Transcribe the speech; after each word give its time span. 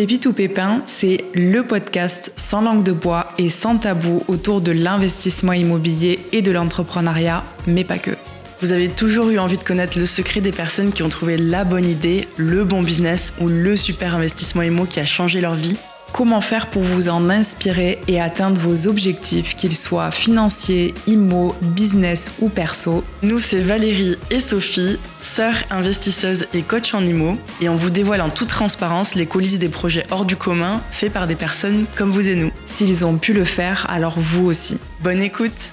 Pépite 0.00 0.24
ou 0.24 0.32
Pépin, 0.32 0.80
c'est 0.86 1.26
le 1.34 1.62
podcast 1.62 2.32
sans 2.34 2.62
langue 2.62 2.82
de 2.82 2.92
bois 2.92 3.34
et 3.36 3.50
sans 3.50 3.76
tabou 3.76 4.22
autour 4.28 4.62
de 4.62 4.72
l'investissement 4.72 5.52
immobilier 5.52 6.20
et 6.32 6.40
de 6.40 6.50
l'entrepreneuriat, 6.50 7.44
mais 7.66 7.84
pas 7.84 7.98
que. 7.98 8.12
Vous 8.62 8.72
avez 8.72 8.88
toujours 8.88 9.28
eu 9.28 9.38
envie 9.38 9.58
de 9.58 9.62
connaître 9.62 9.98
le 9.98 10.06
secret 10.06 10.40
des 10.40 10.52
personnes 10.52 10.92
qui 10.92 11.02
ont 11.02 11.10
trouvé 11.10 11.36
la 11.36 11.64
bonne 11.64 11.84
idée, 11.84 12.26
le 12.38 12.64
bon 12.64 12.82
business 12.82 13.34
ou 13.42 13.48
le 13.48 13.76
super 13.76 14.14
investissement 14.14 14.62
immo 14.62 14.86
qui 14.86 15.00
a 15.00 15.04
changé 15.04 15.42
leur 15.42 15.54
vie? 15.54 15.76
Comment 16.12 16.40
faire 16.40 16.68
pour 16.68 16.82
vous 16.82 17.08
en 17.08 17.30
inspirer 17.30 18.00
et 18.08 18.20
atteindre 18.20 18.60
vos 18.60 18.88
objectifs, 18.88 19.54
qu'ils 19.54 19.76
soient 19.76 20.10
financiers, 20.10 20.92
immo, 21.06 21.54
business 21.62 22.32
ou 22.40 22.48
perso? 22.48 23.04
Nous, 23.22 23.38
c'est 23.38 23.60
Valérie 23.60 24.16
et 24.30 24.40
Sophie, 24.40 24.98
sœurs 25.20 25.54
investisseuses 25.70 26.46
et 26.52 26.62
coach 26.62 26.94
en 26.94 27.06
immo, 27.06 27.38
et 27.60 27.68
on 27.68 27.76
vous 27.76 27.90
dévoile 27.90 28.22
en 28.22 28.30
toute 28.30 28.48
transparence 28.48 29.14
les 29.14 29.26
coulisses 29.26 29.60
des 29.60 29.68
projets 29.68 30.06
hors 30.10 30.24
du 30.24 30.36
commun 30.36 30.82
faits 30.90 31.12
par 31.12 31.26
des 31.26 31.36
personnes 31.36 31.86
comme 31.94 32.10
vous 32.10 32.28
et 32.28 32.34
nous. 32.34 32.50
S'ils 32.64 33.04
ont 33.04 33.16
pu 33.16 33.32
le 33.32 33.44
faire, 33.44 33.86
alors 33.88 34.18
vous 34.18 34.46
aussi. 34.46 34.78
Bonne 35.02 35.22
écoute 35.22 35.72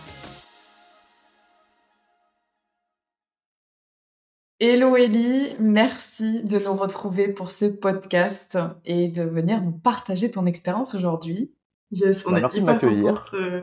Hello 4.59 4.95
Ellie, 4.95 5.55
merci 5.59 6.43
de 6.43 6.57
nous 6.57 6.73
retrouver 6.73 7.27
pour 7.27 7.51
ce 7.51 7.65
podcast 7.65 8.57
et 8.85 9.07
de 9.07 9.21
venir 9.21 9.61
nous 9.61 9.71
partager 9.71 10.31
ton 10.31 10.47
expérience 10.47 10.95
aujourd'hui. 10.95 11.53
Yes, 11.91 12.25
on 12.25 12.31
bah, 12.31 12.39
est 12.39 12.57
hyper 12.57 12.79
contente 12.79 13.35
euh, 13.35 13.61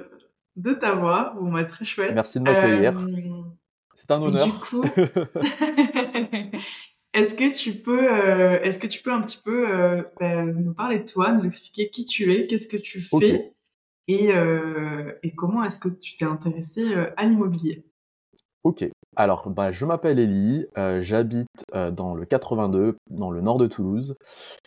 de 0.55 0.73
t'avoir, 0.73 1.35
bon 1.35 1.51
bah 1.51 1.65
très 1.65 1.85
chouette. 1.85 2.13
Merci 2.15 2.39
de 2.39 2.45
m'accueillir. 2.45 2.97
Euh, 2.97 3.43
C'est 3.97 4.13
un 4.13 4.23
honneur. 4.23 4.47
Du 4.47 4.53
coup, 4.53 4.83
est-ce 7.13 7.35
que 7.35 7.53
tu 7.53 7.73
peux, 7.73 8.13
euh, 8.13 8.61
est-ce 8.63 8.79
que 8.79 8.87
tu 8.87 9.03
peux 9.03 9.13
un 9.13 9.23
petit 9.23 9.43
peu 9.45 10.05
bah, 10.21 10.45
nous 10.45 10.75
parler 10.75 11.01
de 11.01 11.07
toi, 11.07 11.33
nous 11.33 11.45
expliquer 11.45 11.91
qui 11.91 12.07
tu 12.07 12.33
es, 12.33 12.47
qu'est-ce 12.47 12.69
que 12.69 12.77
tu 12.77 13.01
fais 13.01 13.53
et, 14.07 14.29
et 15.25 15.35
comment 15.35 15.65
est-ce 15.65 15.81
que 15.81 15.89
tu 15.89 16.17
t'es 16.17 16.25
intéressé 16.25 16.95
à 17.17 17.25
l'immobilier? 17.25 17.85
Ok, 18.63 18.89
alors 19.17 19.51
bah, 19.51 19.71
je 19.71 19.85
m'appelle 19.85 20.19
Elie, 20.19 20.67
euh, 20.79 21.01
j'habite 21.01 21.65
euh, 21.75 21.91
dans 21.91 22.15
le 22.15 22.25
82, 22.25 22.97
dans 23.11 23.31
le 23.31 23.41
nord 23.41 23.59
de 23.59 23.67
Toulouse, 23.67 24.17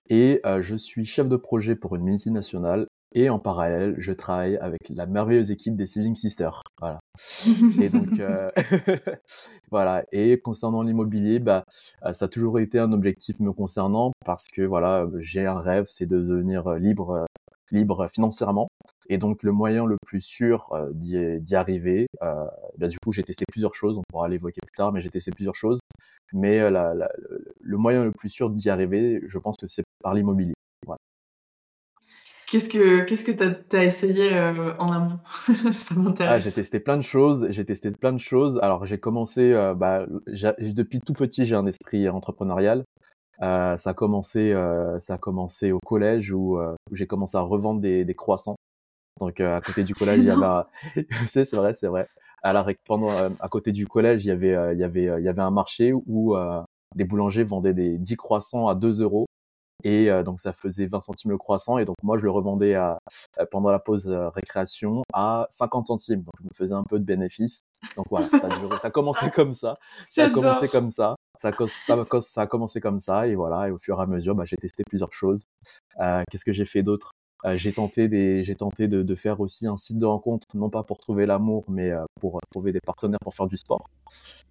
et 0.09 0.41
euh, 0.45 0.61
je 0.61 0.75
suis 0.75 1.05
chef 1.05 1.27
de 1.27 1.35
projet 1.35 1.75
pour 1.75 1.95
une 1.95 2.03
multinationale. 2.03 2.87
Et 3.13 3.29
en 3.29 3.39
parallèle, 3.39 3.95
je 3.97 4.11
travaille 4.11 4.57
avec 4.57 4.79
la 4.89 5.05
merveilleuse 5.05 5.49
équipe 5.49 5.77
des 5.77 5.87
Sibling 5.87 6.15
Sisters. 6.15 6.61
Voilà. 6.79 6.99
et 7.81 7.87
donc, 7.89 8.09
voilà. 9.71 10.03
Et 10.11 10.39
concernant 10.39 10.83
l'immobilier, 10.83 11.39
bah, 11.39 11.63
ça 12.11 12.25
a 12.25 12.27
toujours 12.27 12.59
été 12.59 12.79
un 12.79 12.91
objectif 12.91 13.39
me 13.39 13.53
concernant 13.53 14.11
parce 14.25 14.47
que 14.49 14.61
voilà, 14.61 15.07
j'ai 15.19 15.45
un 15.45 15.59
rêve, 15.59 15.85
c'est 15.87 16.05
de 16.05 16.19
devenir 16.19 16.69
libre 16.75 17.25
libre 17.71 18.07
financièrement. 18.07 18.67
Et 19.09 19.17
donc 19.17 19.43
le 19.43 19.51
moyen 19.51 19.85
le 19.85 19.97
plus 20.05 20.21
sûr 20.21 20.71
euh, 20.73 20.89
d'y 20.93 21.55
arriver, 21.55 22.07
euh, 22.21 22.45
bah, 22.77 22.87
du 22.87 22.97
coup 22.99 23.11
j'ai 23.11 23.23
testé 23.23 23.45
plusieurs 23.49 23.75
choses, 23.75 23.97
on 23.97 24.03
pourra 24.09 24.27
l'évoquer 24.27 24.61
plus 24.65 24.75
tard, 24.75 24.91
mais 24.91 25.01
j'ai 25.01 25.09
testé 25.09 25.31
plusieurs 25.31 25.55
choses. 25.55 25.79
Mais 26.33 26.59
euh, 26.59 26.69
la, 26.69 26.93
la, 26.93 27.09
le 27.61 27.77
moyen 27.77 28.03
le 28.03 28.11
plus 28.11 28.29
sûr 28.29 28.49
d'y 28.49 28.69
arriver, 28.69 29.21
je 29.25 29.39
pense 29.39 29.57
que 29.57 29.67
c'est 29.67 29.83
par 30.03 30.13
l'immobilier. 30.13 30.53
Voilà. 30.85 30.99
Qu'est-ce 32.49 32.69
que 32.69 33.01
qu'est-ce 33.03 33.25
que 33.25 33.31
t'as 33.33 33.77
as 33.77 33.83
essayé 33.83 34.33
euh, 34.33 34.73
en 34.77 34.93
amont? 34.93 35.19
Ça 35.73 35.95
m'intéresse. 35.95 36.35
Ah, 36.35 36.39
j'ai 36.39 36.51
testé 36.51 36.79
plein 36.79 36.95
de 36.95 37.01
choses. 37.01 37.47
J'ai 37.49 37.65
testé 37.65 37.91
plein 37.91 38.13
de 38.13 38.19
choses. 38.19 38.57
Alors 38.61 38.85
j'ai 38.85 38.97
commencé, 38.97 39.51
euh, 39.51 39.73
bah, 39.73 40.05
depuis 40.27 41.01
tout 41.01 41.13
petit, 41.13 41.43
j'ai 41.43 41.55
un 41.55 41.65
esprit 41.65 42.07
entrepreneurial. 42.07 42.85
Euh, 43.41 43.77
ça 43.77 43.91
a 43.91 43.93
commencé, 43.93 44.51
euh, 44.51 44.99
ça 44.99 45.15
a 45.15 45.17
commencé 45.17 45.71
au 45.71 45.79
collège 45.85 46.31
où, 46.31 46.57
euh, 46.57 46.73
où 46.91 46.95
j'ai 46.95 47.07
commencé 47.07 47.37
à 47.37 47.41
revendre 47.41 47.81
des, 47.81 48.03
des 48.03 48.15
croissants. 48.15 48.55
Donc 49.19 49.39
à 49.41 49.61
côté 49.61 49.83
du 49.83 49.95
collège, 49.95 50.19
il 50.19 50.25
y 50.25 50.29
avait, 50.31 50.63
c'est 51.27 51.45
c'est 51.45 51.55
vrai, 51.55 51.73
c'est 51.73 51.87
vrai. 51.87 52.07
Alors 52.43 52.69
pendant, 52.85 53.09
à 53.39 53.49
côté 53.49 53.71
du 53.71 53.87
collège, 53.87 54.25
il 54.25 54.29
y 54.29 54.31
avait, 54.31 54.73
il 54.73 54.79
y 54.79 54.83
avait, 54.83 55.05
il 55.19 55.23
y 55.23 55.27
avait 55.27 55.41
un 55.41 55.51
marché 55.51 55.91
où 55.93 56.35
des 56.95 57.03
boulangers 57.03 57.43
vendaient 57.43 57.73
des 57.73 57.97
10 57.97 58.15
croissants 58.15 58.67
à 58.67 58.75
2 58.75 59.01
euros 59.01 59.27
et 59.87 60.11
euh, 60.11 60.21
donc 60.21 60.41
ça 60.41 60.51
faisait 60.51 60.85
20 60.85 60.99
centimes 60.99 61.31
le 61.31 61.37
croissant. 61.37 61.77
Et 61.77 61.85
donc 61.85 61.95
moi 62.03 62.17
je 62.17 62.23
le 62.23 62.31
revendais 62.31 62.75
à, 62.75 62.99
pendant 63.51 63.71
la 63.71 63.79
pause 63.79 64.05
récréation 64.35 65.03
à 65.13 65.47
50 65.49 65.87
centimes. 65.87 66.23
Donc 66.23 66.33
je 66.39 66.43
me 66.43 66.49
faisais 66.53 66.73
un 66.73 66.83
peu 66.83 66.99
de 66.99 67.05
bénéfice. 67.05 67.61
Donc 67.95 68.07
voilà 68.09 68.27
ça 68.29 68.47
a, 68.47 68.79
ça 68.79 68.87
a 68.89 68.91
commencé 68.91 69.31
comme 69.31 69.53
ça. 69.53 69.77
Ça 70.09 70.25
a 70.25 70.29
commencé 70.29 70.67
comme 70.67 70.91
ça. 70.91 71.15
Ça, 71.39 71.51
ça, 71.85 72.21
ça, 72.21 72.41
a 72.41 72.47
commencé 72.47 72.81
comme 72.81 72.99
ça. 72.99 73.27
Et 73.27 73.35
voilà. 73.35 73.69
Et 73.69 73.71
au 73.71 73.77
fur 73.77 73.97
et 73.97 74.03
à 74.03 74.05
mesure 74.05 74.35
bah, 74.35 74.43
j'ai 74.45 74.57
testé 74.57 74.83
plusieurs 74.85 75.13
choses. 75.13 75.45
Euh, 76.01 76.21
qu'est-ce 76.29 76.43
que 76.43 76.53
j'ai 76.53 76.65
fait 76.65 76.83
d'autre? 76.83 77.11
Euh, 77.45 77.55
j'ai 77.55 77.71
tenté 77.71 78.09
des 78.09 78.43
j'ai 78.43 78.55
tenté 78.55 78.89
de, 78.89 79.03
de, 79.03 79.15
faire 79.15 79.39
aussi 79.39 79.67
un 79.67 79.77
site 79.77 79.99
de 79.99 80.05
rencontre 80.05 80.47
non 80.55 80.71
pas 80.71 80.81
pour 80.81 80.97
trouver 80.97 81.27
l'amour 81.27 81.65
mais 81.67 81.91
pour 82.19 82.39
trouver 82.51 82.71
des 82.71 82.81
partenaires 82.81 83.19
pour 83.21 83.33
faire 83.33 83.47
du 83.47 83.55
sport. 83.55 83.89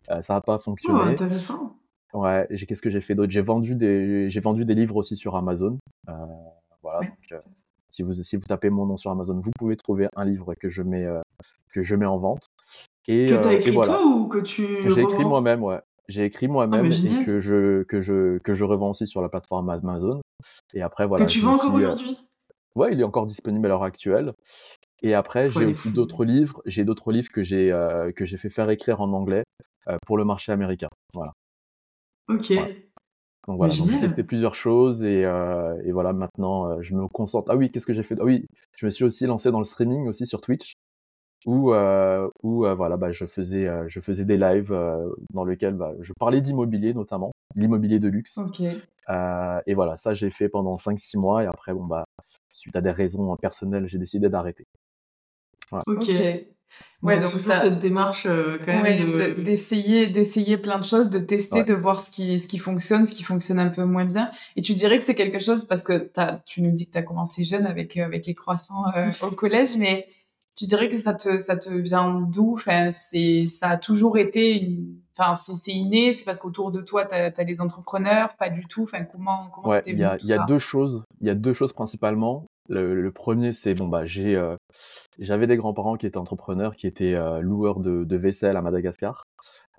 Ça 0.08 0.34
n'a 0.34 0.40
pas 0.40 0.56
fonctionné. 0.56 1.00
oh, 1.04 1.08
intéressant 1.08 1.75
Ouais, 2.12 2.46
qu'est-ce 2.50 2.82
que 2.82 2.90
j'ai 2.90 3.00
fait 3.00 3.14
d'autre? 3.14 3.32
J'ai 3.32 3.42
vendu 3.42 3.74
des 3.74 4.30
j'ai 4.30 4.40
vendu 4.40 4.64
des 4.64 4.74
livres 4.74 4.96
aussi 4.96 5.16
sur 5.16 5.36
Amazon. 5.36 5.78
Euh, 6.08 6.12
voilà, 6.82 7.00
donc 7.00 7.32
euh, 7.32 7.40
si 7.90 8.02
vous 8.02 8.14
si 8.14 8.36
vous 8.36 8.44
tapez 8.46 8.70
mon 8.70 8.86
nom 8.86 8.96
sur 8.96 9.10
Amazon, 9.10 9.40
vous 9.42 9.50
pouvez 9.58 9.76
trouver 9.76 10.08
un 10.14 10.24
livre 10.24 10.54
que 10.54 10.68
je 10.68 10.82
mets 10.82 11.04
euh, 11.04 11.20
que 11.72 11.82
je 11.82 11.96
mets 11.96 12.06
en 12.06 12.18
vente. 12.18 12.46
Et, 13.08 13.28
que 13.28 13.42
t'as 13.42 13.52
écrit 13.52 13.72
toi 13.72 14.04
ou 14.04 14.28
que 14.28 14.38
tu 14.38 14.66
J'ai 14.82 15.02
écrit 15.02 15.24
moi-même, 15.24 15.62
ouais. 15.62 15.80
J'ai 16.08 16.24
écrit 16.24 16.46
moi-même 16.46 16.90
ah, 16.90 17.20
et 17.20 17.24
que 17.24 17.40
je 17.40 17.82
que 17.82 18.00
je 18.00 18.38
que 18.38 18.54
je 18.54 18.64
revends 18.64 18.90
aussi 18.90 19.06
sur 19.06 19.20
la 19.20 19.28
plateforme 19.28 19.68
Amazon. 19.68 20.20
Et 20.74 20.82
après 20.82 21.06
voilà. 21.06 21.26
Que 21.26 21.30
tu 21.30 21.40
vends 21.40 21.54
encore 21.54 21.74
aujourd'hui? 21.74 22.16
Ouais, 22.76 22.92
il 22.92 23.00
est 23.00 23.04
encore 23.04 23.26
disponible 23.26 23.66
à 23.66 23.68
l'heure 23.70 23.82
actuelle. 23.82 24.32
Et 25.02 25.14
après, 25.14 25.50
j'ai 25.50 25.64
aussi 25.64 25.90
d'autres 25.90 26.24
livres. 26.24 26.62
J'ai 26.66 26.84
d'autres 26.84 27.10
livres 27.10 27.30
que 27.32 27.42
j'ai 27.42 27.70
que 28.14 28.24
j'ai 28.24 28.36
fait 28.38 28.50
faire 28.50 28.70
écrire 28.70 29.00
en 29.00 29.12
anglais 29.12 29.42
pour 30.06 30.16
le 30.16 30.24
marché 30.24 30.52
américain. 30.52 30.88
Voilà. 31.12 31.32
Ok. 32.28 32.52
Donc 33.48 33.58
voilà, 33.58 33.72
j'ai 33.72 33.84
testé 34.00 34.24
plusieurs 34.24 34.56
choses 34.56 35.04
et, 35.04 35.24
euh, 35.24 35.80
et 35.84 35.92
voilà, 35.92 36.12
maintenant 36.12 36.68
euh, 36.68 36.82
je 36.82 36.94
me 36.94 37.06
concentre. 37.06 37.50
Ah 37.52 37.56
oui, 37.56 37.70
qu'est-ce 37.70 37.86
que 37.86 37.94
j'ai 37.94 38.02
fait 38.02 38.16
Ah 38.18 38.24
oui, 38.24 38.44
je 38.76 38.86
me 38.86 38.90
suis 38.90 39.04
aussi 39.04 39.26
lancé 39.26 39.52
dans 39.52 39.60
le 39.60 39.64
streaming 39.64 40.08
aussi 40.08 40.26
sur 40.26 40.40
Twitch 40.40 40.74
où, 41.46 41.72
euh, 41.72 42.28
où 42.42 42.66
euh, 42.66 42.74
voilà, 42.74 42.96
bah, 42.96 43.12
je 43.12 43.24
faisais, 43.24 43.68
euh, 43.68 43.84
je 43.88 44.00
faisais 44.00 44.24
des 44.24 44.36
lives 44.36 44.72
euh, 44.72 45.08
dans 45.32 45.44
lesquels 45.44 45.74
bah, 45.74 45.94
je 46.00 46.12
parlais 46.18 46.40
d'immobilier 46.40 46.92
notamment, 46.92 47.30
l'immobilier 47.54 48.00
de 48.00 48.08
luxe. 48.08 48.38
Et 49.66 49.74
voilà, 49.74 49.96
ça 49.96 50.12
j'ai 50.12 50.30
fait 50.30 50.48
pendant 50.48 50.76
5-6 50.76 51.16
mois 51.16 51.44
et 51.44 51.46
après, 51.46 51.72
bon 51.72 51.84
bah, 51.84 52.04
suite 52.52 52.74
à 52.74 52.80
des 52.80 52.90
raisons 52.90 53.36
personnelles, 53.36 53.86
j'ai 53.86 53.98
décidé 53.98 54.28
d'arrêter. 54.28 54.64
Voilà. 55.70 55.84
Ok. 55.86 56.10
Ouais, 57.02 57.20
donc, 57.20 57.30
cette 57.30 57.78
démarche 57.78 58.26
euh, 58.26 58.58
quand 58.64 58.82
même 58.82 59.42
d'essayer 59.42 60.06
d'essayer 60.06 60.56
plein 60.56 60.78
de 60.78 60.84
choses, 60.84 61.10
de 61.10 61.18
tester, 61.18 61.62
de 61.62 61.74
voir 61.74 62.00
ce 62.00 62.10
qui 62.10 62.40
ce 62.40 62.48
qui 62.48 62.58
fonctionne, 62.58 63.04
ce 63.04 63.12
qui 63.12 63.22
fonctionne 63.22 63.58
un 63.58 63.68
peu 63.68 63.84
moins 63.84 64.06
bien. 64.06 64.30
Et 64.56 64.62
tu 64.62 64.72
dirais 64.72 64.96
que 64.98 65.04
c'est 65.04 65.14
quelque 65.14 65.38
chose 65.38 65.66
parce 65.66 65.82
que 65.82 66.10
as, 66.16 66.40
tu 66.46 66.62
nous 66.62 66.72
dis 66.72 66.86
que 66.86 66.92
tu 66.92 66.98
as 66.98 67.02
commencé 67.02 67.44
jeune 67.44 67.66
avec 67.66 67.96
euh, 67.96 68.04
avec 68.04 68.26
les 68.26 68.34
croissants 68.34 68.84
euh, 68.96 69.10
au 69.22 69.30
collège, 69.30 69.76
mais 69.76 70.06
tu 70.56 70.64
dirais 70.64 70.88
que 70.88 70.96
ça 70.96 71.12
te 71.12 71.38
ça 71.38 71.56
te 71.56 71.70
vient 71.70 72.20
d'où? 72.20 72.54
Enfin, 72.54 72.90
c'est 72.90 73.46
ça 73.48 73.68
a 73.70 73.76
toujours 73.76 74.18
été 74.18 74.58
une 74.60 74.96
Enfin, 75.18 75.34
c'est 75.34 75.72
inné, 75.72 76.12
c'est 76.12 76.24
parce 76.24 76.38
qu'autour 76.38 76.70
de 76.70 76.82
toi, 76.82 77.06
tu 77.06 77.14
as, 77.14 77.32
as, 77.34 77.44
les 77.44 77.62
entrepreneurs, 77.62 78.36
pas 78.36 78.50
du 78.50 78.66
tout. 78.66 78.82
Enfin, 78.82 79.04
comment 79.04 79.48
comment 79.50 79.68
ouais, 79.68 79.82
Il 79.86 79.98
y 79.98 80.04
a, 80.04 80.18
y 80.22 80.34
a 80.34 80.44
deux 80.44 80.58
choses. 80.58 81.04
Il 81.22 81.26
y 81.26 81.30
a 81.30 81.34
deux 81.34 81.54
choses 81.54 81.72
principalement. 81.72 82.44
Le, 82.68 83.00
le 83.00 83.12
premier, 83.12 83.52
c'est 83.52 83.74
bon 83.74 83.88
bah 83.88 84.04
j'ai 84.04 84.36
euh, 84.36 84.56
j'avais 85.18 85.46
des 85.46 85.56
grands-parents 85.56 85.96
qui 85.96 86.06
étaient 86.06 86.18
entrepreneurs, 86.18 86.76
qui 86.76 86.86
étaient 86.86 87.14
euh, 87.14 87.40
loueurs 87.40 87.80
de, 87.80 88.04
de, 88.04 88.16
vaisselle 88.16 88.56
à 88.56 88.62
Madagascar. 88.62 89.24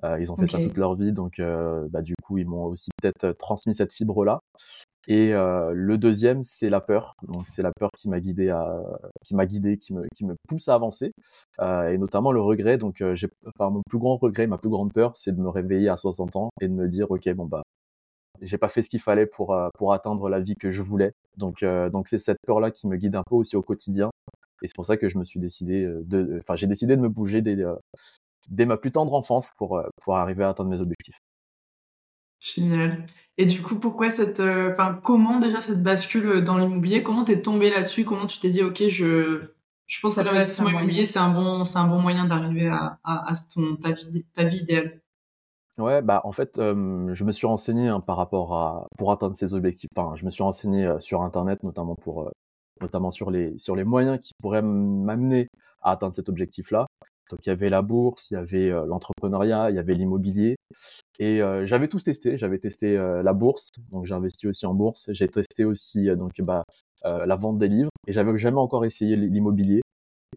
Euh, 0.03 0.17
ils 0.19 0.31
ont 0.31 0.37
fait 0.37 0.47
ça 0.47 0.59
toute 0.59 0.77
leur 0.77 0.93
vie, 0.93 1.11
donc 1.11 1.39
euh, 1.39 1.87
bah, 1.89 2.01
du 2.01 2.13
coup 2.23 2.37
ils 2.37 2.47
m'ont 2.47 2.65
aussi 2.65 2.89
peut-être 3.01 3.31
transmis 3.37 3.75
cette 3.75 3.93
fibre 3.93 4.23
là. 4.25 4.39
Et 5.09 5.31
le 5.31 5.95
deuxième, 5.97 6.43
c'est 6.43 6.69
la 6.69 6.81
peur. 6.81 7.13
Donc 7.25 7.47
c'est 7.47 7.61
la 7.61 7.71
peur 7.71 7.89
qui 7.97 8.09
m'a 8.09 8.19
guidé 8.19 8.49
à, 8.49 8.77
qui 9.23 9.35
m'a 9.35 9.45
guidé, 9.45 9.77
qui 9.77 9.93
me, 9.93 10.05
qui 10.13 10.25
me 10.25 10.35
pousse 10.49 10.67
à 10.67 10.75
avancer, 10.75 11.13
et 11.61 11.97
notamment 11.97 12.33
le 12.33 12.41
regret. 12.41 12.77
Donc 12.77 13.01
j'ai, 13.13 13.29
enfin 13.45 13.69
mon 13.69 13.81
plus 13.87 13.99
grand 13.99 14.17
regret, 14.17 14.47
ma 14.47 14.57
plus 14.57 14.69
grande 14.69 14.91
peur, 14.91 15.13
c'est 15.15 15.33
de 15.33 15.39
me 15.41 15.47
réveiller 15.47 15.87
à 15.87 15.95
60 15.95 16.35
ans 16.35 16.49
et 16.59 16.67
de 16.67 16.73
me 16.73 16.89
dire 16.89 17.09
ok 17.09 17.29
bon 17.35 17.45
bah 17.45 17.63
j'ai 18.41 18.57
pas 18.57 18.69
fait 18.69 18.81
ce 18.81 18.89
qu'il 18.89 18.99
fallait 19.01 19.25
pour 19.25 19.53
euh, 19.53 19.69
pour 19.77 19.93
atteindre 19.93 20.29
la 20.29 20.39
vie 20.39 20.55
que 20.55 20.71
je 20.71 20.81
voulais. 20.81 21.13
Donc 21.37 21.63
euh, 21.63 21.89
donc 21.89 22.07
c'est 22.07 22.19
cette 22.19 22.39
peur 22.45 22.59
là 22.59 22.71
qui 22.71 22.87
me 22.87 22.97
guide 22.97 23.15
un 23.15 23.23
peu 23.27 23.35
aussi 23.35 23.55
au 23.55 23.61
quotidien. 23.61 24.09
Et 24.61 24.67
c'est 24.67 24.75
pour 24.75 24.85
ça 24.85 24.97
que 24.97 25.09
je 25.09 25.17
me 25.17 25.23
suis 25.23 25.39
décidé 25.39 25.83
euh, 25.83 26.01
de, 26.05 26.39
enfin 26.41 26.55
j'ai 26.55 26.67
décidé 26.67 26.95
de 26.95 27.01
me 27.01 27.09
bouger 27.09 27.41
dès 27.41 27.57
dès 28.49 28.65
ma 28.65 28.77
plus 28.77 28.91
tendre 28.91 29.13
enfance 29.13 29.51
pour 29.57 29.81
pour 30.03 30.15
arriver 30.17 30.43
à 30.43 30.49
atteindre 30.49 30.69
mes 30.69 30.81
objectifs. 30.81 31.19
Génial. 32.39 33.05
Et 33.39 33.45
du 33.45 33.61
coup, 33.61 33.79
pourquoi 33.79 34.11
cette, 34.11 34.39
enfin, 34.39 34.99
comment 35.03 35.39
déjà 35.39 35.59
cette 35.61 35.81
bascule 35.81 36.43
dans 36.43 36.57
l'immobilier? 36.57 37.03
Comment 37.03 37.23
t'es 37.23 37.41
tombé 37.41 37.69
là-dessus? 37.69 38.05
Comment 38.05 38.27
tu 38.27 38.39
t'es 38.39 38.49
dit, 38.49 38.63
ok, 38.63 38.83
je, 38.89 39.41
je 39.87 39.99
pense 39.99 40.15
que 40.15 40.21
l'investissement 40.21 40.69
immobilier, 40.69 41.05
c'est 41.05 41.19
un 41.19 41.31
bon, 41.31 41.65
c'est 41.65 41.77
un 41.77 41.87
bon 41.87 41.99
moyen 41.99 42.25
d'arriver 42.25 42.67
à, 42.67 42.99
à, 43.03 43.31
à 43.31 43.35
ton 43.53 43.75
ta 43.75 43.91
vie, 43.91 44.25
ta 44.33 44.43
vie 44.43 44.57
idéale. 44.59 45.01
Ouais, 45.77 46.01
bah 46.01 46.21
en 46.23 46.31
fait, 46.31 46.53
je 46.57 47.23
me 47.23 47.31
suis 47.31 47.45
renseigné 47.45 47.87
hein, 47.87 47.99
par 47.99 48.17
rapport 48.17 48.55
à 48.55 48.87
pour 48.97 49.11
atteindre 49.11 49.35
ces 49.35 49.53
objectifs. 49.53 49.89
Enfin, 49.95 50.15
je 50.15 50.25
me 50.25 50.31
suis 50.31 50.41
renseigné 50.41 50.91
sur 50.99 51.21
internet, 51.21 51.61
notamment 51.61 51.95
pour 51.95 52.31
notamment 52.81 53.11
sur 53.11 53.29
les 53.29 53.57
sur 53.59 53.75
les 53.75 53.83
moyens 53.83 54.19
qui 54.19 54.31
pourraient 54.41 54.63
m'amener 54.63 55.47
à 55.81 55.91
atteindre 55.91 56.15
cet 56.15 56.29
objectif-là. 56.29 56.87
Donc 57.29 57.45
il 57.45 57.49
y 57.49 57.51
avait 57.51 57.69
la 57.69 57.83
bourse, 57.83 58.31
il 58.31 58.35
y 58.35 58.37
avait 58.37 58.69
l'entrepreneuriat, 58.87 59.69
il 59.69 59.75
y 59.75 59.79
avait 59.79 59.93
l'immobilier, 59.93 60.55
et 61.19 61.41
j'avais 61.65 61.87
tous 61.87 62.03
testé. 62.03 62.37
J'avais 62.37 62.59
testé 62.59 62.97
la 62.97 63.33
bourse, 63.33 63.69
donc 63.91 64.05
j'ai 64.07 64.15
investi 64.15 64.47
aussi 64.47 64.65
en 64.65 64.73
bourse. 64.73 65.09
J'ai 65.13 65.27
testé 65.29 65.65
aussi 65.65 66.07
donc 66.17 66.41
bah 66.41 66.63
la 67.03 67.35
vente 67.35 67.57
des 67.59 67.67
livres, 67.67 67.91
et 68.07 68.13
j'avais 68.13 68.35
jamais 68.39 68.59
encore 68.59 68.85
essayé 68.85 69.15
l'immobilier. 69.15 69.81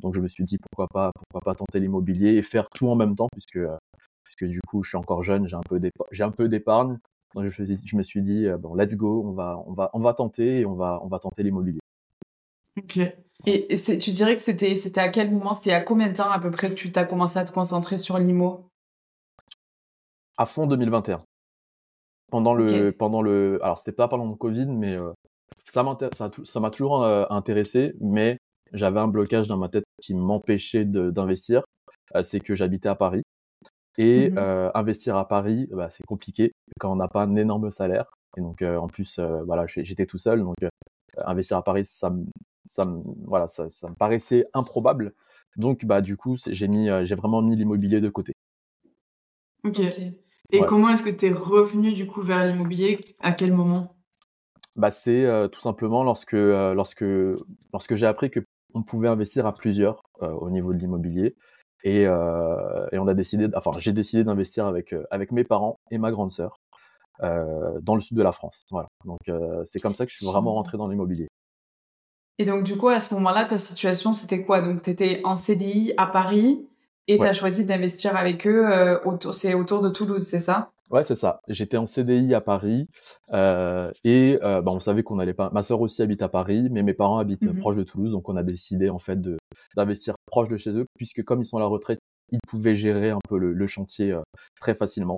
Donc 0.03 0.15
je 0.15 0.21
me 0.21 0.29
suis 0.29 0.45
dit 0.45 0.59
pourquoi 0.59 0.89
pas 0.89 1.13
pourquoi 1.15 1.41
pas 1.53 1.57
tenter 1.57 1.81
l'immobilier 1.81 2.35
et 2.37 2.43
faire 2.43 2.69
tout 2.71 2.89
en 2.89 2.97
même 2.97 3.15
temps 3.17 3.29
puisque 3.33 3.59
puisque 4.31 4.51
du 4.51 4.61
coup 4.61 4.83
je 4.83 4.91
suis 4.91 4.97
encore 4.97 5.23
jeune, 5.23 5.47
j'ai 5.47 5.57
un 5.57 5.63
peu 5.69 5.81
j'ai 6.13 6.23
un 6.23 6.31
peu 6.31 6.49
d'épargne. 6.49 6.99
Donc 7.35 7.49
je, 7.49 7.65
je, 7.65 7.97
me 7.97 8.03
suis 8.03 8.21
dit 8.21 8.47
bon 8.59 8.75
let's 8.75 8.97
go, 8.97 9.25
on 9.27 9.33
va 9.33 9.63
on 9.67 9.73
va 9.73 9.91
on 9.93 10.01
va 10.01 10.15
tenter 10.15 10.61
et 10.61 10.67
on 10.67 10.75
va 10.75 11.01
on 11.03 11.09
va 11.09 11.19
tenter 11.19 11.43
l'immobilier. 11.43 11.81
Ok. 12.79 12.99
Et, 13.47 13.77
tu 13.77 14.13
dirais 14.13 14.37
que 14.37 14.43
c'était 14.43 14.77
c'était 14.77 15.01
à 15.01 15.09
quel 15.09 15.31
moment, 15.31 15.55
c'était 15.55 15.73
à 15.73 15.81
combien 15.81 16.09
de 16.09 16.17
temps 16.17 16.31
à 16.31 16.39
peu 16.39 16.51
près 16.51 16.69
que 16.69 16.75
tu 16.75 16.93
t'as 16.93 17.05
commencé 17.05 17.39
à 17.39 17.45
te 17.45 17.53
concentrer 17.53 17.99
sur 17.99 18.19
l'IMO? 18.19 18.69
À 20.37 20.47
fond 20.47 20.67
2021. 20.67 21.23
Pendant 22.31 22.55
le 22.55 22.93
pendant 22.93 23.23
le 23.23 23.59
alors 23.63 23.79
c'était 23.79 23.93
pas 23.93 24.07
pendant 24.07 24.29
le 24.29 24.37
Covid 24.37 24.67
mais 24.67 24.95
euh, 24.95 25.13
ça 25.65 25.85
ça 26.45 26.61
m'a 26.61 26.71
toujours 26.71 27.03
euh, 27.03 27.25
intéressé 27.31 27.95
mais 28.01 28.39
j'avais 28.73 29.01
un 29.01 29.09
blocage 29.09 29.49
dans 29.49 29.57
ma 29.57 29.69
tête 29.69 29.85
qui 30.01 30.15
m'empêchait 30.15 30.85
d'investir, 30.85 31.65
euh, 32.15 32.23
c'est 32.23 32.39
que 32.39 32.55
j'habitais 32.55 32.89
à 32.89 32.95
Paris 32.95 33.23
et 33.99 34.31
mmh 34.31 34.71
investir 34.75 35.17
à 35.17 35.27
Paris 35.27 35.69
bah, 35.73 35.91
c'est 35.91 36.05
compliqué 36.07 36.53
quand 36.79 36.93
on 36.93 36.97
n'a 36.97 37.09
pas 37.09 37.23
un 37.23 37.37
énorme 37.37 37.71
salaire 37.71 38.13
et 38.37 38.41
donc 38.41 38.63
en 38.63 38.87
plus 38.87 39.19
voilà 39.19 39.67
j'étais 39.67 40.07
tout 40.07 40.19
seul 40.19 40.41
donc 40.41 40.57
investir 41.17 41.57
à 41.57 41.65
Paris 41.65 41.85
ça 41.85 42.13
ça 42.71 42.85
me, 42.85 43.03
voilà, 43.27 43.49
ça, 43.49 43.69
ça, 43.69 43.89
me 43.89 43.95
paraissait 43.95 44.47
improbable. 44.55 45.15
Donc, 45.57 45.85
bah, 45.85 46.01
du 46.01 46.17
coup, 46.17 46.37
j'ai 46.47 46.69
mis, 46.69 46.89
euh, 46.89 47.05
j'ai 47.05 47.17
vraiment 47.17 47.43
mis 47.43 47.57
l'immobilier 47.57 48.01
de 48.01 48.09
côté. 48.09 48.33
Ok. 49.65 49.81
Et 50.53 50.61
comment 50.67 50.89
est-ce 50.89 51.03
que 51.03 51.11
tu 51.11 51.27
es 51.27 51.33
revenu 51.33 51.93
du 51.93 52.07
coup 52.07 52.23
vers 52.23 52.45
l'immobilier? 52.45 53.17
À 53.19 53.33
quel 53.33 53.53
moment? 53.53 53.97
Bah, 54.77 54.91
c'est 54.91 55.25
euh, 55.25 55.49
tout 55.49 55.61
simplement 55.61 56.05
lorsque, 56.05 56.35
euh, 56.35 56.75
lorsque, 56.75 57.05
lorsque 57.73 57.95
j'ai 57.97 58.07
appris 58.07 58.31
que 58.31 58.41
on 58.73 58.85
pouvait 58.85 59.09
investir 59.09 59.47
à 59.47 59.53
plusieurs 59.53 60.01
au 60.21 60.49
niveau 60.49 60.73
de 60.73 60.79
l'immobilier. 60.79 61.35
Et, 61.83 62.03
et, 62.03 62.09
on 62.99 63.09
a 63.09 63.15
décidé, 63.15 63.49
enfin, 63.55 63.71
j'ai 63.79 63.93
décidé 63.93 64.25
d'investir 64.25 64.67
avec, 64.67 64.95
avec 65.11 65.33
mes 65.33 65.45
parents 65.45 65.79
et 65.91 65.99
ma 65.99 66.11
grande 66.11 66.31
sœur 66.31 66.59
dans 67.21 67.95
le 67.95 68.01
sud 68.01 68.17
de 68.17 68.23
la 68.23 68.33
France. 68.33 68.63
Voilà. 68.71 68.89
Donc, 69.05 69.21
c'est 69.65 69.81
comme 69.81 69.95
ça 69.95 70.05
que 70.05 70.13
je 70.13 70.17
suis 70.17 70.27
vraiment 70.27 70.55
rentré 70.55 70.77
dans 70.77 70.89
l'immobilier. 70.89 71.29
Et 72.41 72.47
donc, 72.47 72.65
du 72.65 72.75
coup, 72.79 72.89
à 72.89 73.01
ce 73.01 73.13
moment-là, 73.17 73.45
ta 73.45 73.59
situation, 73.59 74.15
c'était 74.15 74.43
quoi? 74.43 74.63
Donc, 74.63 74.81
tu 74.81 74.89
étais 74.89 75.21
en 75.25 75.37
CDI 75.37 75.93
à 75.99 76.07
Paris 76.07 76.67
et 77.07 77.19
tu 77.19 77.27
as 77.27 77.35
choisi 77.35 77.67
d'investir 77.67 78.17
avec 78.17 78.47
eux. 78.47 78.67
Euh, 78.67 78.99
autour, 79.05 79.35
c'est 79.35 79.53
autour 79.53 79.83
de 79.83 79.91
Toulouse, 79.91 80.23
c'est 80.23 80.41
ça? 80.41 80.71
Ouais, 80.91 81.05
c'est 81.05 81.15
ça. 81.15 81.41
J'étais 81.49 81.77
en 81.77 81.87
CDI 81.87 82.35
à 82.35 82.41
Paris 82.41 82.89
euh, 83.33 83.93
et 84.05 84.39
euh, 84.43 84.61
bah, 84.61 84.73
on 84.73 84.81
savait 84.81 85.03
qu'on 85.03 85.19
allait 85.19 85.35
pas. 85.35 85.51
Ma 85.53 85.63
sœur 85.63 85.81
aussi 85.81 86.03
habite 86.03 86.23
à 86.23 86.29
Paris, 86.29 86.69
mais 86.71 86.83
mes 86.83 86.95
parents 86.95 87.19
habitent 87.19 87.45
mmh 87.45 87.59
proche 87.59 87.77
de 87.77 87.83
Toulouse, 87.85 88.13
donc 88.13 88.29
on 88.29 88.37
a 88.37 88.43
décidé 88.43 88.91
en 88.91 88.99
fait 88.99 89.21
de 89.21 89.39
d'investir 89.77 90.15
proche 90.27 90.49
de 90.49 90.57
chez 90.57 90.71
eux, 90.71 90.87
puisque 90.97 91.23
comme 91.23 91.43
ils 91.43 91.47
sont 91.47 91.59
à 91.59 91.61
la 91.61 91.67
retraite, 91.67 92.01
ils 92.33 92.41
pouvaient 92.49 92.77
gérer 92.77 93.11
un 93.11 93.19
peu 93.29 93.39
le, 93.39 93.67
chantier 93.67 94.17
très 94.61 94.75
facilement. 94.75 95.17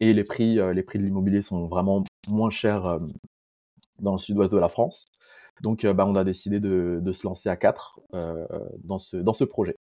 Et 0.00 0.12
les 0.12 0.24
prix, 0.24 0.58
les 0.74 0.82
prix 0.82 0.98
de 0.98 1.04
l'immobilier 1.04 1.42
sont 1.42 1.66
vraiment 1.66 2.04
moins 2.28 2.50
chers 2.50 2.98
dans 3.98 4.12
le 4.12 4.18
sud-ouest 4.18 4.52
de 4.52 4.58
la 4.58 4.68
France. 4.68 5.06
Donc, 5.62 5.84
euh, 5.84 5.94
bah, 5.94 6.06
on 6.06 6.14
a 6.14 6.24
décidé 6.24 6.60
de, 6.60 6.98
de 7.00 7.12
se 7.12 7.26
lancer 7.26 7.48
à 7.48 7.56
quatre 7.56 8.00
euh, 8.14 8.46
dans, 8.82 8.98
ce, 8.98 9.16
dans 9.16 9.32
ce 9.32 9.44
projet, 9.44 9.76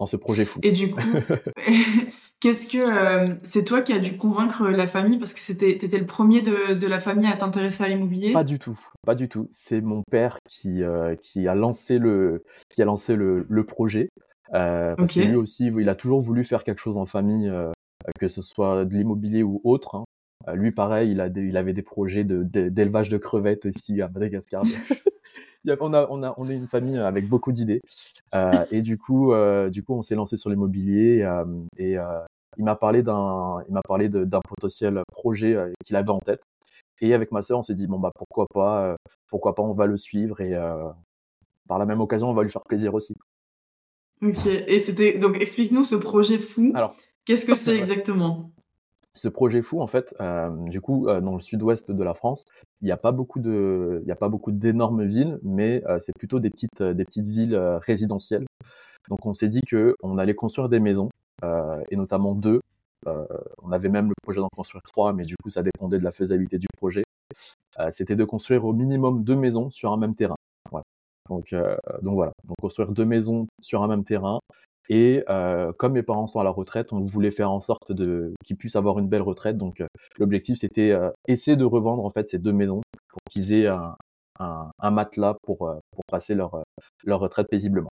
dans 0.00 0.06
ce 0.06 0.16
projet 0.16 0.44
fou. 0.44 0.60
Et 0.62 0.72
du 0.72 0.90
coup, 0.90 1.00
qu'est-ce 2.40 2.68
que 2.68 2.78
euh, 2.78 3.34
c'est 3.42 3.64
toi 3.64 3.82
qui 3.82 3.92
as 3.92 3.98
dû 3.98 4.16
convaincre 4.16 4.68
la 4.68 4.86
famille 4.86 5.18
parce 5.18 5.34
que 5.34 5.40
c'était 5.40 5.70
étais 5.70 5.98
le 5.98 6.06
premier 6.06 6.42
de, 6.42 6.74
de 6.74 6.86
la 6.86 7.00
famille 7.00 7.28
à 7.28 7.36
t'intéresser 7.36 7.84
à 7.84 7.88
l'immobilier? 7.88 8.32
Pas 8.32 8.44
du 8.44 8.58
tout, 8.58 8.78
pas 9.04 9.14
du 9.14 9.28
tout. 9.28 9.48
C'est 9.50 9.80
mon 9.80 10.02
père 10.10 10.38
qui 10.48 10.82
qui 11.20 11.48
a 11.48 11.54
lancé 11.54 11.98
le 11.98 12.44
qui 12.74 12.82
a 12.82 12.84
lancé 12.84 13.16
le, 13.16 13.46
le 13.48 13.64
projet. 13.64 14.08
parce 14.50 15.12
que 15.12 15.20
lui 15.20 15.36
aussi, 15.36 15.66
il 15.66 15.88
a 15.88 15.94
toujours 15.94 16.20
voulu 16.20 16.44
faire 16.44 16.64
quelque 16.64 16.80
chose 16.80 16.96
en 16.96 17.06
famille, 17.06 17.52
que 18.18 18.28
ce 18.28 18.42
soit 18.42 18.84
de 18.84 18.94
l'immobilier 18.94 19.42
ou 19.42 19.60
autre. 19.64 19.96
Hein. 19.96 20.04
Lui, 20.54 20.70
pareil, 20.70 21.10
il, 21.10 21.20
a 21.20 21.26
il 21.28 21.56
avait 21.56 21.72
des 21.72 21.82
projets 21.82 22.24
d'élevage 22.24 23.08
de, 23.08 23.16
de, 23.16 23.20
crevettes 23.20 23.64
ici 23.64 24.00
à 24.00 24.08
Madagascar. 24.08 24.62
on, 25.80 25.92
a, 25.92 26.06
on, 26.10 26.22
a, 26.22 26.34
on 26.36 26.48
est 26.48 26.56
une 26.56 26.68
famille 26.68 26.98
avec 26.98 27.28
beaucoup 27.28 27.52
d'idées. 27.52 27.80
Euh, 28.34 28.64
et 28.70 28.82
du 28.82 28.98
coup, 28.98 29.32
euh, 29.32 29.70
du 29.70 29.82
coup, 29.82 29.94
on 29.94 30.02
s'est 30.02 30.14
lancé 30.14 30.36
sur 30.36 30.50
l'immobilier 30.50 31.22
euh, 31.22 31.44
et 31.78 31.96
il 32.58 32.64
m'a 32.64 32.76
parlé 32.76 33.02
d'un, 33.02 33.62
il 33.68 33.74
m'a 33.74 33.82
parlé 33.82 34.08
d'un 34.08 34.40
potentiel 34.40 35.02
projet 35.12 35.56
qu'il 35.84 35.96
avait 35.96 36.10
en 36.10 36.20
tête. 36.20 36.42
Et 37.00 37.12
avec 37.12 37.30
ma 37.30 37.42
sœur, 37.42 37.58
on 37.58 37.62
s'est 37.62 37.74
dit 37.74 37.86
bon 37.86 37.98
bah 37.98 38.10
pourquoi 38.14 38.46
pas, 38.52 38.96
pourquoi 39.28 39.54
pas, 39.54 39.62
on 39.62 39.72
va 39.72 39.86
le 39.86 39.98
suivre 39.98 40.40
et 40.40 40.54
par 41.68 41.78
la 41.78 41.84
même 41.84 42.00
occasion, 42.00 42.30
on 42.30 42.34
va 42.34 42.42
lui 42.42 42.50
faire 42.50 42.64
plaisir 42.64 42.94
aussi. 42.94 43.14
Ok. 44.22 44.46
Et 44.46 44.78
c'était 44.78 45.18
donc 45.18 45.36
explique-nous 45.38 45.84
ce 45.84 45.96
projet 45.96 46.38
fou. 46.38 46.72
Alors, 46.74 46.96
qu'est-ce 47.26 47.44
que 47.44 47.54
c'est 47.54 47.76
exactement? 47.76 48.50
Ce 49.16 49.28
projet 49.28 49.62
fou, 49.62 49.80
en 49.80 49.86
fait, 49.86 50.14
euh, 50.20 50.50
du 50.68 50.80
coup, 50.80 51.08
euh, 51.08 51.20
dans 51.20 51.34
le 51.34 51.40
sud-ouest 51.40 51.90
de 51.90 52.04
la 52.04 52.14
France, 52.14 52.44
il 52.82 52.84
n'y 52.84 52.92
a 52.92 52.96
pas 52.96 53.12
beaucoup 53.12 53.40
de, 53.40 54.02
il 54.04 54.12
a 54.12 54.16
pas 54.16 54.28
beaucoup 54.28 54.52
d'énormes 54.52 55.04
villes, 55.04 55.38
mais 55.42 55.82
euh, 55.86 55.98
c'est 55.98 56.12
plutôt 56.16 56.38
des 56.38 56.50
petites, 56.50 56.82
des 56.82 57.04
petites 57.04 57.26
villes 57.26 57.56
résidentielles. 57.80 58.46
Donc, 59.08 59.24
on 59.24 59.32
s'est 59.32 59.48
dit 59.48 59.62
que 59.62 59.96
on 60.02 60.18
allait 60.18 60.34
construire 60.34 60.68
des 60.68 60.80
maisons, 60.80 61.08
et 61.90 61.96
notamment 61.96 62.34
deux. 62.34 62.60
on 63.06 63.72
avait 63.72 63.88
même 63.88 64.08
le 64.08 64.14
projet 64.22 64.40
d'en 64.40 64.48
construire 64.54 64.82
trois, 64.82 65.12
mais 65.12 65.24
du 65.24 65.36
coup, 65.42 65.50
ça 65.50 65.62
dépendait 65.62 65.98
de 65.98 66.04
la 66.04 66.12
faisabilité 66.12 66.58
du 66.58 66.66
projet. 66.76 67.04
C'était 67.90 68.16
de 68.16 68.24
construire 68.24 68.64
au 68.64 68.72
minimum 68.72 69.22
deux 69.22 69.36
maisons 69.36 69.70
sur 69.70 69.92
un 69.92 69.96
même 69.96 70.14
terrain. 70.14 70.36
Donc, 71.28 71.54
donc 72.02 72.14
voilà, 72.14 72.32
donc 72.44 72.56
construire 72.60 72.92
deux 72.92 73.04
maisons 73.04 73.46
sur 73.60 73.82
un 73.82 73.88
même 73.88 74.04
terrain 74.04 74.40
et 74.88 75.24
euh, 75.28 75.72
comme 75.72 75.92
mes 75.92 76.02
parents 76.02 76.26
sont 76.26 76.40
à 76.40 76.44
la 76.44 76.50
retraite, 76.50 76.92
on 76.92 77.00
voulait 77.00 77.30
faire 77.30 77.50
en 77.50 77.60
sorte 77.60 77.92
de 77.92 78.34
qu'ils 78.44 78.56
puissent 78.56 78.76
avoir 78.76 78.98
une 78.98 79.08
belle 79.08 79.22
retraite. 79.22 79.58
Donc 79.58 79.80
euh, 79.80 79.86
l'objectif 80.18 80.58
c'était 80.58 80.92
euh, 80.92 81.10
essayer 81.26 81.56
de 81.56 81.64
revendre 81.64 82.04
en 82.04 82.10
fait 82.10 82.28
ces 82.28 82.38
deux 82.38 82.52
maisons 82.52 82.82
pour 83.08 83.18
qu'ils 83.30 83.52
aient 83.52 83.66
un, 83.66 83.96
un, 84.38 84.70
un, 84.78 84.90
matelas 84.90 85.34
pour 85.42 85.68
euh, 85.68 85.78
pour 85.90 86.04
passer 86.08 86.34
leur 86.34 86.62
leur 87.04 87.20
retraite 87.20 87.48
paisiblement. 87.48 87.90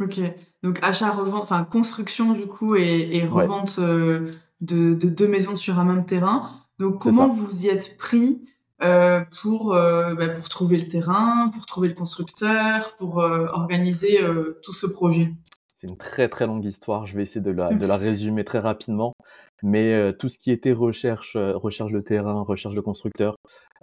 Ok, 0.00 0.18
donc 0.62 0.78
achat 0.82 1.10
revente, 1.10 1.42
enfin 1.42 1.64
construction 1.64 2.32
du 2.32 2.46
coup 2.46 2.74
et, 2.74 3.16
et 3.16 3.26
revente 3.26 3.78
de, 3.78 4.32
de, 4.60 4.94
deux 4.94 5.28
maisons 5.28 5.56
sur 5.56 5.78
un 5.78 5.84
même 5.84 6.06
terrain. 6.06 6.52
Donc 6.78 7.00
comment 7.02 7.28
vous 7.28 7.66
y 7.66 7.68
êtes 7.68 7.98
pris 7.98 8.46
euh, 8.82 9.22
pour 9.42 9.74
bah, 9.74 10.28
pour 10.30 10.48
trouver 10.48 10.78
le 10.78 10.88
terrain, 10.88 11.50
pour 11.50 11.66
trouver 11.66 11.88
le 11.88 11.94
constructeur, 11.94 12.96
pour 12.96 13.18
organiser 13.18 14.20
tout 14.62 14.72
ce 14.72 14.86
projet? 14.86 15.34
C'est 15.80 15.86
une 15.86 15.96
très 15.96 16.28
très 16.28 16.46
longue 16.46 16.64
histoire. 16.64 17.06
Je 17.06 17.16
vais 17.16 17.22
essayer 17.22 17.40
de 17.40 17.50
la, 17.50 17.70
de 17.70 17.86
la 17.86 17.96
résumer 17.96 18.44
très 18.44 18.58
rapidement. 18.58 19.14
Mais 19.62 19.94
euh, 19.94 20.12
tout 20.12 20.28
ce 20.28 20.38
qui 20.38 20.50
était 20.50 20.72
recherche, 20.72 21.36
euh, 21.36 21.56
recherche 21.56 21.92
de 21.92 22.00
terrain, 22.00 22.42
recherche 22.42 22.74
de 22.74 22.80
constructeur, 22.80 23.36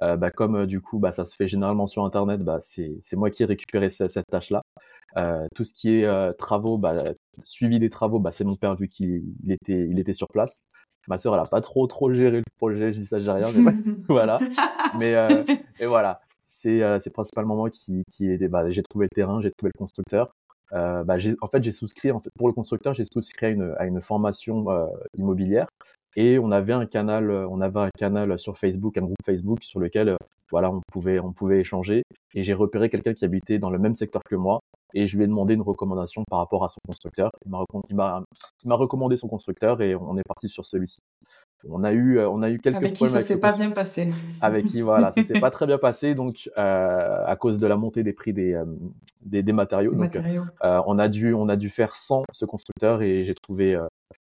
euh, 0.03 0.15
bah, 0.15 0.29
comme 0.29 0.65
du 0.65 0.79
coup 0.79 0.99
bah, 0.99 1.11
ça 1.11 1.25
se 1.25 1.35
fait 1.35 1.47
généralement 1.47 1.87
sur 1.87 2.05
Internet, 2.05 2.41
bah, 2.41 2.59
c'est 2.61 2.99
moi 3.15 3.31
qui 3.31 3.43
ai 3.43 3.45
récupéré 3.45 3.89
cette, 3.89 4.11
cette 4.11 4.27
tâche-là. 4.31 4.61
tout 5.55 5.65
ce 5.65 5.73
qui 5.73 6.01
est 6.01 6.37
travaux, 6.37 6.77
bah, 6.77 7.13
suivi 7.43 7.79
des 7.79 7.89
travaux, 7.89 8.19
bah, 8.19 8.31
c'est 8.31 8.43
mon 8.43 8.55
père 8.55 8.75
vu 8.75 8.87
qu'il 8.89 9.23
était, 9.49 9.87
il 9.89 9.99
était 9.99 10.13
sur 10.13 10.27
place. 10.27 10.57
Ma 11.07 11.17
sœur, 11.17 11.33
elle 11.33 11.39
a 11.39 11.45
pas 11.45 11.61
trop 11.61 11.87
trop 11.87 12.13
géré 12.13 12.37
le 12.37 12.43
projet, 12.57 12.91
je 12.93 12.99
dis 12.99 13.05
ça, 13.05 13.19
j'ai 13.19 13.31
rien, 13.31 13.51
mais 13.53 13.73
voilà. 14.09 14.39
Mais 14.99 15.13
et 15.79 15.85
voilà, 15.87 16.21
c'est 16.59 17.13
principalement 17.13 17.55
moi 17.55 17.69
qui, 17.71 18.03
qui 18.11 18.37
bah, 18.49 18.69
j'ai 18.69 18.83
trouvé 18.83 19.05
le 19.05 19.15
terrain, 19.15 19.41
j'ai 19.41 19.51
trouvé 19.51 19.71
le 19.73 19.79
constructeur. 19.79 20.31
Euh, 20.73 21.03
bah, 21.03 21.17
en 21.41 21.47
fait, 21.47 21.63
j'ai 21.63 21.71
souscrit, 21.71 22.11
en 22.11 22.19
fait, 22.19 22.29
pour 22.37 22.47
le 22.47 22.53
constructeur, 22.53 22.93
j'ai 22.93 23.05
souscrit 23.05 23.45
à 23.45 23.49
une, 23.49 23.75
à 23.77 23.85
une 23.85 24.01
formation 24.01 24.69
euh, 24.69 24.85
immobilière 25.17 25.67
et 26.17 26.39
on 26.39 26.51
avait 26.51 26.73
un 26.73 26.87
canal, 26.87 27.29
euh, 27.29 27.47
on 27.47 27.61
avait 27.61 27.79
un 27.79 27.89
canal 27.95 28.39
sur 28.39 28.57
Facebook, 28.57 28.97
un 28.97 29.03
groupe 29.03 29.15
Facebook 29.23 29.63
sur 29.63 29.79
lequel, 29.79 30.09
euh, 30.09 30.15
voilà, 30.49 30.71
on 30.71 30.81
pouvait, 30.91 31.19
on 31.19 31.31
pouvait 31.31 31.59
échanger. 31.59 32.01
Et 32.33 32.43
j'ai 32.43 32.55
repéré 32.55 32.89
quelqu'un 32.89 33.13
qui 33.13 33.23
habitait 33.23 33.59
dans 33.59 33.69
le 33.69 33.77
même 33.77 33.93
secteur 33.93 34.23
que 34.23 34.35
moi 34.35 34.59
et 34.95 35.05
je 35.05 35.15
lui 35.15 35.25
ai 35.25 35.27
demandé 35.27 35.53
une 35.53 35.61
recommandation 35.61 36.23
par 36.27 36.39
rapport 36.39 36.63
à 36.65 36.69
son 36.69 36.79
constructeur. 36.87 37.29
Il 37.45 37.95
m'a, 37.95 38.23
recommandé 38.75 39.15
son 39.15 39.27
constructeur 39.27 39.79
et 39.81 39.95
on 39.95 40.17
est 40.17 40.27
parti 40.27 40.49
sur 40.49 40.65
celui-ci. 40.65 41.01
On 41.67 41.83
a 41.83 41.91
eu, 41.93 42.19
on 42.19 42.41
a 42.43 42.49
eu 42.49 42.59
quelques 42.59 42.77
avec 42.77 42.93
problèmes. 42.93 43.17
Qui 43.17 43.21
ça 43.21 43.27
s'est 43.27 43.39
pas 43.39 43.53
bien 43.53 43.71
passé. 43.71 44.09
Avec 44.41 44.65
qui, 44.65 44.81
voilà, 44.81 45.11
ça 45.11 45.23
s'est 45.23 45.39
pas 45.41 45.51
très 45.51 45.65
bien 45.65 45.77
passé, 45.77 46.15
donc 46.15 46.49
à 46.55 47.35
cause 47.39 47.59
de 47.59 47.67
la 47.67 47.77
montée 47.77 48.03
des 48.03 48.13
prix 48.13 48.33
des 48.33 48.59
des, 49.21 49.43
des, 49.43 49.53
matériaux. 49.53 49.91
donc, 49.91 49.99
matériaux. 49.99 50.43
on 50.61 50.99
a 50.99 51.07
dû 51.07 51.33
on 51.33 51.49
a 51.49 51.55
dû 51.55 51.69
faire 51.69 51.95
sans 51.95 52.23
ce 52.31 52.45
constructeur 52.45 53.01
et 53.01 53.25
j'ai 53.25 53.35
trouvé 53.35 53.79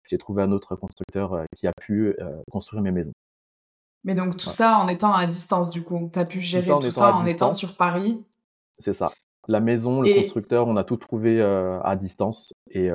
j'ai 0.10 0.18
trouvé 0.18 0.44
un 0.44 0.52
autre 0.52 0.76
constructeur 0.76 1.44
qui 1.56 1.68
a 1.68 1.72
pu 1.80 2.16
construire 2.52 2.82
mes 2.82 2.92
maisons. 2.92 3.14
Mais 4.04 4.16
donc 4.16 4.38
tout 4.38 4.50
ça 4.50 4.78
en 4.78 4.88
étant 4.88 5.14
à 5.14 5.26
distance 5.28 5.70
du 5.70 5.82
coup, 5.82 6.10
tu 6.12 6.20
as 6.20 6.26
pu 6.26 6.42
gérer 6.42 6.68
tout 6.68 6.92
ça 6.92 7.16
en, 7.16 7.26
étant 7.26 7.52
sur 7.52 7.76
Paris. 7.76 8.24
C'est 8.80 8.94
ça. 8.94 9.12
La 9.48 9.60
maison, 9.60 10.02
le 10.02 10.14
constructeur, 10.14 10.68
on 10.68 10.78
a 10.78 10.84
tout 10.84 10.98
trouvé 10.98 11.42
à 11.42 11.96
distance 11.96 12.54
et 12.70 12.90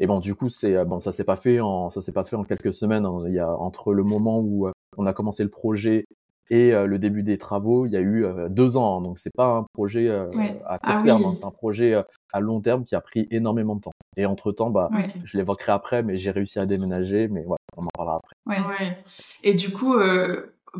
et 0.00 0.06
bon, 0.06 0.18
du 0.18 0.34
coup, 0.34 0.48
c'est 0.48 0.82
bon, 0.86 0.98
ça 0.98 1.12
s'est 1.12 1.24
pas 1.24 1.36
fait 1.36 1.60
en 1.60 1.90
ça 1.90 2.00
s'est 2.00 2.12
pas 2.12 2.24
fait 2.24 2.34
en 2.34 2.44
quelques 2.44 2.72
semaines. 2.72 3.04
Hein. 3.04 3.24
Il 3.26 3.34
y 3.34 3.38
a 3.38 3.50
entre 3.50 3.92
le 3.92 4.02
moment 4.02 4.40
où 4.40 4.68
on 4.96 5.06
a 5.06 5.12
commencé 5.12 5.42
le 5.44 5.50
projet 5.50 6.06
et 6.48 6.72
le 6.72 6.98
début 6.98 7.22
des 7.22 7.38
travaux, 7.38 7.86
il 7.86 7.92
y 7.92 7.96
a 7.96 8.00
eu 8.00 8.26
deux 8.48 8.76
ans. 8.76 8.98
Hein. 8.98 9.02
Donc 9.02 9.18
c'est 9.18 9.32
pas 9.32 9.58
un 9.58 9.66
projet 9.74 10.10
à 10.10 10.78
court 10.78 10.94
ah 10.94 11.00
terme, 11.04 11.24
hein. 11.26 11.34
c'est 11.36 11.44
un 11.44 11.52
projet 11.52 12.02
à 12.32 12.40
long 12.40 12.60
terme 12.60 12.84
qui 12.84 12.96
a 12.96 13.00
pris 13.00 13.28
énormément 13.30 13.76
de 13.76 13.82
temps. 13.82 13.92
Et 14.16 14.26
entre 14.26 14.50
temps, 14.50 14.70
bah, 14.70 14.90
je 15.22 15.36
l'évoquerai 15.36 15.72
après, 15.72 16.02
mais 16.02 16.16
j'ai 16.16 16.32
réussi 16.32 16.58
à 16.58 16.66
déménager. 16.66 17.28
Mais 17.28 17.44
ouais, 17.44 17.58
on 17.76 17.84
en 17.84 17.90
parlera 17.94 18.16
après. 18.16 18.66
Ouais. 18.66 18.98
Et 19.44 19.54
du 19.54 19.70
coup, 19.70 19.94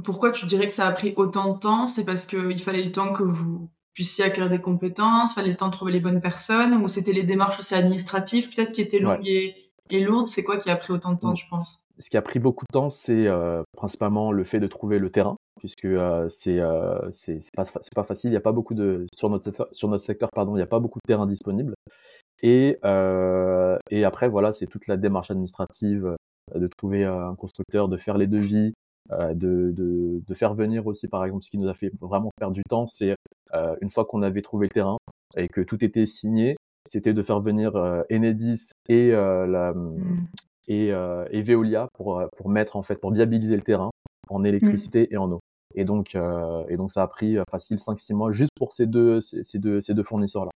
pourquoi 0.03 0.33
tu 0.33 0.47
dirais 0.47 0.67
que 0.67 0.73
ça 0.73 0.87
a 0.87 0.93
pris 0.93 1.12
autant 1.17 1.53
de 1.53 1.59
temps? 1.59 1.89
C'est 1.89 2.05
parce 2.05 2.25
qu'il 2.27 2.61
fallait 2.61 2.83
le 2.83 2.93
temps 2.93 3.12
que 3.12 3.23
vous 3.23 3.69
puissiez 3.95 4.25
acquérir 4.25 4.51
des 4.51 4.61
compétences, 4.61 5.35
fallait 5.35 5.49
le 5.49 5.55
temps 5.55 5.69
de 5.69 5.73
trouver 5.73 5.93
les 5.93 6.01
bonnes 6.01 6.21
personnes, 6.21 6.75
ou 6.75 6.89
c'était 6.89 7.13
les 7.13 7.25
démarches 7.25 7.59
aussi 7.59 7.75
administratives 7.75 8.49
peut-être 8.51 8.73
qui 8.73 8.81
étaient 8.81 8.99
longues 8.99 9.27
et, 9.27 9.71
lourdes. 10.01 10.29
C'est 10.29 10.45
quoi 10.45 10.57
qui 10.57 10.71
a 10.71 10.77
pris 10.77 10.93
autant 10.93 11.13
de 11.13 11.19
temps, 11.19 11.33
mmh. 11.33 11.37
je 11.37 11.49
pense? 11.51 11.85
Ce 11.99 12.09
qui 12.09 12.17
a 12.17 12.23
pris 12.23 12.39
beaucoup 12.39 12.65
de 12.65 12.73
temps, 12.73 12.91
c'est 12.91 13.27
principalement 13.77 14.33
le 14.33 14.45
fait 14.45 14.61
de 14.61 14.67
trouver 14.67 14.99
le 14.99 15.11
terrain 15.11 15.37
puisque 15.61 15.89
c'est 16.29 16.59
c'est 17.13 17.41
pas 17.55 17.65
c'est 17.65 17.95
pas 17.95 18.05
facile. 18.05 18.31
Il 18.31 18.35
y 18.35 18.39
a 18.39 18.41
pas 18.41 18.53
beaucoup 18.53 18.75
de 18.75 19.07
sur 19.15 19.29
notre 19.29 19.69
sur 19.73 19.89
notre 19.89 20.05
secteur 20.05 20.31
pardon, 20.35 20.57
il 20.57 20.61
y 20.61 20.63
a 20.63 20.67
pas 20.67 20.81
beaucoup 20.81 20.99
de 20.99 21.07
terrain 21.07 21.27
disponible. 21.27 21.75
Et 22.43 22.79
et 23.91 24.05
après 24.05 24.29
voilà, 24.29 24.53
c'est 24.53 24.67
toute 24.67 24.87
la 24.87 24.97
démarche 24.97 25.31
administrative 25.31 26.17
de 26.55 26.69
trouver 26.79 27.05
un 27.05 27.35
constructeur, 27.37 27.89
de 27.89 27.97
faire 27.97 28.19
les 28.19 28.27
devis, 28.27 28.73
de, 29.11 29.73
de, 29.73 30.23
de 30.26 30.35
faire 30.35 30.54
venir 30.54 30.87
aussi 30.87 31.09
par 31.09 31.25
exemple 31.25 31.42
ce 31.42 31.50
qui 31.50 31.59
nous 31.59 31.69
a 31.69 31.75
fait 31.75 31.90
vraiment 32.00 32.30
perdre 32.38 32.54
du 32.54 32.62
temps, 32.69 32.87
c'est 32.87 33.16
une 33.80 33.88
fois 33.88 34.04
qu'on 34.04 34.23
avait 34.23 34.42
trouvé 34.42 34.66
le 34.66 34.71
terrain 34.71 34.99
et 35.37 35.49
que 35.49 35.61
tout 35.61 35.85
était 35.85 36.07
signé, 36.07 36.57
c'était 36.88 37.12
de 37.12 37.23
faire 37.23 37.40
venir 37.40 37.75
Enedis 38.11 38.71
et 38.88 39.11
la 39.11 39.73
mmh. 39.73 40.16
et, 40.69 40.88
et 40.88 41.42
Veolia 41.42 41.88
pour 41.95 42.23
pour 42.37 42.49
mettre 42.49 42.76
en 42.76 42.83
fait 42.83 42.97
pour 42.97 43.12
viabiliser 43.12 43.57
le 43.57 43.62
terrain 43.62 43.90
en 44.28 44.45
électricité 44.45 45.02
mmh. 45.02 45.14
et 45.14 45.16
en 45.16 45.33
eau. 45.33 45.40
Et 45.75 45.85
donc, 45.85 46.14
euh, 46.14 46.64
et 46.69 46.76
donc 46.76 46.92
ça 46.92 47.02
a 47.02 47.07
pris 47.07 47.38
euh, 47.38 47.45
facile 47.50 47.76
5-6 47.76 48.14
mois 48.14 48.33
juste 48.33 48.50
pour 48.57 48.73
ces 48.73 48.87
deux, 48.87 49.21
ces, 49.21 49.59
deux, 49.59 49.80
ces 49.80 49.95
deux 49.95 50.02
fournisseurs-là. 50.02 50.50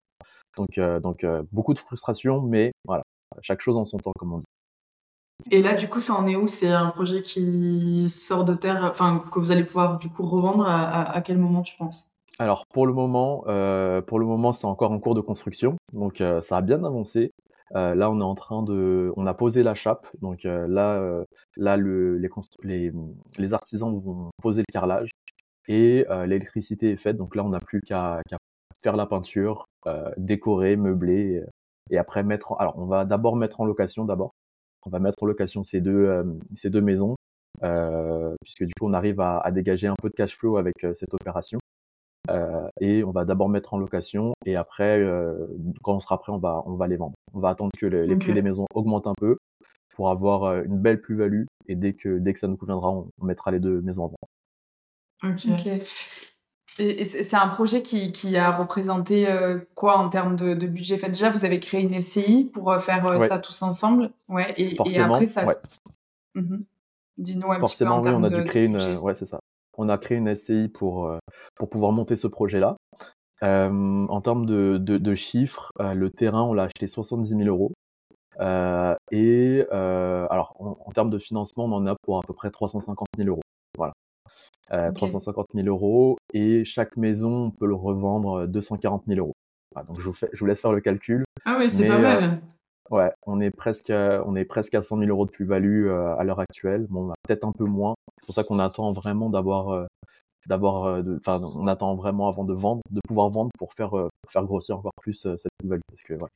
Donc, 0.56 0.78
euh, 0.78 1.00
donc 1.00 1.26
beaucoup 1.52 1.74
de 1.74 1.78
frustration, 1.78 2.40
mais 2.40 2.72
voilà, 2.84 3.02
chaque 3.42 3.60
chose 3.60 3.76
en 3.76 3.84
son 3.84 3.98
temps, 3.98 4.12
comme 4.18 4.32
on 4.32 4.38
dit. 4.38 4.46
Et 5.50 5.62
là, 5.62 5.74
du 5.74 5.88
coup, 5.88 6.00
ça 6.00 6.14
en 6.14 6.26
est 6.26 6.36
où? 6.36 6.46
C'est 6.46 6.68
un 6.68 6.88
projet 6.88 7.22
qui 7.22 8.08
sort 8.08 8.44
de 8.44 8.54
terre, 8.54 8.86
enfin 8.90 9.22
que 9.30 9.38
vous 9.38 9.50
allez 9.50 9.64
pouvoir 9.64 9.98
du 9.98 10.08
coup 10.08 10.24
revendre 10.24 10.66
à, 10.66 11.20
quel 11.22 11.38
moment 11.38 11.62
tu 11.62 11.76
penses? 11.76 12.08
Alors 12.38 12.66
pour 12.66 12.86
le 12.86 12.92
moment, 12.92 13.44
euh, 13.46 14.00
pour 14.00 14.18
le 14.18 14.26
moment, 14.26 14.52
c'est 14.52 14.66
encore 14.66 14.90
en 14.90 14.98
cours 14.98 15.14
de 15.14 15.20
construction, 15.20 15.76
donc 15.92 16.22
ça 16.40 16.56
a 16.56 16.62
bien 16.62 16.82
avancé. 16.82 17.30
Euh, 17.76 17.94
là, 17.94 18.10
on 18.10 18.20
est 18.20 18.24
en 18.24 18.34
train 18.34 18.62
de, 18.62 19.12
on 19.16 19.26
a 19.26 19.34
posé 19.34 19.62
la 19.62 19.74
chape. 19.74 20.06
Donc 20.20 20.44
euh, 20.44 20.66
là, 20.68 20.94
euh, 20.96 21.24
là, 21.56 21.76
le, 21.76 22.18
les, 22.62 22.92
les, 23.38 23.54
artisans 23.54 23.98
vont 23.98 24.30
poser 24.40 24.62
le 24.66 24.72
carrelage 24.72 25.10
et 25.68 26.04
l'électricité 26.26 26.90
est 26.90 26.96
faite. 26.96 27.16
Donc 27.16 27.34
là, 27.34 27.44
on 27.44 27.48
n'a 27.48 27.60
plus 27.60 27.80
qu'à 27.80 28.20
faire 28.82 28.96
la 28.96 29.06
peinture, 29.06 29.64
décorer, 30.18 30.76
meubler 30.76 31.42
et 31.90 31.98
après 31.98 32.22
mettre. 32.22 32.54
Alors, 32.58 32.74
on 32.78 32.86
va 32.86 33.04
d'abord 33.04 33.36
mettre 33.36 33.60
en 33.60 33.64
location 33.64 34.04
d'abord. 34.04 34.32
On 34.86 34.90
va 34.90 34.98
mettre 34.98 35.22
en 35.22 35.26
location 35.26 35.62
ces 35.62 35.80
deux 35.80 36.24
ces 36.54 36.70
deux 36.70 36.80
maisons 36.80 37.16
puisque 37.60 38.64
du 38.64 38.72
coup, 38.78 38.86
on 38.86 38.92
arrive 38.92 39.20
à, 39.20 39.38
à, 39.38 39.50
dégager 39.50 39.86
un 39.86 39.94
peu 40.00 40.10
de 40.10 40.14
cash 40.14 40.36
flow 40.36 40.56
avec 40.56 40.74
cette 40.94 41.14
opération. 41.14 41.58
Euh, 42.30 42.68
et 42.80 43.04
on 43.04 43.10
va 43.10 43.24
d'abord 43.24 43.48
mettre 43.48 43.74
en 43.74 43.78
location 43.78 44.32
et 44.46 44.56
après, 44.56 45.00
euh, 45.00 45.46
quand 45.82 45.94
on 45.94 46.00
sera 46.00 46.18
prêt, 46.18 46.32
on 46.32 46.38
va, 46.38 46.62
on 46.64 46.74
va 46.74 46.86
les 46.86 46.96
vendre. 46.96 47.14
On 47.34 47.40
va 47.40 47.50
attendre 47.50 47.70
que 47.76 47.86
les, 47.86 48.16
prix 48.16 48.32
des 48.32 48.42
maisons 48.42 48.64
augmentent 48.74 49.06
un 49.06 49.14
peu 49.18 49.36
pour 49.94 50.10
avoir 50.10 50.44
euh, 50.44 50.62
une 50.64 50.78
belle 50.78 51.00
plus-value 51.00 51.44
et 51.68 51.76
dès 51.76 51.92
que, 51.92 52.18
dès 52.18 52.32
que 52.32 52.38
ça 52.38 52.48
nous 52.48 52.56
conviendra, 52.56 52.90
on, 52.90 53.10
mettra 53.22 53.50
les 53.50 53.60
deux 53.60 53.80
maisons 53.82 54.04
en 54.04 54.08
vente. 54.08 55.36
Ok. 55.36 55.68
Et 56.78 57.04
c'est 57.04 57.36
un 57.36 57.48
projet 57.48 57.82
qui, 57.82 58.10
qui 58.10 58.36
a 58.36 58.50
représenté 58.50 59.28
quoi 59.74 59.98
en 59.98 60.08
termes 60.08 60.34
de, 60.34 60.54
de 60.54 60.66
budget? 60.66 60.96
Fait, 60.96 61.08
Déjà, 61.08 61.30
vous 61.30 61.44
avez 61.44 61.60
créé 61.60 61.82
une 61.82 62.00
SCI 62.00 62.50
pour 62.52 62.74
faire 62.80 63.20
ça 63.22 63.38
tous 63.38 63.62
ensemble. 63.62 64.10
Ouais, 64.28 64.54
et, 64.56 64.74
et 64.74 64.98
après, 64.98 65.26
ça. 65.26 65.44
Ouais. 65.44 65.56
Mmh 66.34 66.56
Dis-nous 67.16 67.52
un 67.52 67.60
Forcément, 67.60 68.00
petit 68.00 68.10
peu. 68.10 68.16
oui, 68.16 68.20
on 68.20 68.24
a 68.24 68.30
dû 68.30 68.42
créer 68.42 68.64
une. 68.64 68.96
Ouais, 68.96 69.14
c'est 69.14 69.26
ça 69.26 69.38
on 69.78 69.88
a 69.88 69.98
créé 69.98 70.18
une 70.18 70.34
SCI 70.34 70.68
pour, 70.68 71.06
euh, 71.06 71.18
pour 71.56 71.68
pouvoir 71.68 71.92
monter 71.92 72.16
ce 72.16 72.26
projet-là. 72.26 72.76
Euh, 73.42 74.06
en 74.08 74.20
termes 74.20 74.46
de, 74.46 75.14
chiffres, 75.14 75.70
euh, 75.80 75.94
le 75.94 76.10
terrain, 76.10 76.42
on 76.42 76.54
l'a 76.54 76.64
acheté 76.64 76.86
70 76.86 77.36
000 77.36 77.42
euros. 77.42 77.72
Euh, 78.40 78.94
et 79.10 79.64
euh, 79.72 80.26
alors, 80.30 80.54
en, 80.58 80.90
termes 80.92 81.10
de 81.10 81.18
financement, 81.18 81.64
on 81.64 81.72
en 81.72 81.86
a 81.86 81.94
pour 82.02 82.18
à 82.18 82.20
peu 82.26 82.34
près 82.34 82.50
350 82.50 83.06
000 83.16 83.28
euros. 83.28 83.42
Voilà. 83.76 83.92
Euh, 84.72 84.88
okay. 84.88 84.94
350 84.94 85.46
000 85.54 85.66
euros. 85.66 86.16
Et 86.32 86.64
chaque 86.64 86.96
maison, 86.96 87.46
on 87.46 87.50
peut 87.50 87.66
le 87.66 87.74
revendre 87.74 88.46
240 88.46 89.04
000 89.06 89.20
euros. 89.20 89.34
Voilà, 89.74 89.86
donc, 89.86 90.00
je 90.00 90.06
vous, 90.06 90.12
fais, 90.12 90.28
je 90.32 90.40
vous 90.40 90.46
laisse 90.46 90.60
faire 90.60 90.72
le 90.72 90.80
calcul. 90.80 91.24
Ah 91.44 91.56
oui, 91.58 91.68
c'est 91.70 91.86
pas 91.86 91.98
mal. 91.98 92.40
Ouais, 92.90 93.10
on 93.26 93.40
est 93.40 93.50
presque, 93.50 93.90
on 93.90 94.36
est 94.36 94.44
presque 94.44 94.74
à 94.74 94.82
100 94.82 94.98
000 94.98 95.10
euros 95.10 95.26
de 95.26 95.30
plus-value 95.30 95.88
à 95.88 96.22
l'heure 96.24 96.40
actuelle. 96.40 96.86
Bon, 96.90 97.06
bah, 97.06 97.14
peut-être 97.26 97.44
un 97.44 97.52
peu 97.52 97.64
moins, 97.64 97.94
c'est 98.24 98.26
pour 98.26 98.34
ça 98.34 98.44
qu'on 98.44 98.58
attend 98.58 98.92
vraiment 98.92 99.28
d'avoir, 99.28 99.70
euh, 99.70 99.86
d'avoir, 100.46 100.84
euh, 100.84 101.02
enfin, 101.18 101.40
on 101.42 101.66
attend 101.66 101.94
vraiment 101.94 102.28
avant 102.28 102.44
de 102.44 102.54
vendre, 102.54 102.80
de 102.90 103.00
pouvoir 103.06 103.28
vendre 103.28 103.50
pour 103.58 103.74
faire, 103.74 103.94
euh, 103.98 104.08
pour 104.22 104.32
faire 104.32 104.44
grossir 104.44 104.78
encore 104.78 104.92
plus 105.02 105.26
cette 105.36 105.52
plus-value, 105.58 105.82
parce 105.88 106.02
que 106.02 106.14
voilà, 106.14 106.30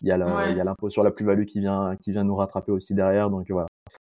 il 0.00 0.06
y 0.06 0.12
a 0.12 0.50
il 0.50 0.56
y 0.56 0.60
a 0.60 0.64
l'impôt 0.64 0.88
sur 0.88 1.02
la 1.02 1.10
plus-value 1.10 1.44
qui 1.44 1.58
vient, 1.58 1.96
qui 2.00 2.12
vient 2.12 2.22
nous 2.22 2.36
rattraper 2.36 2.70
aussi 2.70 2.94
derrière, 2.94 3.28
donc 3.30 3.50
voilà, 3.50 3.66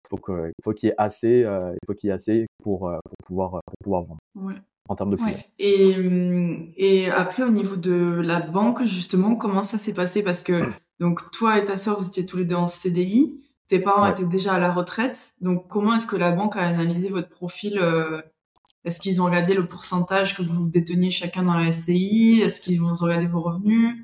faut 0.10 0.18
que, 0.18 0.50
il 0.50 0.64
faut 0.64 0.74
qu'il 0.74 0.90
y 0.90 0.92
ait 0.92 0.96
assez, 0.98 1.40
il 1.40 1.88
faut 1.88 1.94
qu'il 1.94 2.08
y 2.08 2.12
ait 2.12 2.16
assez 2.16 2.48
pour, 2.64 2.80
pour 2.80 3.28
pouvoir, 3.28 3.52
pour 3.66 3.76
pouvoir 3.84 4.04
vendre. 4.04 4.20
Ouais. 4.36 4.56
En 4.90 4.96
termes 4.96 5.12
de. 5.12 5.22
Ouais. 5.22 5.46
Et, 5.60 5.96
hum, 6.00 6.72
et 6.76 7.10
après, 7.12 7.44
au 7.44 7.52
niveau 7.52 7.76
de 7.76 8.20
la 8.24 8.42
banque, 8.42 8.84
justement, 8.84 9.36
comment 9.36 9.64
ça 9.64 9.78
s'est 9.78 9.94
passé? 9.94 10.24
Parce 10.24 10.42
que, 10.42 10.62
donc, 11.00 11.32
toi 11.32 11.60
et 11.60 11.64
ta 11.64 11.78
sœur, 11.78 12.00
vous 12.00 12.08
étiez 12.08 12.26
tous 12.26 12.38
les 12.38 12.46
deux 12.46 12.56
en 12.56 12.68
CDI. 12.68 13.40
Tes 13.68 13.80
parents 13.80 14.08
étaient 14.08 14.26
déjà 14.26 14.56
à 14.56 14.60
la 14.60 14.72
retraite. 14.72 15.36
Donc, 15.42 15.68
comment 15.68 15.96
est-ce 15.96 16.08
que 16.08 16.16
la 16.16 16.32
banque 16.32 16.56
a 16.56 16.62
analysé 16.62 17.10
votre 17.10 17.30
profil 17.30 17.78
euh, 17.78 18.20
Est-ce 18.84 19.00
qu'ils 19.00 19.22
ont 19.22 19.26
regardé 19.26 19.54
le 19.54 19.68
pourcentage 19.68 20.36
que 20.36 20.42
vous 20.42 20.68
déteniez 20.68 21.12
chacun 21.12 21.44
dans 21.44 21.54
la 21.54 21.72
SCI 21.72 22.42
Est-ce 22.44 22.62
qu'ils 22.62 22.82
vont 22.82 22.94
regarder 22.94 23.28
vos 23.28 23.42
revenus? 23.42 23.96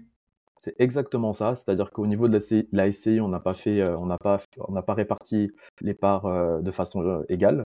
C'est 0.57 0.75
exactement 0.79 1.33
ça, 1.33 1.55
c'est-à-dire 1.55 1.91
qu'au 1.91 2.07
niveau 2.07 2.27
de 2.27 2.33
la, 2.33 2.39
SCI, 2.39 2.67
la 2.71 2.91
SCI, 2.91 3.19
on 3.21 3.27
n'a 3.27 3.39
pas 3.39 3.53
fait, 3.53 3.81
euh, 3.81 3.97
on 3.97 4.05
n'a 4.05 4.17
pas, 4.17 4.39
on 4.67 4.71
n'a 4.71 4.81
pas 4.81 4.93
réparti 4.93 5.51
les 5.81 5.93
parts 5.93 6.25
euh, 6.25 6.61
de 6.61 6.71
façon 6.71 7.23
égale. 7.29 7.63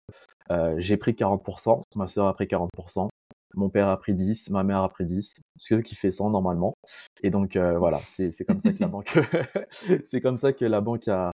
j'ai 0.77 0.97
pris 0.97 1.11
40%, 1.11 1.83
ma 1.95 2.07
sœur 2.07 2.27
a 2.27 2.33
pris 2.33 2.45
40%, 2.45 3.09
mon 3.57 3.69
père 3.69 3.89
a 3.89 3.97
pris 3.97 4.13
10, 4.13 4.49
ma 4.51 4.63
mère 4.63 4.81
a 4.81 4.89
pris 4.89 5.05
10, 5.05 5.35
ce 5.57 5.75
qui 5.75 5.95
fait 5.95 6.11
100 6.11 6.29
normalement. 6.29 6.75
Et 7.23 7.29
donc 7.29 7.55
euh, 7.55 7.77
voilà, 7.77 7.99
c'est 8.05 8.31
comme 8.45 8.59
ça 8.59 8.71
que 8.71 8.79
la 8.79 8.87
banque, 8.87 9.17
c'est 10.05 10.21
comme 10.21 10.37
ça 10.37 10.53
que 10.53 10.65
la 10.65 10.79
banque 10.81 11.07
a, 11.07 11.31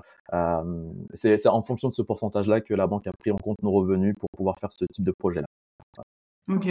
c'est 1.15 1.47
en 1.47 1.63
fonction 1.63 1.89
de 1.89 1.95
ce 1.95 2.03
pourcentage-là 2.03 2.61
que 2.61 2.75
la 2.75 2.87
banque 2.87 3.07
a 3.07 3.13
pris 3.19 3.31
en 3.31 3.37
compte 3.37 3.63
nos 3.63 3.73
revenus 3.73 4.15
pour 4.19 4.29
pouvoir 4.37 4.59
faire 4.59 4.73
ce 4.73 4.85
type 4.93 5.05
de 5.05 5.13
projet-là. 5.19 5.47
Ok. 6.49 6.69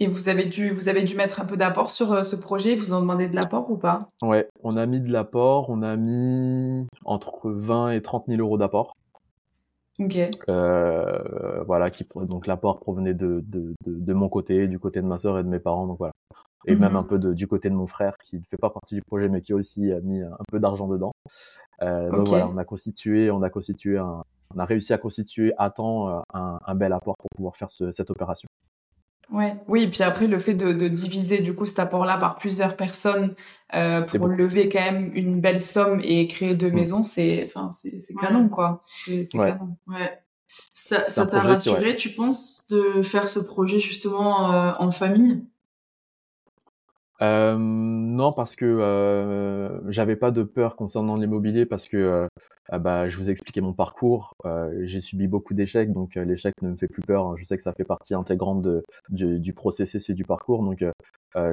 Et 0.00 0.08
vous 0.08 0.28
avez 0.28 0.46
dû, 0.46 0.70
vous 0.70 0.88
avez 0.88 1.04
dû 1.04 1.14
mettre 1.14 1.40
un 1.40 1.44
peu 1.44 1.56
d'apport 1.56 1.90
sur 1.90 2.12
euh, 2.12 2.22
ce 2.22 2.34
projet. 2.34 2.72
Ils 2.72 2.78
vous 2.78 2.94
ont 2.94 3.00
demandé 3.00 3.28
de 3.28 3.36
l'apport 3.36 3.70
ou 3.70 3.76
pas? 3.76 4.08
Ouais, 4.22 4.48
on 4.62 4.76
a 4.76 4.86
mis 4.86 5.00
de 5.00 5.12
l'apport. 5.12 5.70
On 5.70 5.82
a 5.82 5.96
mis 5.96 6.86
entre 7.04 7.50
20 7.50 7.92
et 7.92 8.02
30 8.02 8.24
000 8.26 8.40
euros 8.40 8.58
d'apport. 8.58 8.96
Ok. 10.00 10.18
Euh, 10.48 11.62
voilà, 11.64 11.90
qui 11.90 12.04
donc 12.16 12.48
l'apport 12.48 12.80
provenait 12.80 13.14
de, 13.14 13.44
de, 13.46 13.74
de, 13.86 13.94
de, 13.94 14.12
mon 14.12 14.28
côté, 14.28 14.66
du 14.66 14.80
côté 14.80 15.00
de 15.00 15.06
ma 15.06 15.18
sœur 15.18 15.38
et 15.38 15.44
de 15.44 15.48
mes 15.48 15.60
parents, 15.60 15.86
donc 15.86 15.98
voilà. 15.98 16.12
Et 16.66 16.74
même 16.74 16.92
mhm. 16.92 16.96
un 16.96 17.02
peu 17.04 17.18
de, 17.18 17.32
du 17.32 17.46
côté 17.46 17.70
de 17.70 17.74
mon 17.74 17.86
frère 17.86 18.16
qui 18.18 18.38
ne 18.38 18.42
fait 18.42 18.56
pas 18.56 18.70
partie 18.70 18.94
du 18.94 19.02
projet 19.02 19.28
mais 19.28 19.42
qui 19.42 19.52
aussi 19.52 19.92
a 19.92 20.00
mis 20.00 20.22
un 20.22 20.44
peu 20.50 20.58
d'argent 20.58 20.88
dedans. 20.88 21.12
Euh, 21.82 22.10
donc 22.10 22.28
voilà, 22.28 22.48
on 22.48 22.56
a 22.56 22.64
constitué, 22.64 23.30
on 23.30 23.42
a 23.42 23.50
constitué 23.50 23.98
un, 23.98 24.24
on 24.54 24.58
a 24.58 24.64
réussi 24.64 24.92
à 24.92 24.98
constituer 24.98 25.52
à 25.58 25.70
temps 25.70 26.08
euh, 26.08 26.20
un, 26.32 26.58
un 26.64 26.74
bel 26.74 26.92
apport 26.92 27.16
pour 27.18 27.28
pouvoir 27.36 27.56
faire 27.56 27.70
ce, 27.70 27.92
cette 27.92 28.10
opération. 28.10 28.48
Ouais, 29.30 29.56
oui, 29.68 29.84
et 29.84 29.90
puis 29.90 30.02
après 30.02 30.26
le 30.26 30.38
fait 30.38 30.54
de, 30.54 30.72
de 30.72 30.88
diviser 30.88 31.40
du 31.40 31.54
coup 31.54 31.66
cet 31.66 31.78
apport-là 31.78 32.18
par 32.18 32.36
plusieurs 32.36 32.76
personnes 32.76 33.34
euh, 33.74 34.02
pour 34.02 34.26
lever 34.26 34.68
quand 34.68 34.80
même 34.80 35.10
une 35.14 35.40
belle 35.40 35.60
somme 35.60 36.00
et 36.04 36.26
créer 36.26 36.54
deux 36.54 36.70
mm. 36.70 36.74
maisons, 36.74 37.02
c'est 37.02 37.44
enfin 37.46 37.70
c'est 37.72 38.14
canon 38.20 38.48
quoi. 38.48 38.82
C'est 38.86 39.26
ouais. 39.34 39.52
canon. 39.52 39.76
Ouais. 39.86 40.20
Ça 40.72 41.26
t'a 41.26 41.40
rassuré, 41.40 41.96
tu 41.96 42.10
penses, 42.10 42.66
de 42.68 43.02
faire 43.02 43.28
ce 43.28 43.40
projet 43.40 43.78
justement 43.78 44.80
en 44.80 44.90
famille? 44.90 45.44
Euh, 47.22 47.56
non, 47.58 48.32
parce 48.32 48.56
que 48.56 48.64
euh, 48.64 49.90
j'avais 49.90 50.16
pas 50.16 50.30
de 50.30 50.42
peur 50.42 50.76
concernant 50.76 51.16
l'immobilier 51.16 51.64
parce 51.66 51.88
que 51.88 51.96
euh, 51.96 52.26
ah 52.68 52.78
bah, 52.78 53.08
je 53.08 53.16
vous 53.16 53.28
ai 53.28 53.32
expliqué 53.32 53.60
mon 53.60 53.72
parcours. 53.72 54.32
Euh, 54.44 54.82
j'ai 54.84 55.00
subi 55.00 55.28
beaucoup 55.28 55.54
d'échecs, 55.54 55.92
donc 55.92 56.16
euh, 56.16 56.24
l'échec 56.24 56.54
ne 56.62 56.70
me 56.70 56.76
fait 56.76 56.88
plus 56.88 57.02
peur. 57.02 57.36
Je 57.36 57.44
sais 57.44 57.56
que 57.56 57.62
ça 57.62 57.72
fait 57.72 57.84
partie 57.84 58.14
intégrante 58.14 58.62
de, 58.62 58.82
du, 59.10 59.38
du 59.38 59.52
processus 59.52 60.10
et 60.10 60.14
du 60.14 60.24
parcours, 60.24 60.62
donc 60.62 60.84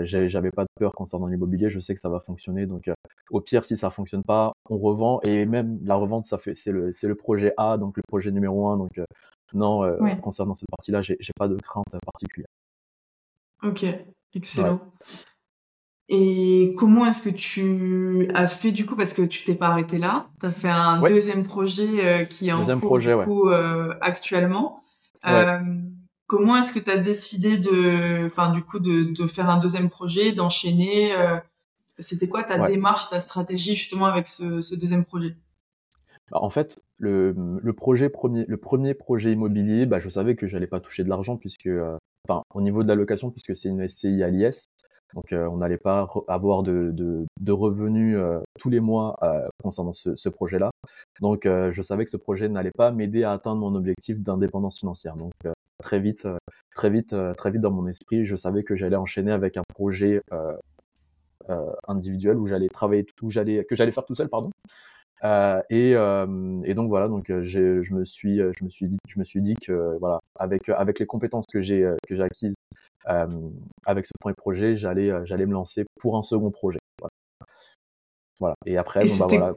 j'avais 0.04 0.52
pas 0.52 0.64
de 0.64 0.70
peur 0.80 0.94
concernant 0.94 1.28
l'immobilier. 1.28 1.70
Je 1.70 1.80
sais 1.80 1.94
que 1.94 2.02
ça 2.02 2.10
va 2.10 2.20
fonctionner, 2.20 2.66
donc 2.66 2.90
au 3.30 3.42
pire, 3.42 3.66
si 3.66 3.78
ça 3.78 3.90
fonctionne 3.90 4.24
pas, 4.24 4.54
on 4.70 4.78
revend 4.78 5.20
et 5.22 5.46
même 5.46 5.80
la 5.84 5.96
revente, 5.96 6.26
ça 6.26 6.38
fait 6.38 6.56
c'est 6.56 6.72
le 6.72 6.92
c'est 6.94 7.08
le 7.08 7.16
projet 7.16 7.54
A, 7.58 7.78
donc 7.78 7.98
le 7.98 8.04
projet 8.08 8.32
numéro 8.32 8.68
un. 8.68 8.78
Donc 8.78 9.00
non, 9.54 9.84
concernant 10.22 10.56
cette 10.56 10.70
partie-là, 10.70 11.02
j'ai 11.02 11.18
pas 11.38 11.48
de 11.48 11.56
crainte 11.58 11.86
particulière. 12.06 12.48
Ok, 13.64 13.86
excellent. 14.34 14.80
Et 16.14 16.76
comment 16.78 17.06
est-ce 17.06 17.22
que 17.22 17.30
tu 17.30 18.30
as 18.34 18.50
fait 18.50 18.74
du 18.74 18.86
coup 18.86 18.98
parce 18.98 19.14
que 19.14 19.22
tu 19.22 19.46
t'es 19.46 19.56
pas 19.56 19.68
arrêté 19.68 19.98
là, 19.98 20.28
tu 20.42 20.46
as 20.46 20.52
fait 20.52 20.68
un 20.68 21.00
deuxième 21.00 21.46
projet 21.46 21.88
euh, 22.04 22.26
qui 22.26 22.50
est 22.50 22.52
en 22.52 22.66
cours 22.66 22.80
projet, 22.82 23.18
du 23.18 23.24
coup, 23.24 23.48
euh, 23.48 23.94
actuellement. 24.02 24.84
Euh, 25.26 25.60
comment 26.28 26.58
est-ce 26.58 26.74
que 26.74 26.80
tu 26.80 26.92
as 26.92 26.98
décidé 26.98 27.58
de 27.58 28.26
enfin 28.26 28.52
du 28.52 28.62
coup 28.62 28.80
de, 28.80 29.04
de 29.04 29.26
faire 29.26 29.50
un 29.50 29.58
deuxième 29.58 29.90
projet, 29.90 30.34
d'enchaîner 30.34 31.16
euh, 31.16 31.38
c'était 31.98 32.28
quoi 32.28 32.44
ta 32.44 32.68
démarche, 32.68 33.10
ta 33.10 33.22
stratégie 33.22 33.76
justement 33.76 34.08
avec 34.08 34.28
ce, 34.28 34.60
ce 34.60 34.76
deuxième 34.76 35.06
projet? 35.06 35.38
Bah, 36.30 36.40
en 36.42 36.50
fait, 36.50 36.84
le, 37.00 37.34
le, 37.62 37.74
projet 37.74 38.10
premier, 38.10 38.44
le 38.50 38.58
premier 38.58 38.96
projet 38.96 39.32
immobilier, 39.32 39.86
bah, 39.86 40.00
je 40.00 40.10
savais 40.10 40.36
que 40.36 40.46
j'allais 40.46 40.68
pas 40.68 40.82
toucher 40.82 41.06
de 41.06 41.10
l'argent 41.10 41.38
puisque, 41.38 41.70
enfin, 42.28 42.44
au 42.54 42.60
niveau 42.60 42.84
de 42.84 42.90
la 42.90 42.96
location, 42.96 43.32
puisque 43.32 43.56
c'est 43.56 43.70
une 43.70 43.88
SCI 43.88 44.24
à 44.24 44.30
l'IS, 44.30 44.66
donc 45.14 45.34
euh, 45.34 45.48
on 45.48 45.58
n'allait 45.58 45.78
pas 45.78 46.08
avoir 46.28 46.64
de, 46.64 46.92
de, 46.94 47.26
de 47.40 47.52
revenus 47.52 48.18
euh, 48.18 48.40
tous 48.60 48.70
les 48.70 48.80
mois 48.80 49.18
euh, 49.24 49.48
concernant 49.62 49.94
ce, 49.94 50.16
ce 50.16 50.30
projet-là. 50.30 50.72
Donc 51.20 51.46
je 51.46 51.82
savais 51.82 52.06
que 52.06 52.12
ce 52.12 52.18
projet 52.18 52.50
n'allait 52.50 52.72
pas 52.72 52.92
m'aider 52.92 53.24
à 53.24 53.32
atteindre 53.32 53.62
mon 53.62 53.76
objectif 53.76 54.20
d'indépendance 54.20 54.80
financière. 54.80 55.16
Donc 55.16 55.34
très 55.82 56.00
vite, 56.00 56.28
très 56.76 56.90
vite, 56.90 57.16
très 57.38 57.52
vite 57.52 57.62
dans 57.62 57.72
mon 57.72 57.88
esprit, 57.88 58.26
je 58.26 58.36
savais 58.36 58.64
que 58.64 58.76
j'allais 58.76 58.96
enchaîner 58.96 59.32
avec 59.32 59.58
un 59.58 59.64
projet 59.74 60.22
individuel 61.88 62.38
où 62.38 62.48
j'allais 62.48 62.70
travailler, 62.70 63.06
où 63.22 63.30
j'allais 63.30 63.66
que 63.66 63.76
j'allais 63.76 63.92
faire 63.92 64.06
tout 64.06 64.16
seul, 64.16 64.30
pardon. 64.30 64.52
Euh, 65.24 65.62
et, 65.70 65.94
euh, 65.96 66.60
et, 66.66 66.74
donc 66.74 66.88
voilà, 66.90 67.08
donc 67.08 67.32
je 67.42 67.94
me 67.94 68.04
suis, 68.04 68.38
je 68.38 68.64
me 68.64 68.70
suis 68.70 68.88
dit, 68.88 68.98
je 69.08 69.20
me 69.20 69.24
suis 69.24 69.42
dit 69.42 69.54
que 69.56 69.98
voilà, 70.00 70.20
avec 70.36 70.68
avec 70.70 71.00
les 71.00 71.06
compétences 71.06 71.46
que 71.46 71.62
j'ai 71.62 71.88
que 72.08 72.16
j'ai 72.16 72.24
acquises 72.24 72.56
avec 73.06 74.06
ce 74.06 74.12
premier 74.20 74.36
projet, 74.36 74.76
j'allais 74.76 75.10
euh, 75.10 75.26
j'allais 75.26 75.46
me 75.46 75.54
lancer 75.54 75.86
pour 76.00 76.18
un 76.18 76.24
second 76.24 76.52
projet. 76.52 76.80
Voilà. 77.00 77.12
voilà. 78.40 78.56
Et 78.66 78.78
après, 78.78 79.06
bon, 79.06 79.18
bah 79.18 79.28
voilà. 79.30 79.54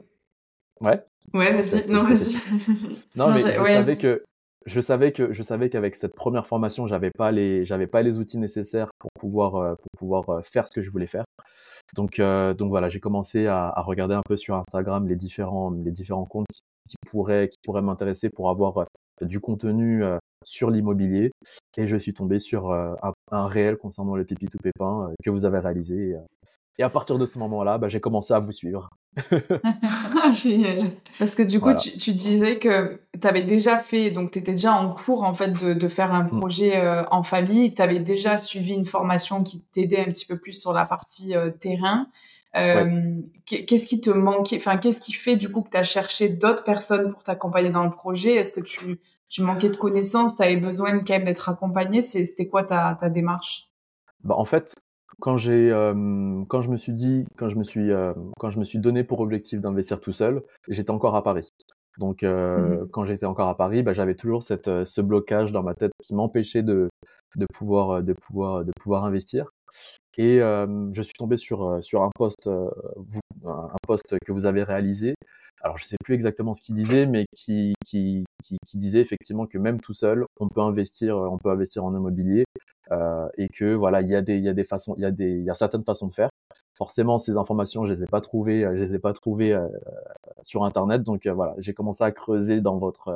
Ouais. 0.81 1.03
Ouais, 1.33 1.61
vas-y. 1.61 1.87
Non, 1.91 2.03
vas-y. 2.03 2.35
non, 3.15 3.31
mais 3.31 3.39
je 3.39 3.63
savais 3.63 3.95
que 3.95 4.23
je 4.65 4.81
savais 4.81 5.11
que 5.11 5.31
je 5.31 5.43
savais 5.43 5.69
qu'avec 5.69 5.95
cette 5.95 6.15
première 6.15 6.47
formation, 6.47 6.87
j'avais 6.87 7.11
pas 7.11 7.31
les 7.31 7.65
j'avais 7.65 7.87
pas 7.87 8.01
les 8.01 8.17
outils 8.17 8.39
nécessaires 8.39 8.89
pour 8.99 9.11
pouvoir 9.19 9.55
euh, 9.55 9.75
pour 9.75 9.89
pouvoir 9.97 10.45
faire 10.45 10.67
ce 10.67 10.73
que 10.73 10.81
je 10.81 10.89
voulais 10.89 11.07
faire. 11.07 11.25
Donc 11.95 12.19
donc 12.19 12.69
voilà, 12.69 12.89
j'ai 12.89 12.99
commencé 12.99 13.47
à, 13.47 13.67
à, 13.67 13.81
regarder 13.81 14.15
un 14.15 14.23
peu 14.25 14.37
sur 14.37 14.55
Instagram 14.55 15.07
les 15.07 15.15
différents 15.15 15.71
les 15.71 15.91
différents 15.91 16.25
comptes 16.25 16.47
qui, 16.51 16.61
qui 16.89 16.95
pourraient 17.09 17.47
qui 17.49 17.57
pourraient 17.63 17.83
m'intéresser 17.83 18.29
pour 18.29 18.49
avoir 18.49 18.85
du 19.21 19.39
contenu 19.39 20.03
sur 20.45 20.71
l'immobilier 20.71 21.31
et 21.77 21.87
je 21.87 21.97
suis 21.97 22.13
tombé 22.13 22.39
sur 22.39 22.71
euh, 22.71 22.93
un, 23.31 23.47
réel 23.47 23.77
concernant 23.77 24.15
le 24.15 24.23
pipi 24.23 24.45
tout 24.45 24.59
pépin 24.61 25.09
euh, 25.09 25.13
que 25.23 25.29
vous 25.29 25.45
avez 25.45 25.59
réalisé. 25.59 26.13
Euh. 26.13 26.19
Et 26.77 26.83
à 26.83 26.89
partir 26.89 27.17
de 27.17 27.25
ce 27.25 27.39
moment-là, 27.39 27.77
bah, 27.77 27.87
j'ai 27.87 28.01
commencé 28.01 28.33
à 28.33 28.39
vous 28.39 28.51
suivre. 28.51 28.89
Génial. 30.33 30.91
Parce 31.17 31.33
que 31.33 31.43
du 31.43 31.61
coup, 31.61 31.73
tu, 31.73 32.11
disais 32.11 32.59
que 32.59 32.99
tu 33.19 33.27
avais 33.27 33.43
déjà 33.43 33.77
fait, 33.77 34.11
donc 34.11 34.31
tu 34.31 34.39
étais 34.39 34.51
déjà 34.51 34.73
en 34.73 34.93
cours 34.93 35.23
en 35.23 35.33
fait 35.33 35.51
de, 35.51 35.87
faire 35.87 36.13
un 36.13 36.23
mmh. 36.23 36.39
projet 36.39 37.05
en 37.11 37.23
famille. 37.23 37.73
Tu 37.73 37.81
avais 37.81 37.99
déjà 37.99 38.37
suivi 38.37 38.73
une 38.73 38.85
formation 38.85 39.41
qui 39.41 39.63
t'aidait 39.71 40.01
un 40.01 40.11
petit 40.11 40.25
peu 40.25 40.37
plus 40.37 40.51
sur 40.51 40.73
la 40.73 40.85
partie 40.85 41.33
terrain. 41.61 42.07
Qu'est-ce 42.53 43.87
qui 43.87 44.01
te 44.01 44.09
manquait 44.09 44.57
Enfin, 44.57 44.75
qu'est-ce 44.75 44.99
qui 44.99 45.13
fait 45.13 45.37
du 45.37 45.49
coup 45.49 45.61
que 45.61 45.69
tu 45.69 45.77
as 45.77 45.83
cherché 45.83 46.27
d'autres 46.27 46.65
personnes 46.65 47.13
pour 47.13 47.23
t'accompagner 47.23 47.69
dans 47.69 47.85
le 47.85 47.91
projet? 47.91 48.35
Est-ce 48.35 48.51
que 48.51 48.59
tu 48.59 48.99
tu 49.29 49.41
manquais 49.41 49.69
de 49.69 49.77
connaissances, 49.77 50.37
tu 50.37 50.43
avais 50.43 50.57
besoin 50.57 50.99
quand 50.99 51.13
même 51.13 51.25
d'être 51.25 51.49
accompagné. 51.49 52.01
C'était 52.01 52.47
quoi 52.47 52.63
ta, 52.63 52.97
ta 52.99 53.09
démarche? 53.09 53.69
Bah, 54.23 54.35
En 54.37 54.45
fait, 54.45 54.73
quand, 55.19 55.37
j'ai, 55.37 55.71
euh, 55.71 56.43
quand 56.47 56.61
je 56.61 56.69
me 56.69 56.77
suis 56.77 56.93
dit, 56.93 57.25
quand 57.37 57.49
je 57.49 57.57
me 57.57 57.63
suis, 57.63 57.91
euh, 57.91 58.13
quand 58.39 58.49
je 58.49 58.59
me 58.59 58.63
suis 58.63 58.79
donné 58.79 59.03
pour 59.03 59.19
objectif 59.19 59.61
d'investir 59.61 60.01
tout 60.01 60.13
seul, 60.13 60.43
j'étais 60.67 60.91
encore 60.91 61.15
à 61.15 61.23
Paris. 61.23 61.49
Donc, 61.97 62.23
euh, 62.23 62.83
mmh 62.83 62.89
quand 62.91 63.05
j'étais 63.05 63.25
encore 63.25 63.47
à 63.47 63.57
Paris, 63.57 63.83
bah, 63.83 63.93
j'avais 63.93 64.15
toujours 64.15 64.43
cette, 64.43 64.83
ce 64.83 65.01
blocage 65.01 65.51
dans 65.51 65.63
ma 65.63 65.73
tête 65.73 65.91
qui 66.03 66.13
m'empêchait 66.13 66.63
de, 66.63 66.89
de, 67.35 67.45
pouvoir, 67.53 68.03
de, 68.03 68.13
pouvoir, 68.13 68.65
de 68.65 68.71
pouvoir 68.81 69.05
investir. 69.05 69.49
Et 70.17 70.39
je 70.39 71.01
suis 71.01 71.13
tombé 71.13 71.35
sur, 71.35 71.83
sur 71.83 72.03
un 72.03 72.09
poste, 72.15 72.49
vous, 72.95 73.19
un 73.47 73.77
poste 73.87 74.15
que 74.25 74.31
vous 74.31 74.45
avez 74.45 74.63
réalisé. 74.63 75.15
Alors 75.61 75.77
je 75.77 75.85
sais 75.85 75.97
plus 76.03 76.13
exactement 76.13 76.53
ce 76.53 76.61
qu'il 76.61 76.75
disait, 76.75 77.05
mais 77.05 77.25
qui, 77.35 77.73
qui, 77.85 78.23
qui, 78.43 78.57
qui, 78.65 78.77
disait 78.77 78.99
effectivement 78.99 79.47
que 79.47 79.57
même 79.57 79.79
tout 79.79 79.93
seul, 79.93 80.25
on 80.39 80.47
peut 80.47 80.61
investir, 80.61 81.17
on 81.17 81.37
peut 81.37 81.49
investir 81.49 81.83
en 81.83 81.95
immobilier 81.95 82.45
euh, 82.91 83.27
et 83.37 83.49
que 83.49 83.73
voilà, 83.73 84.01
il 84.01 84.09
y 84.09 84.15
a 84.15 84.21
des, 84.21 84.37
il 84.37 84.43
y 84.43 84.49
a 84.49 84.53
des 84.53 84.65
façons, 84.65 84.93
il 84.97 85.01
y 85.01 85.05
a 85.05 85.11
des, 85.11 85.31
il 85.31 85.43
y 85.43 85.49
a 85.49 85.55
certaines 85.55 85.83
façons 85.83 86.07
de 86.07 86.13
faire. 86.13 86.29
Forcément, 86.75 87.17
ces 87.17 87.37
informations, 87.37 87.85
je 87.85 87.93
les 87.93 88.03
ai 88.03 88.05
pas 88.05 88.19
trouvées, 88.19 88.61
je 88.61 88.81
les 88.81 88.95
ai 88.95 88.99
pas 88.99 89.13
trouvées 89.13 89.53
euh, 89.53 89.65
sur 90.43 90.65
internet, 90.65 91.03
donc 91.03 91.25
euh, 91.25 91.33
voilà, 91.33 91.55
j'ai 91.57 91.73
commencé 91.73 92.03
à 92.03 92.11
creuser 92.11 92.59
dans 92.59 92.77
votre, 92.77 93.07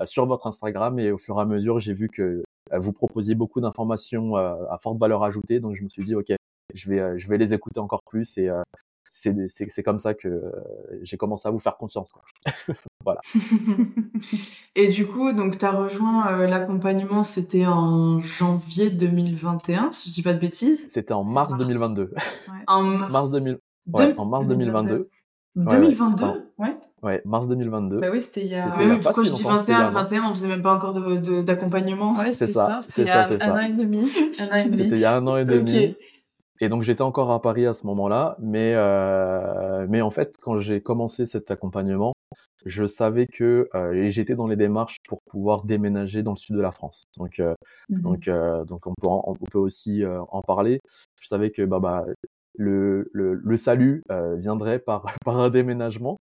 euh, 0.00 0.04
sur 0.04 0.26
votre 0.26 0.48
Instagram 0.48 0.98
et 0.98 1.12
au 1.12 1.18
fur 1.18 1.38
et 1.38 1.40
à 1.40 1.44
mesure, 1.44 1.78
j'ai 1.78 1.92
vu 1.92 2.08
que 2.08 2.42
vous 2.72 2.92
proposiez 2.92 3.36
beaucoup 3.36 3.60
d'informations 3.60 4.34
à 4.34 4.76
forte 4.80 4.98
valeur 4.98 5.22
ajoutée, 5.22 5.60
donc 5.60 5.76
je 5.76 5.84
me 5.84 5.88
suis 5.88 6.02
dit 6.02 6.16
ok, 6.16 6.32
je 6.74 6.90
vais, 6.90 7.16
je 7.16 7.28
vais 7.28 7.38
les 7.38 7.54
écouter 7.54 7.78
encore 7.78 8.02
plus 8.02 8.36
et 8.38 8.50
c'est 9.08 9.82
comme 9.82 9.98
ça 9.98 10.14
que 10.14 10.28
euh, 10.28 10.52
j'ai 11.02 11.16
commencé 11.16 11.48
à 11.48 11.50
vous 11.50 11.58
faire 11.58 11.76
confiance. 11.76 12.12
Quoi. 12.12 12.22
voilà. 13.04 13.20
Et 14.74 14.88
du 14.88 15.06
coup, 15.06 15.32
donc 15.32 15.58
tu 15.58 15.64
as 15.64 15.70
rejoint 15.70 16.32
euh, 16.32 16.46
l'accompagnement, 16.46 17.24
c'était 17.24 17.66
en 17.66 18.20
janvier 18.20 18.90
2021, 18.90 19.92
si 19.92 20.10
je 20.10 20.14
dis 20.14 20.22
pas 20.22 20.34
de 20.34 20.38
bêtises. 20.38 20.86
C'était 20.90 21.14
en 21.14 21.24
mars, 21.24 21.56
2022. 21.56 22.12
Ouais. 22.12 22.54
En 22.66 22.82
mars, 22.82 23.30
2000... 23.30 23.58
ouais, 23.92 24.14
en 24.16 24.24
mars 24.26 24.46
2022. 24.46 25.08
2022 25.56 26.26
Ouais. 26.58 26.76
Ouais, 27.02 27.22
mars 27.24 27.48
2022. 27.48 28.00
Bah 28.00 28.08
oui, 28.10 28.20
c'était 28.20 28.42
il 28.42 28.48
y 28.48 28.54
a. 28.54 28.74
Mais 28.78 28.86
oui, 28.86 28.96
pourquoi 29.02 29.24
je 29.24 29.30
dis 29.30 29.42
21 29.42 29.90
21 29.90 30.24
On 30.24 30.34
faisait 30.34 30.48
même 30.48 30.62
pas 30.62 30.74
encore 30.74 30.92
d'accompagnement. 31.44 32.14
De, 32.14 32.18
ouais, 32.18 32.32
c'est 32.32 32.48
ça. 32.48 32.80
C'était 32.82 33.02
il 33.04 33.06
y 33.06 33.10
a 33.10 33.26
un 33.26 33.52
an 33.52 33.60
et 33.60 33.72
demi. 33.72 34.10
C'était 34.32 34.84
il 34.84 34.98
y 34.98 35.04
a 35.04 35.16
un 35.16 35.26
an 35.26 35.36
et 35.36 35.44
demi. 35.44 35.96
Et 36.60 36.68
donc 36.68 36.82
j'étais 36.82 37.02
encore 37.02 37.30
à 37.30 37.40
Paris 37.42 37.66
à 37.66 37.74
ce 37.74 37.86
moment-là, 37.86 38.36
mais 38.40 38.72
euh, 38.74 39.86
mais 39.88 40.00
en 40.00 40.10
fait 40.10 40.34
quand 40.42 40.58
j'ai 40.58 40.80
commencé 40.80 41.26
cet 41.26 41.50
accompagnement, 41.50 42.14
je 42.64 42.86
savais 42.86 43.26
que 43.26 43.68
euh, 43.74 44.08
j'étais 44.10 44.34
dans 44.34 44.46
les 44.46 44.56
démarches 44.56 44.96
pour 45.08 45.20
pouvoir 45.30 45.64
déménager 45.64 46.22
dans 46.22 46.32
le 46.32 46.36
sud 46.38 46.56
de 46.56 46.60
la 46.62 46.72
France. 46.72 47.04
Donc 47.18 47.40
euh, 47.40 47.54
mmh 47.90 48.00
donc 48.00 48.28
euh, 48.28 48.64
donc 48.64 48.86
on 48.86 48.94
peut 49.00 49.06
on 49.08 49.34
peut 49.34 49.58
aussi 49.58 50.02
euh, 50.04 50.22
en 50.30 50.42
parler. 50.42 50.80
Je 51.20 51.28
savais 51.28 51.50
que 51.50 51.62
bah 51.62 51.78
bah 51.80 52.04
le, 52.58 53.10
le, 53.12 53.34
le 53.34 53.56
salut 53.58 54.02
euh, 54.10 54.36
viendrait 54.36 54.78
par, 54.78 55.04
par 55.26 55.38
un 55.40 55.50
déménagement. 55.50 56.16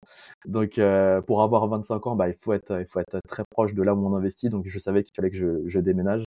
Donc, 0.45 0.77
euh, 0.79 1.21
pour 1.21 1.41
avoir 1.43 1.67
25 1.69 2.07
ans, 2.07 2.15
bah, 2.17 2.27
il, 2.29 2.35
faut 2.35 2.51
être, 2.53 2.79
il 2.81 2.87
faut 2.87 2.99
être 2.99 3.19
très 3.27 3.43
proche 3.51 3.73
de 3.73 3.81
là 3.83 3.95
où 3.95 4.05
on 4.05 4.15
investit. 4.15 4.49
Donc, 4.49 4.67
je 4.67 4.77
savais 4.79 5.03
qu'il 5.03 5.13
fallait 5.15 5.31
que 5.31 5.37
je, 5.37 5.67
je 5.67 5.79
déménage. 5.79 6.24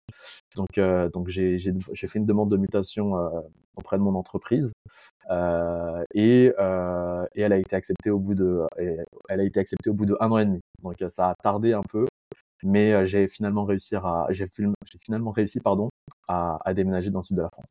Donc, 0.56 0.78
euh, 0.78 1.10
donc 1.10 1.28
j'ai, 1.30 1.58
fait 1.58 2.20
une 2.20 2.26
demande 2.26 2.50
de 2.52 2.58
mutation 2.58 3.14
auprès 3.78 3.98
de 3.98 4.04
mon 4.04 4.16
entreprise 4.16 4.74
et, 6.14 6.46
et 6.46 7.42
elle 7.42 7.54
a 7.54 7.58
été 7.58 7.76
acceptée 7.76 8.10
au 8.10 8.20
bout 8.20 8.36
de, 8.36 8.64
elle 8.78 9.40
a 9.40 9.44
été 9.44 9.60
acceptée 9.60 9.90
au 9.90 9.94
bout 9.94 10.06
de 10.06 10.16
un 10.20 10.32
an 10.32 10.38
et 10.38 10.46
demi. 10.46 10.60
Donc, 10.84 10.96
ça 11.10 11.30
a 11.30 11.36
tardé 11.36 11.74
un 11.74 11.84
peu, 11.90 12.06
mais 12.62 13.06
j'ai 13.06 13.28
finalement 13.28 13.66
réussi 13.66 13.96
à, 13.96 14.28
j'ai, 14.30 14.48
finalement 15.00 15.32
réussi, 15.32 15.60
pardon, 15.60 15.90
à, 16.28 16.60
à 16.64 16.74
déménager 16.74 17.10
dans 17.10 17.20
le 17.20 17.24
sud 17.24 17.38
de 17.38 17.42
la 17.42 17.50
France. 17.50 17.70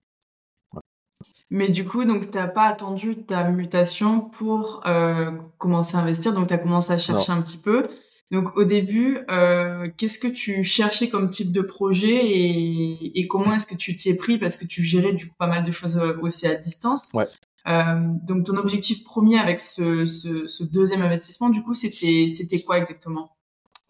Mais 1.51 1.68
du 1.68 1.85
coup, 1.85 2.05
donc 2.05 2.31
t'as 2.31 2.49
pas 2.49 2.64
attendu 2.64 3.25
ta 3.25 3.45
mutation 3.45 4.21
pour 4.21 4.83
euh, 4.87 5.33
commencer 5.59 5.97
à 5.97 6.01
investir, 6.01 6.33
donc 6.33 6.49
tu 6.49 6.55
as 6.55 6.59
commencé 6.59 6.92
à 6.92 6.99
chercher 6.99 7.33
un 7.33 7.42
petit 7.42 7.59
peu. 7.59 7.90
Donc 8.33 8.57
au 8.57 8.64
début, 8.64 9.18
euh, 9.31 9.90
qu'est-ce 9.99 10.18
que 10.18 10.27
tu 10.27 10.64
cherchais 10.64 11.11
comme 11.11 11.29
type 11.29 11.53
de 11.53 11.61
projet 11.61 12.16
et, 12.16 13.21
et 13.21 13.29
comment 13.29 13.55
est-ce 13.55 13.66
que 13.66 13.75
tu 13.75 13.95
t'y 13.95 14.09
es 14.09 14.14
pris 14.14 14.38
parce 14.38 14.57
que 14.57 14.64
tu 14.64 14.83
gérais 14.83 15.12
du 15.12 15.29
coup 15.29 15.35
pas 15.38 15.47
mal 15.47 15.64
de 15.64 15.71
choses 15.71 15.99
euh, 15.99 16.16
aussi 16.23 16.47
à 16.47 16.55
distance. 16.55 17.11
Ouais. 17.12 17.27
Euh, 17.68 18.01
donc 18.25 18.47
ton 18.47 18.57
objectif 18.57 19.05
premier 19.05 19.38
avec 19.38 19.61
ce, 19.61 20.07
ce, 20.07 20.47
ce 20.47 20.64
deuxième 20.64 21.03
investissement, 21.03 21.51
du 21.51 21.62
coup, 21.62 21.75
c'était 21.75 22.27
c'était 22.35 22.62
quoi 22.62 22.79
exactement? 22.79 23.37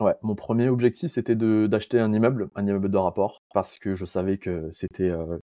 Ouais, 0.01 0.15
mon 0.23 0.35
premier 0.35 0.69
objectif, 0.69 1.13
c'était 1.13 1.37
d'acheter 1.37 2.01
un 2.01 2.13
immeuble, 2.13 2.51
un 2.57 2.67
immeuble 2.67 2.91
de 2.91 2.99
rapport, 2.99 3.39
parce 3.55 3.79
que 3.79 3.95
je 3.95 4.05
savais 4.05 4.39
que 4.39 4.69
c'était 4.73 5.11
euh, 5.11 5.39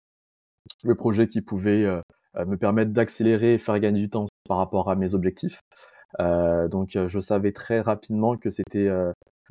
le 0.85 0.95
projet 0.95 1.27
qui 1.27 1.41
pouvait 1.41 1.85
me 2.35 2.55
permettre 2.55 2.91
d'accélérer 2.91 3.55
et 3.55 3.57
faire 3.57 3.77
gagner 3.79 3.99
du 3.99 4.09
temps 4.09 4.25
par 4.47 4.57
rapport 4.57 4.89
à 4.89 4.95
mes 4.95 5.13
objectifs. 5.13 5.59
Euh, 6.19 6.67
donc, 6.67 6.97
je 7.07 7.19
savais 7.19 7.51
très 7.51 7.81
rapidement 7.81 8.37
que 8.37 8.49
c'était 8.49 8.89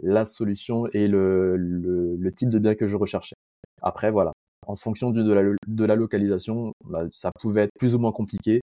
la 0.01 0.25
solution 0.25 0.87
et 0.93 1.09
le, 1.09 1.57
le, 1.57 2.17
le, 2.17 2.33
type 2.33 2.49
de 2.49 2.59
bien 2.59 2.75
que 2.75 2.87
je 2.87 2.97
recherchais. 2.97 3.37
Après, 3.83 4.11
voilà, 4.11 4.33
en 4.67 4.75
fonction 4.77 5.11
de, 5.11 5.33
la, 5.33 5.43
de 5.67 5.85
la 5.85 5.97
localisation, 5.97 6.73
bah, 6.85 7.05
ça 7.11 7.31
pouvait 7.41 7.63
être 7.63 7.73
plus 7.79 7.95
ou 7.95 7.99
moins 7.99 8.13
compliqué. 8.13 8.61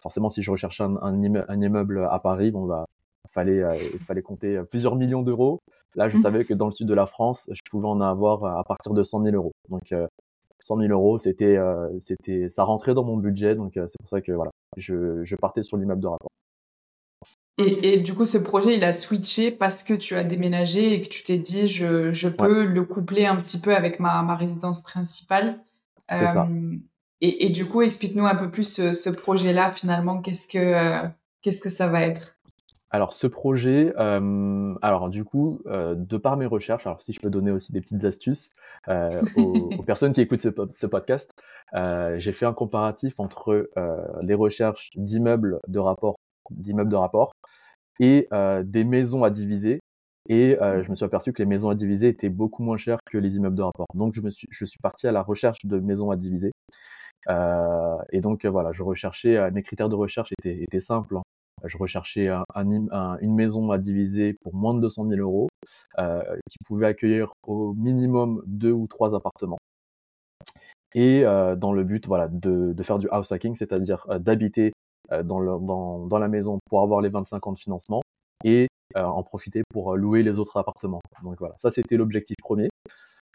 forcément, 0.00 0.30
si 0.30 0.42
je 0.42 0.50
recherchais 0.50 0.84
un, 0.84 0.96
un, 0.96 1.62
immeuble 1.62 2.06
à 2.10 2.18
Paris, 2.18 2.50
bon, 2.50 2.66
bah, 2.66 2.86
fallait, 3.28 3.62
euh, 3.62 3.74
il 3.92 4.00
fallait 4.00 4.22
compter 4.22 4.56
euh, 4.56 4.64
plusieurs 4.64 4.96
millions 4.96 5.22
d'euros. 5.22 5.60
Là, 5.94 6.08
je 6.08 6.16
mmh. 6.16 6.20
savais 6.20 6.44
que 6.44 6.54
dans 6.54 6.66
le 6.66 6.72
sud 6.72 6.86
de 6.86 6.94
la 6.94 7.06
France, 7.06 7.50
je 7.52 7.60
pouvais 7.70 7.88
en 7.88 8.00
avoir 8.00 8.44
à 8.44 8.64
partir 8.64 8.92
de 8.92 9.02
100 9.02 9.24
000 9.24 9.36
euros. 9.36 9.52
Donc, 9.68 9.94
100 10.60 10.76
000 10.78 10.88
euros, 10.90 11.18
c'était, 11.18 11.56
euh, 11.56 11.88
c'était, 12.00 12.48
ça 12.48 12.64
rentrait 12.64 12.94
dans 12.94 13.04
mon 13.04 13.16
budget. 13.16 13.54
Donc, 13.54 13.72
c'est 13.74 13.98
pour 13.98 14.08
ça 14.08 14.20
que 14.20 14.32
voilà, 14.32 14.50
je, 14.76 15.24
je 15.24 15.36
partais 15.36 15.62
sur 15.62 15.76
l'immeuble 15.76 16.00
de 16.00 16.08
rapport. 16.08 16.30
Et, 17.58 17.94
et, 17.94 17.96
du 17.98 18.14
coup, 18.14 18.26
ce 18.26 18.36
projet, 18.36 18.76
il 18.76 18.84
a 18.84 18.92
switché 18.92 19.50
parce 19.50 19.82
que 19.82 19.94
tu 19.94 20.14
as 20.14 20.24
déménagé 20.24 20.92
et 20.92 21.00
que 21.00 21.08
tu 21.08 21.22
t'es 21.22 21.38
dit, 21.38 21.68
je, 21.68 22.12
je 22.12 22.28
peux 22.28 22.64
le 22.64 22.84
coupler 22.84 23.24
un 23.24 23.36
petit 23.36 23.58
peu 23.58 23.74
avec 23.74 23.98
ma, 23.98 24.22
ma 24.22 24.34
résidence 24.34 24.82
principale. 24.82 25.60
C'est 26.12 26.26
ça. 26.26 26.46
Et, 27.22 27.46
et, 27.46 27.48
du 27.48 27.64
coup, 27.64 27.80
explique-nous 27.80 28.26
un 28.26 28.34
peu 28.34 28.50
plus 28.50 28.70
ce, 28.70 28.92
ce 28.92 29.08
projet-là, 29.08 29.70
finalement, 29.70 30.20
qu'est-ce 30.20 30.48
que, 30.48 31.08
qu'est-ce 31.40 31.60
que 31.60 31.70
ça 31.70 31.86
va 31.86 32.02
être? 32.02 32.36
Alors 32.90 33.12
ce 33.12 33.26
projet, 33.26 33.92
euh, 33.98 34.74
alors 34.80 35.10
du 35.10 35.24
coup, 35.24 35.60
euh, 35.66 35.94
de 35.96 36.16
par 36.16 36.36
mes 36.36 36.46
recherches, 36.46 36.86
alors 36.86 37.02
si 37.02 37.12
je 37.12 37.20
peux 37.20 37.30
donner 37.30 37.50
aussi 37.50 37.72
des 37.72 37.80
petites 37.80 38.04
astuces 38.04 38.52
euh, 38.88 39.22
aux, 39.36 39.68
personnes 39.86 40.12
qui 40.12 40.20
écoutent 40.20 40.40
ce, 40.40 40.86
podcast, 40.86 41.34
j'ai 41.74 42.32
fait 42.32 42.46
un 42.46 42.52
comparatif 42.52 43.18
entre 43.18 43.68
les 44.22 44.34
recherches 44.34 44.92
d'immeubles 44.94 45.60
de 45.66 45.78
rapport, 45.78 46.15
d'immeubles 46.50 46.90
de 46.90 46.96
rapport 46.96 47.32
et 48.00 48.28
des 48.64 48.84
maisons 48.84 49.24
à 49.24 49.30
diviser. 49.30 49.80
Et 50.28 50.56
je 50.60 50.90
me 50.90 50.94
suis 50.94 51.04
aperçu 51.04 51.32
que 51.32 51.42
les 51.42 51.46
maisons 51.46 51.70
à 51.70 51.74
diviser 51.74 52.08
étaient 52.08 52.28
beaucoup 52.28 52.62
moins 52.62 52.76
chères 52.76 52.98
que 53.10 53.18
les 53.18 53.36
immeubles 53.36 53.56
de 53.56 53.62
rapport. 53.62 53.86
Donc 53.94 54.14
je 54.14 54.20
me 54.20 54.30
suis, 54.30 54.48
je 54.50 54.64
suis 54.64 54.78
parti 54.82 55.06
à 55.06 55.12
la 55.12 55.22
recherche 55.22 55.64
de 55.64 55.78
maisons 55.78 56.10
à 56.10 56.16
diviser. 56.16 56.52
et 57.28 58.20
donc 58.20 58.44
voilà, 58.44 58.72
je 58.72 58.82
recherchais, 58.82 59.50
mes 59.50 59.62
critères 59.62 59.88
de 59.88 59.96
recherche 59.96 60.30
étaient, 60.38 60.62
étaient 60.62 60.80
simples. 60.80 61.16
Hein 61.16 61.22
je 61.64 61.76
recherchais 61.78 62.28
une 62.54 63.34
maison 63.34 63.70
à 63.70 63.78
diviser 63.78 64.34
pour 64.34 64.54
moins 64.54 64.74
de 64.74 64.80
200 64.80 65.08
000 65.08 65.20
euros, 65.20 65.48
euh, 65.98 66.22
qui 66.50 66.58
pouvait 66.66 66.86
accueillir 66.86 67.32
au 67.46 67.74
minimum 67.74 68.42
deux 68.46 68.72
ou 68.72 68.86
trois 68.86 69.14
appartements. 69.14 69.58
Et 70.94 71.24
euh, 71.24 71.56
dans 71.56 71.72
le 71.72 71.84
but 71.84 72.06
voilà, 72.06 72.28
de, 72.28 72.74
faire 72.82 72.98
du 72.98 73.08
house 73.10 73.32
hacking, 73.32 73.54
c'est-à-dire 73.54 74.06
euh, 74.08 74.18
d'habiter 74.18 74.72
dans, 75.24 76.06
dans, 76.06 76.18
la 76.18 76.28
maison 76.28 76.58
pour 76.68 76.82
avoir 76.82 77.00
les 77.00 77.08
25 77.08 77.46
ans 77.46 77.52
de 77.52 77.58
financement 77.58 78.02
et 78.44 78.68
en 78.94 79.22
profiter 79.22 79.62
pour 79.72 79.96
louer 79.96 80.22
les 80.22 80.38
autres 80.38 80.56
appartements. 80.56 81.00
Donc 81.22 81.36
voilà, 81.38 81.54
ça 81.58 81.70
c'était 81.70 81.96
l'objectif 81.96 82.36
premier. 82.42 82.68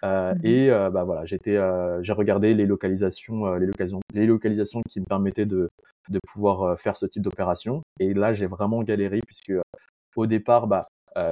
Euh, 0.03 0.33
mmh 0.33 0.39
et 0.45 0.71
euh, 0.71 0.89
bah 0.89 1.03
voilà, 1.03 1.25
j'étais, 1.25 1.57
euh, 1.57 2.01
j'ai 2.01 2.13
regardé 2.13 2.53
les 2.53 2.65
localisations, 2.65 3.55
les 3.55 3.67
localisations, 3.67 3.99
les 4.13 4.25
localisations 4.25 4.81
qui 4.89 4.99
me 4.99 5.05
permettaient 5.05 5.45
de, 5.45 5.69
de 6.09 6.19
pouvoir 6.27 6.79
faire 6.79 6.97
ce 6.97 7.05
type 7.05 7.21
d'opération. 7.21 7.83
Et 7.99 8.13
là, 8.13 8.33
j'ai 8.33 8.47
vraiment 8.47 8.81
galéré 8.83 9.19
puisque 9.25 9.53
au 10.15 10.25
départ, 10.25 10.67
bah, 10.67 10.87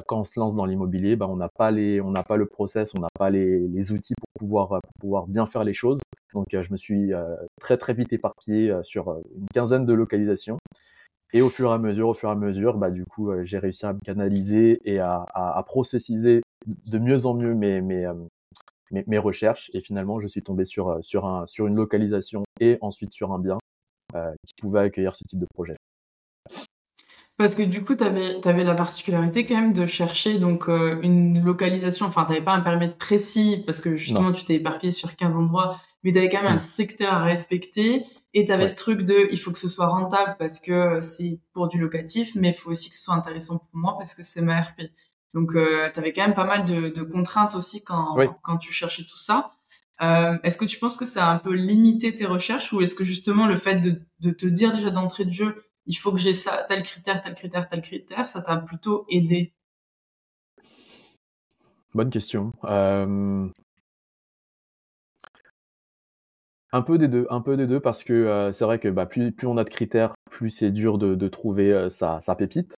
quand 0.07 0.19
on 0.19 0.23
se 0.23 0.39
lance 0.39 0.55
dans 0.55 0.65
l'immobilier, 0.65 1.15
bah, 1.15 1.27
on 1.29 1.37
n'a 1.37 1.49
pas 1.49 1.71
les, 1.71 2.01
on 2.01 2.11
n'a 2.11 2.23
pas 2.23 2.37
le 2.37 2.45
process, 2.45 2.93
on 2.95 2.99
n'a 2.99 3.09
pas 3.17 3.29
les, 3.29 3.67
les, 3.67 3.91
outils 3.91 4.13
pour 4.15 4.39
pouvoir, 4.39 4.67
pour 4.67 4.93
pouvoir 4.99 5.27
bien 5.27 5.45
faire 5.45 5.63
les 5.63 5.73
choses. 5.73 5.99
Donc, 6.33 6.47
je 6.51 6.71
me 6.71 6.77
suis 6.77 7.11
très 7.59 7.77
très 7.77 7.93
vite 7.93 8.11
éparpillé 8.11 8.77
sur 8.83 9.17
une 9.35 9.47
quinzaine 9.53 9.85
de 9.85 9.93
localisations. 9.93 10.57
Et 11.31 11.41
au 11.41 11.49
fur 11.49 11.71
et 11.71 11.73
à 11.73 11.77
mesure, 11.77 12.09
au 12.09 12.13
fur 12.13 12.29
et 12.29 12.31
à 12.31 12.35
mesure, 12.35 12.77
bah, 12.77 12.91
du 12.91 13.05
coup, 13.05 13.31
j'ai 13.43 13.57
réussi 13.57 13.85
à 13.85 13.93
me 13.93 13.99
canaliser 13.99 14.81
et 14.83 14.99
à, 14.99 15.25
à, 15.33 15.57
à 15.57 15.63
processiser 15.63 16.41
de 16.65 16.99
mieux 16.99 17.25
en 17.25 17.33
mieux 17.33 17.53
mes, 17.53 17.81
mes, 17.81 18.07
mes, 18.91 19.17
recherches 19.17 19.69
et 19.73 19.81
finalement 19.81 20.19
je 20.19 20.27
suis 20.27 20.41
tombé 20.41 20.65
sur, 20.65 20.89
euh, 20.89 21.01
sur, 21.01 21.25
un, 21.25 21.45
sur 21.47 21.67
une 21.67 21.75
localisation 21.75 22.43
et 22.59 22.77
ensuite 22.81 23.13
sur 23.13 23.31
un 23.31 23.39
bien 23.39 23.57
euh, 24.15 24.33
qui 24.45 24.53
pouvait 24.59 24.79
accueillir 24.79 25.15
ce 25.15 25.23
type 25.23 25.39
de 25.39 25.47
projet. 25.53 25.75
Parce 27.39 27.55
que 27.55 27.63
du 27.63 27.85
coup, 27.85 27.95
tu 27.95 28.03
avais, 28.03 28.45
avais, 28.45 28.65
la 28.65 28.75
particularité 28.75 29.45
quand 29.45 29.55
même 29.55 29.71
de 29.71 29.85
chercher 29.85 30.39
donc 30.39 30.67
euh, 30.67 30.99
une 31.01 31.41
localisation, 31.41 32.05
enfin, 32.05 32.25
tu 32.25 32.33
n'avais 32.33 32.43
pas 32.43 32.51
un 32.51 32.59
périmètre 32.59 32.97
précis 32.97 33.63
parce 33.65 33.79
que 33.79 33.95
justement, 33.95 34.33
tu 34.33 34.43
t'es 34.43 34.55
éparpillé 34.55 34.91
sur 34.91 35.15
15 35.15 35.37
endroits, 35.37 35.79
mais 36.03 36.11
tu 36.11 36.17
avais 36.17 36.27
quand 36.27 36.43
même 36.43 36.51
un 36.51 36.57
mm. 36.57 36.59
secteur 36.59 37.13
à 37.13 37.23
respecter 37.23 38.05
et 38.33 38.45
tu 38.45 38.51
avais 38.51 38.67
ce 38.67 38.75
truc 38.75 39.03
de 39.03 39.29
il 39.31 39.39
faut 39.39 39.51
que 39.51 39.57
ce 39.57 39.69
soit 39.69 39.87
rentable 39.87 40.35
parce 40.37 40.59
que 40.59 40.99
c'est 40.99 41.39
pour 41.53 41.69
du 41.69 41.79
locatif, 41.79 42.35
mais 42.35 42.49
il 42.49 42.53
faut 42.53 42.71
aussi 42.71 42.89
que 42.89 42.95
ce 42.97 43.03
soit 43.03 43.15
intéressant 43.15 43.57
pour 43.57 43.69
moi 43.71 43.95
parce 43.97 44.15
que 44.15 44.21
c'est 44.21 44.41
ma 44.41 44.59
RP. 44.59 44.81
Donc, 45.33 45.55
euh, 45.55 45.89
tu 45.93 45.97
avais 45.97 46.11
quand 46.11 46.23
même 46.23 46.35
pas 46.35 46.45
mal 46.45 46.65
de, 46.65 46.89
de 46.89 47.03
contraintes 47.03 47.55
aussi 47.55 47.85
quand, 47.85 48.17
quand 48.41 48.57
tu 48.57 48.73
cherchais 48.73 49.03
tout 49.03 49.17
ça. 49.17 49.53
Euh, 50.01 50.37
est-ce 50.43 50.57
que 50.57 50.65
tu 50.65 50.77
penses 50.77 50.97
que 50.97 51.05
ça 51.05 51.27
a 51.27 51.31
un 51.31 51.37
peu 51.37 51.53
limité 51.53 52.13
tes 52.13 52.25
recherches 52.25 52.73
ou 52.73 52.81
est-ce 52.81 52.95
que 52.95 53.05
justement 53.05 53.45
le 53.45 53.55
fait 53.55 53.77
de, 53.77 54.01
de 54.19 54.31
te 54.31 54.45
dire 54.45 54.73
déjà 54.73 54.89
d'entrée 54.89 55.23
de 55.23 55.31
jeu, 55.31 55.63
il 55.89 55.95
faut 55.95 56.11
que 56.11 56.19
j'ai 56.19 56.33
ça, 56.33 56.65
tel 56.69 56.83
critère, 56.83 57.19
tel 57.21 57.33
critère, 57.33 57.67
tel 57.67 57.81
critère, 57.81 58.27
ça 58.27 58.41
t'a 58.41 58.57
plutôt 58.57 59.05
aidé 59.09 59.53
Bonne 61.95 62.11
question. 62.11 62.53
Euh... 62.65 63.47
Un 66.71 66.81
peu 66.83 66.99
des 66.99 67.07
deux, 67.07 67.25
un 67.31 67.41
peu 67.41 67.57
des 67.57 67.65
deux 67.65 67.79
parce 67.79 68.03
que 68.03 68.13
euh, 68.13 68.51
c'est 68.51 68.63
vrai 68.63 68.77
que 68.77 68.87
bah, 68.87 69.07
plus, 69.07 69.33
on 69.43 69.57
a 69.57 69.63
de 69.63 69.69
critères, 69.69 70.13
plus 70.29 70.51
c'est 70.51 70.71
dur 70.71 70.99
de, 70.99 71.27
trouver 71.27 71.73
euh, 71.73 71.89
sa, 71.89 72.21
pépite. 72.37 72.75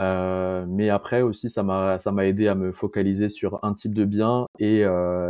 Mais 0.00 0.90
après 0.90 1.22
aussi, 1.22 1.48
ça 1.50 1.62
m'a 1.62 2.26
aidé 2.26 2.48
à 2.48 2.56
me 2.56 2.72
focaliser 2.72 3.28
sur 3.28 3.60
un 3.64 3.74
type 3.74 3.94
de 3.94 4.04
bien 4.04 4.46
et 4.58 4.80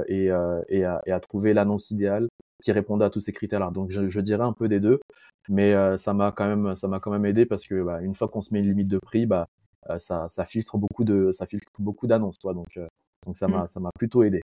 et, 0.08 0.30
et, 0.68 0.84
à, 0.84 1.20
trouver 1.20 1.52
l'annonce 1.52 1.90
idéale 1.90 2.28
qui 2.62 2.72
répondait 2.72 3.04
à 3.04 3.10
tous 3.10 3.20
ces 3.20 3.32
critères-là. 3.32 3.70
Donc 3.70 3.90
je, 3.90 4.08
je, 4.08 4.20
dirais 4.20 4.44
un 4.44 4.52
peu 4.52 4.68
des 4.68 4.80
deux, 4.80 5.00
mais 5.48 5.74
euh, 5.74 5.96
ça 5.96 6.14
m'a 6.14 6.32
quand 6.32 6.46
même 6.46 6.74
ça 6.76 6.88
m'a 6.88 7.00
quand 7.00 7.10
même 7.10 7.26
aidé 7.26 7.46
parce 7.46 7.66
que 7.66 7.82
bah, 7.82 8.00
une 8.02 8.14
fois 8.14 8.28
qu'on 8.28 8.40
se 8.40 8.52
met 8.52 8.60
une 8.60 8.68
limite 8.68 8.88
de 8.88 8.98
prix, 8.98 9.26
bah 9.26 9.46
euh, 9.90 9.98
ça 9.98 10.28
ça 10.28 10.44
filtre 10.44 10.76
beaucoup 10.78 11.04
de 11.04 11.30
ça 11.32 11.46
filtre 11.46 11.72
beaucoup 11.78 12.06
d'annonces, 12.06 12.38
toi. 12.38 12.54
Donc 12.54 12.78
donc 13.26 13.36
ça 13.36 13.48
m'a 13.48 13.64
mmh. 13.64 13.68
ça 13.68 13.80
m'a 13.80 13.90
plutôt 13.96 14.22
aidé. 14.22 14.42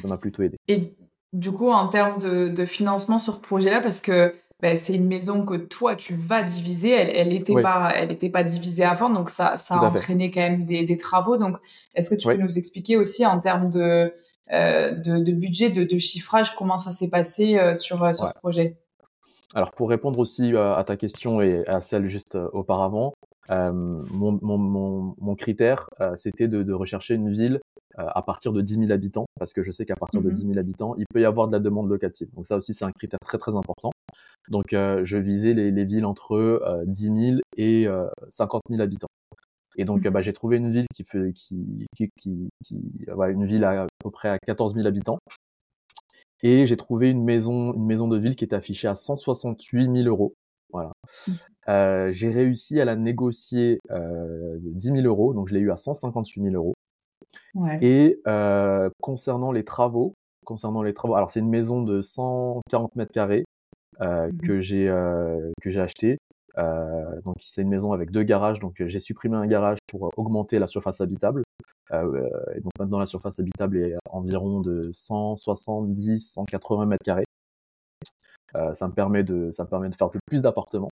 Ça 0.00 0.08
m'a 0.08 0.18
plutôt 0.18 0.42
aidé. 0.42 0.56
Et 0.68 0.94
du 1.32 1.52
coup, 1.52 1.70
en 1.70 1.88
termes 1.88 2.18
de, 2.20 2.48
de 2.48 2.66
financement 2.66 3.18
sur 3.18 3.34
ce 3.34 3.40
projet-là, 3.40 3.80
parce 3.80 4.00
que 4.00 4.34
ben, 4.60 4.76
c'est 4.76 4.94
une 4.94 5.06
maison 5.06 5.44
que 5.44 5.54
toi 5.54 5.94
tu 5.94 6.14
vas 6.14 6.42
diviser. 6.42 6.90
Elle, 6.90 7.10
elle 7.10 7.32
était 7.32 7.60
pas, 7.60 7.92
elle 7.94 8.10
était 8.10 8.30
pas 8.30 8.44
divisée 8.44 8.84
avant, 8.84 9.10
donc 9.10 9.30
ça, 9.30 9.56
ça 9.56 9.74
a 9.74 9.86
entraîné 9.86 10.30
quand 10.30 10.40
même 10.40 10.64
des, 10.64 10.84
des 10.84 10.96
travaux. 10.96 11.36
Donc, 11.36 11.58
est-ce 11.94 12.10
que 12.10 12.16
tu 12.16 12.26
peux 12.26 12.36
nous 12.36 12.58
expliquer 12.58 12.96
aussi 12.96 13.24
en 13.24 13.38
termes 13.38 13.70
de, 13.70 13.80
euh, 13.80 14.08
de, 14.50 15.22
de, 15.22 15.32
budget, 15.32 15.70
de, 15.70 15.84
de, 15.84 15.98
chiffrage, 15.98 16.54
comment 16.54 16.78
ça 16.78 16.90
s'est 16.90 17.08
passé 17.08 17.58
euh, 17.58 17.74
sur, 17.74 18.02
euh, 18.02 18.12
sur 18.12 18.28
ce 18.28 18.34
projet? 18.34 18.76
Alors, 19.54 19.72
pour 19.72 19.88
répondre 19.90 20.18
aussi 20.18 20.54
euh, 20.54 20.74
à 20.74 20.84
ta 20.84 20.96
question 20.96 21.40
et 21.40 21.66
à 21.66 21.80
celle 21.80 22.08
juste 22.08 22.36
auparavant, 22.52 23.14
mon, 23.50 24.38
mon, 24.42 24.58
mon, 24.58 25.14
mon, 25.18 25.34
critère, 25.34 25.88
c'était 26.16 26.48
de, 26.48 26.62
de, 26.62 26.72
rechercher 26.74 27.14
une 27.14 27.30
ville 27.30 27.60
euh, 27.98 28.06
à 28.14 28.22
partir 28.22 28.52
de 28.52 28.60
10 28.60 28.74
000 28.74 28.92
habitants, 28.92 29.26
parce 29.40 29.52
que 29.52 29.64
je 29.64 29.72
sais 29.72 29.84
qu'à 29.84 29.96
partir 29.96 30.22
de 30.22 30.30
10 30.30 30.44
mmh 30.44 30.52
000 30.52 30.58
habitants, 30.60 30.94
il 30.98 31.04
peut 31.12 31.20
y 31.20 31.24
avoir 31.24 31.48
de 31.48 31.52
la 31.52 31.58
demande 31.58 31.88
locative. 31.88 32.28
Donc 32.34 32.46
ça 32.46 32.56
aussi, 32.56 32.72
c'est 32.72 32.84
un 32.84 32.92
critère 32.92 33.18
très 33.18 33.38
très 33.38 33.56
important. 33.56 33.90
Donc 34.48 34.72
euh, 34.72 35.00
je 35.04 35.18
visais 35.18 35.52
les, 35.52 35.72
les, 35.72 35.84
villes 35.84 36.04
entre 36.04 36.36
euh, 36.36 36.84
10 36.86 37.02
000 37.02 37.36
et 37.56 37.88
50 38.28 38.62
000 38.70 38.80
habitants. 38.80 39.08
Et 39.78 39.84
donc 39.84 40.04
mmh. 40.04 40.10
bah, 40.10 40.20
j'ai 40.20 40.32
trouvé 40.32 40.58
une 40.58 40.70
ville 40.70 40.86
qui 40.94 41.04
fait 41.04 41.32
qui 41.32 41.86
qui, 41.96 42.10
qui, 42.18 42.50
qui 42.64 42.80
ouais, 43.10 43.32
une 43.32 43.46
ville 43.46 43.64
à, 43.64 43.84
à 43.84 43.86
peu 43.98 44.10
près 44.10 44.28
à 44.28 44.38
14 44.38 44.74
000 44.74 44.86
habitants. 44.86 45.18
Et 46.42 46.66
j'ai 46.66 46.76
trouvé 46.76 47.10
une 47.10 47.24
maison 47.24 47.72
une 47.72 47.86
maison 47.86 48.08
de 48.08 48.18
ville 48.18 48.36
qui 48.36 48.44
est 48.44 48.54
affichée 48.54 48.88
à 48.88 48.94
168 48.94 49.90
000 50.02 50.08
euros. 50.08 50.34
Voilà. 50.72 50.92
Mmh. 51.26 51.32
Euh, 51.68 52.10
j'ai 52.12 52.30
réussi 52.30 52.80
à 52.80 52.84
la 52.84 52.96
négocier 52.96 53.78
euh, 53.90 54.58
10 54.60 54.88
000 54.88 54.98
euros, 55.06 55.32
donc 55.32 55.48
je 55.48 55.54
l'ai 55.54 55.60
eu 55.60 55.70
à 55.70 55.76
158 55.76 56.42
000 56.42 56.54
euros. 56.54 56.74
Et 57.80 58.20
euh, 58.26 58.88
concernant 59.00 59.52
les 59.52 59.64
travaux, 59.64 60.14
concernant 60.44 60.82
les 60.82 60.94
travaux, 60.94 61.14
alors 61.14 61.30
c'est 61.30 61.40
une 61.40 61.48
maison 61.48 61.82
de 61.82 62.00
140 62.00 62.96
mètres 62.96 63.12
carrés 63.12 63.44
euh, 64.00 64.28
mmh 64.28 64.38
que 64.46 64.60
j'ai 64.60 64.88
euh, 64.88 65.50
que 65.60 65.70
j'ai 65.70 65.80
acheté. 65.80 66.18
Euh, 66.58 67.20
donc 67.22 67.36
c'est 67.40 67.62
une 67.62 67.68
maison 67.68 67.92
avec 67.92 68.10
deux 68.10 68.22
garages, 68.22 68.58
donc 68.58 68.82
j'ai 68.84 69.00
supprimé 69.00 69.36
un 69.36 69.46
garage 69.46 69.78
pour 69.86 70.10
augmenter 70.16 70.58
la 70.58 70.66
surface 70.66 71.00
habitable. 71.00 71.44
Euh, 71.92 72.28
et 72.54 72.60
donc 72.60 72.72
maintenant 72.78 72.98
la 72.98 73.06
surface 73.06 73.38
habitable 73.38 73.78
est 73.78 73.96
environ 74.10 74.60
de 74.60 74.90
170, 74.92 76.32
180 76.32 76.86
mètres 76.86 77.04
carrés. 77.04 77.24
Euh, 78.54 78.74
ça 78.74 78.88
me 78.88 78.92
permet 78.92 79.22
de 79.24 79.50
ça 79.50 79.64
me 79.64 79.68
permet 79.68 79.88
de 79.88 79.94
faire 79.94 80.10
plus 80.26 80.42
d'appartements. 80.42 80.90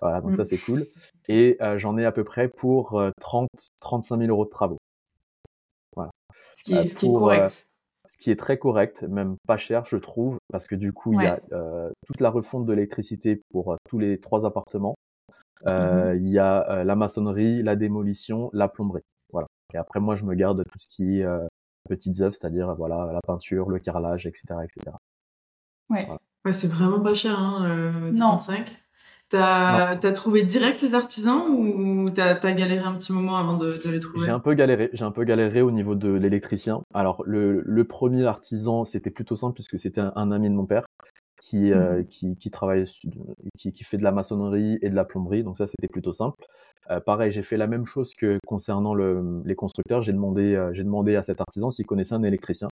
Voilà, 0.00 0.20
donc 0.20 0.32
mmh. 0.32 0.34
ça 0.34 0.44
c'est 0.44 0.58
cool. 0.58 0.86
Et 1.28 1.58
j'en 1.76 1.98
ai 1.98 2.04
à 2.04 2.12
peu 2.12 2.24
près 2.24 2.48
pour 2.48 3.02
30 3.20 3.48
35 3.80 4.18
000 4.18 4.30
euros 4.30 4.44
de 4.44 4.50
travaux. 4.50 4.78
Voilà. 5.94 6.10
Ce 6.54 6.64
qui 6.64 6.74
est, 6.74 6.86
ce 6.86 6.96
qui 6.96 7.06
est 7.06 7.12
correct. 7.12 7.71
Ce 8.12 8.18
qui 8.18 8.30
est 8.30 8.36
très 8.36 8.58
correct, 8.58 9.04
même 9.04 9.36
pas 9.46 9.56
cher, 9.56 9.86
je 9.86 9.96
trouve, 9.96 10.36
parce 10.50 10.66
que 10.66 10.74
du 10.74 10.92
coup, 10.92 11.12
il 11.14 11.22
y 11.22 11.26
a 11.26 11.40
toute 12.06 12.20
la 12.20 12.30
refonte 12.30 12.66
de 12.66 12.72
l'électricité 12.72 13.40
pour 13.50 13.76
tous 13.88 13.98
les 13.98 14.20
trois 14.20 14.44
appartements. 14.44 14.94
Mmh 15.64 16.16
il 16.16 16.28
y 16.28 16.38
a 16.38 16.84
la 16.84 16.96
maçonnerie, 16.96 17.62
la 17.62 17.76
démolition, 17.76 18.50
la 18.52 18.68
plomberie. 18.68 19.04
Voilà. 19.32 19.46
Et 19.72 19.76
après, 19.76 20.00
moi, 20.00 20.16
je 20.16 20.24
me 20.24 20.34
garde 20.34 20.64
tout 20.64 20.78
ce 20.78 20.88
qui 20.90 21.20
est 21.20 21.26
petites 21.88 22.20
œuvres, 22.20 22.34
c'est-à-dire 22.34 22.74
voilà 22.74 23.10
la 23.12 23.20
peinture, 23.20 23.68
le 23.68 23.78
carrelage, 23.78 24.26
etc., 24.26 24.44
etc. 24.64 24.96
Ouais. 25.90 26.08
ouais 26.44 26.52
c'est 26.52 26.68
vraiment 26.68 27.00
pas 27.00 27.14
cher, 27.14 27.38
hein, 27.38 27.64
euh, 27.66 28.16
35. 28.16 28.81
T'as 29.32 29.90
as 29.92 30.12
trouvé 30.12 30.42
direct 30.42 30.82
les 30.82 30.94
artisans 30.94 31.42
ou 31.48 32.10
t'as 32.10 32.34
as 32.34 32.52
galéré 32.52 32.84
un 32.84 32.92
petit 32.94 33.14
moment 33.14 33.38
avant 33.38 33.56
de, 33.56 33.70
de 33.70 33.90
les 33.90 33.98
trouver? 33.98 34.26
J'ai 34.26 34.30
un 34.30 34.40
peu 34.40 34.52
galéré. 34.52 34.90
J'ai 34.92 35.04
un 35.04 35.10
peu 35.10 35.24
galéré 35.24 35.62
au 35.62 35.70
niveau 35.70 35.94
de 35.94 36.12
l'électricien. 36.12 36.82
Alors 36.92 37.22
le, 37.24 37.62
le, 37.64 37.84
premier 37.84 38.26
artisan, 38.26 38.84
c'était 38.84 39.10
plutôt 39.10 39.34
simple 39.34 39.54
puisque 39.54 39.78
c'était 39.78 40.02
un, 40.02 40.32
ami 40.32 40.50
de 40.50 40.54
mon 40.54 40.66
père 40.66 40.84
qui, 41.40 41.72
euh, 41.72 42.00
mmh. 42.02 42.06
qui, 42.08 42.36
qui, 42.36 42.50
travaille, 42.50 42.84
qui, 43.56 43.72
qui, 43.72 43.84
fait 43.84 43.96
de 43.96 44.04
la 44.04 44.12
maçonnerie 44.12 44.78
et 44.82 44.90
de 44.90 44.94
la 44.94 45.06
plomberie. 45.06 45.42
Donc 45.42 45.56
ça, 45.56 45.66
c'était 45.66 45.88
plutôt 45.88 46.12
simple. 46.12 46.44
Euh, 46.90 47.00
pareil, 47.00 47.32
j'ai 47.32 47.42
fait 47.42 47.56
la 47.56 47.66
même 47.66 47.86
chose 47.86 48.12
que 48.14 48.38
concernant 48.46 48.94
le, 48.94 49.42
les 49.44 49.54
constructeurs. 49.54 50.02
J'ai 50.02 50.12
demandé, 50.12 50.54
euh, 50.54 50.72
j'ai 50.74 50.84
demandé 50.84 51.16
à 51.16 51.22
cet 51.22 51.40
artisan 51.40 51.70
s'il 51.70 51.86
connaissait 51.86 52.14
un 52.14 52.22
électricien. 52.22 52.68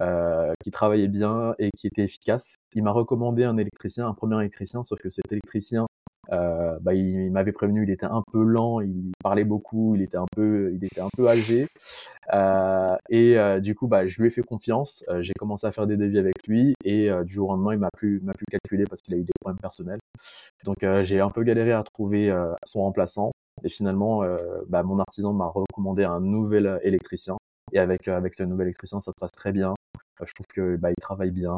Euh, 0.00 0.52
qui 0.60 0.72
travaillait 0.72 1.06
bien 1.06 1.54
et 1.60 1.70
qui 1.76 1.86
était 1.86 2.02
efficace. 2.02 2.56
Il 2.74 2.82
m'a 2.82 2.90
recommandé 2.90 3.44
un 3.44 3.56
électricien, 3.56 4.08
un 4.08 4.14
premier 4.14 4.36
électricien, 4.40 4.82
sauf 4.82 4.98
que 4.98 5.08
cet 5.08 5.30
électricien, 5.30 5.86
euh, 6.32 6.78
bah, 6.80 6.94
il, 6.94 7.30
m'avait 7.30 7.52
prévenu, 7.52 7.84
il 7.84 7.90
était 7.90 8.06
un 8.06 8.22
peu 8.32 8.42
lent, 8.42 8.80
il 8.80 9.12
parlait 9.22 9.44
beaucoup, 9.44 9.94
il 9.94 10.02
était 10.02 10.16
un 10.16 10.26
peu, 10.34 10.72
il 10.74 10.84
était 10.84 11.00
un 11.00 11.10
peu 11.16 11.28
âgé. 11.28 11.66
Euh, 12.32 12.96
et 13.08 13.38
euh, 13.38 13.60
du 13.60 13.74
coup, 13.74 13.86
bah, 13.86 14.06
je 14.06 14.20
lui 14.20 14.28
ai 14.28 14.30
fait 14.30 14.42
confiance. 14.42 15.04
Euh, 15.08 15.22
j'ai 15.22 15.32
commencé 15.38 15.66
à 15.66 15.72
faire 15.72 15.86
des 15.86 15.96
devis 15.96 16.18
avec 16.18 16.34
lui 16.48 16.74
et 16.84 17.10
du 17.24 17.32
jour 17.32 17.50
au 17.50 17.52
lendemain, 17.52 17.74
il 17.74 17.78
m'a 17.78 17.90
plus, 17.96 18.20
m'a 18.20 18.32
plus 18.32 18.46
calculé 18.50 18.84
parce 18.88 19.00
qu'il 19.02 19.14
a 19.14 19.18
eu 19.18 19.22
des 19.24 19.32
problèmes 19.40 19.60
personnels. 19.60 20.00
Donc, 20.64 20.78
j'ai 21.02 21.20
un 21.20 21.30
peu 21.30 21.42
galéré 21.44 21.72
à 21.72 21.82
trouver 21.84 22.34
son 22.64 22.80
remplaçant. 22.80 23.30
Et 23.62 23.68
finalement, 23.68 24.22
bah, 24.68 24.82
mon 24.82 24.98
artisan 24.98 25.32
m'a 25.32 25.46
recommandé 25.46 26.04
un 26.04 26.20
nouvel 26.20 26.80
électricien. 26.82 27.36
Et 27.72 27.78
avec 27.78 28.08
avec 28.08 28.34
ce 28.34 28.42
nouvel 28.42 28.68
électricien, 28.68 29.00
ça 29.00 29.10
se 29.12 29.20
passe 29.20 29.32
très 29.32 29.52
bien. 29.52 29.74
je 30.24 30.32
trouve 30.32 30.46
que 30.46 30.76
bah, 30.76 30.90
il 30.90 31.00
travaille 31.00 31.32
bien, 31.32 31.56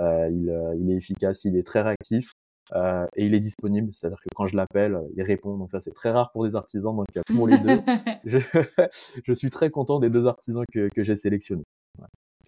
il, 0.00 0.74
il 0.80 0.90
est 0.90 0.96
efficace, 0.96 1.44
il 1.44 1.56
est 1.56 1.66
très 1.66 1.82
réactif. 1.82 2.32
Euh, 2.74 3.06
et 3.14 3.26
il 3.26 3.34
est 3.34 3.40
disponible, 3.40 3.92
c'est-à-dire 3.92 4.20
que 4.20 4.28
quand 4.34 4.46
je 4.46 4.56
l'appelle, 4.56 5.00
il 5.16 5.22
répond. 5.22 5.56
Donc 5.56 5.70
ça, 5.70 5.80
c'est 5.80 5.92
très 5.92 6.10
rare 6.10 6.32
pour 6.32 6.44
des 6.44 6.56
artisans. 6.56 6.94
Donc 6.96 7.06
pour 7.34 7.46
les 7.46 7.58
deux, 7.58 7.80
je, 8.24 8.38
je, 9.24 9.32
suis 9.32 9.50
très 9.50 9.70
content 9.70 10.00
des 10.00 10.10
deux 10.10 10.26
artisans 10.26 10.64
que, 10.72 10.88
que 10.94 11.04
j'ai 11.04 11.14
sélectionnés. 11.14 11.64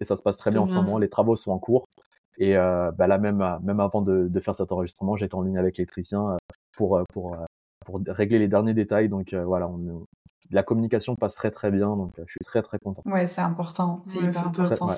Et 0.01 0.05
ça 0.05 0.17
se 0.17 0.23
passe 0.23 0.37
très 0.37 0.51
bien 0.51 0.61
en 0.61 0.65
ce 0.65 0.73
moment. 0.73 0.97
Les 0.97 1.09
travaux 1.09 1.35
sont 1.35 1.51
en 1.51 1.59
cours. 1.59 1.85
Et 2.37 2.55
euh, 2.55 2.91
bah 2.91 3.07
là 3.07 3.17
même, 3.17 3.43
même 3.63 3.79
avant 3.81 4.01
de, 4.01 4.27
de 4.29 4.39
faire 4.39 4.55
cet 4.55 4.71
enregistrement, 4.71 5.17
j'étais 5.17 5.35
en 5.35 5.41
ligne 5.41 5.57
avec 5.57 5.77
l'électricien 5.77 6.31
euh, 6.31 6.37
pour 6.77 7.01
pour 7.11 7.35
pour 7.85 7.99
régler 8.07 8.39
les 8.39 8.47
derniers 8.47 8.73
détails. 8.73 9.09
Donc 9.09 9.33
voilà, 9.33 9.67
on, 9.67 10.05
la 10.51 10.63
communication 10.63 11.15
passe 11.15 11.35
très 11.35 11.51
très 11.51 11.71
bien. 11.71 11.95
Donc 11.95 12.13
je 12.17 12.31
suis 12.31 12.45
très 12.45 12.61
très 12.61 12.79
content. 12.79 13.03
Ouais, 13.05 13.27
c'est 13.27 13.41
important. 13.41 13.97
C'est 14.03 14.19
hyper 14.19 14.47
important. 14.47 14.95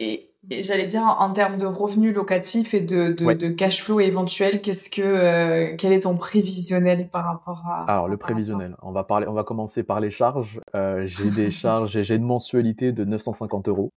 Et, 0.00 0.30
j'allais 0.50 0.86
dire 0.86 1.02
en, 1.02 1.32
termes 1.32 1.56
de 1.56 1.66
revenus 1.66 2.14
locatifs 2.14 2.74
et 2.74 2.80
de, 2.80 3.12
de, 3.12 3.48
cash 3.48 3.82
flow 3.82 4.00
éventuel, 4.00 4.60
qu'est-ce 4.60 4.90
que 4.90 5.02
euh, 5.02 5.76
quel 5.78 5.92
est 5.92 6.00
ton 6.00 6.16
prévisionnel 6.16 7.08
par 7.08 7.24
rapport 7.24 7.62
à 7.66 7.84
Alors 7.84 8.08
le 8.08 8.16
prévisionnel, 8.16 8.74
on 8.82 8.90
va 8.90 9.04
parler, 9.04 9.26
on 9.28 9.32
va 9.32 9.44
commencer 9.44 9.84
par 9.84 10.00
les 10.00 10.10
charges. 10.10 10.60
Euh, 10.74 11.06
j'ai 11.06 11.30
des 11.30 11.50
charges, 11.52 12.02
j'ai 12.02 12.14
une 12.16 12.24
mensualité 12.24 12.92
de 12.92 13.04
950 13.04 13.68
euros 13.68 13.90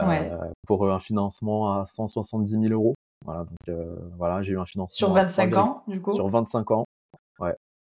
euh, 0.00 0.36
pour 0.66 0.90
un 0.90 1.00
financement 1.00 1.74
à 1.74 1.84
170 1.84 2.52
000 2.52 2.64
euros. 2.72 2.94
Voilà, 3.24 3.44
donc 3.44 3.76
voilà, 4.16 4.42
j'ai 4.42 4.52
eu 4.52 4.58
un 4.58 4.64
financement 4.64 4.96
sur 4.96 5.12
25 5.12 5.56
ans 5.56 5.82
du 5.88 6.00
coup? 6.00 6.12
Sur 6.12 6.28
25 6.28 6.70
ans, 6.70 6.84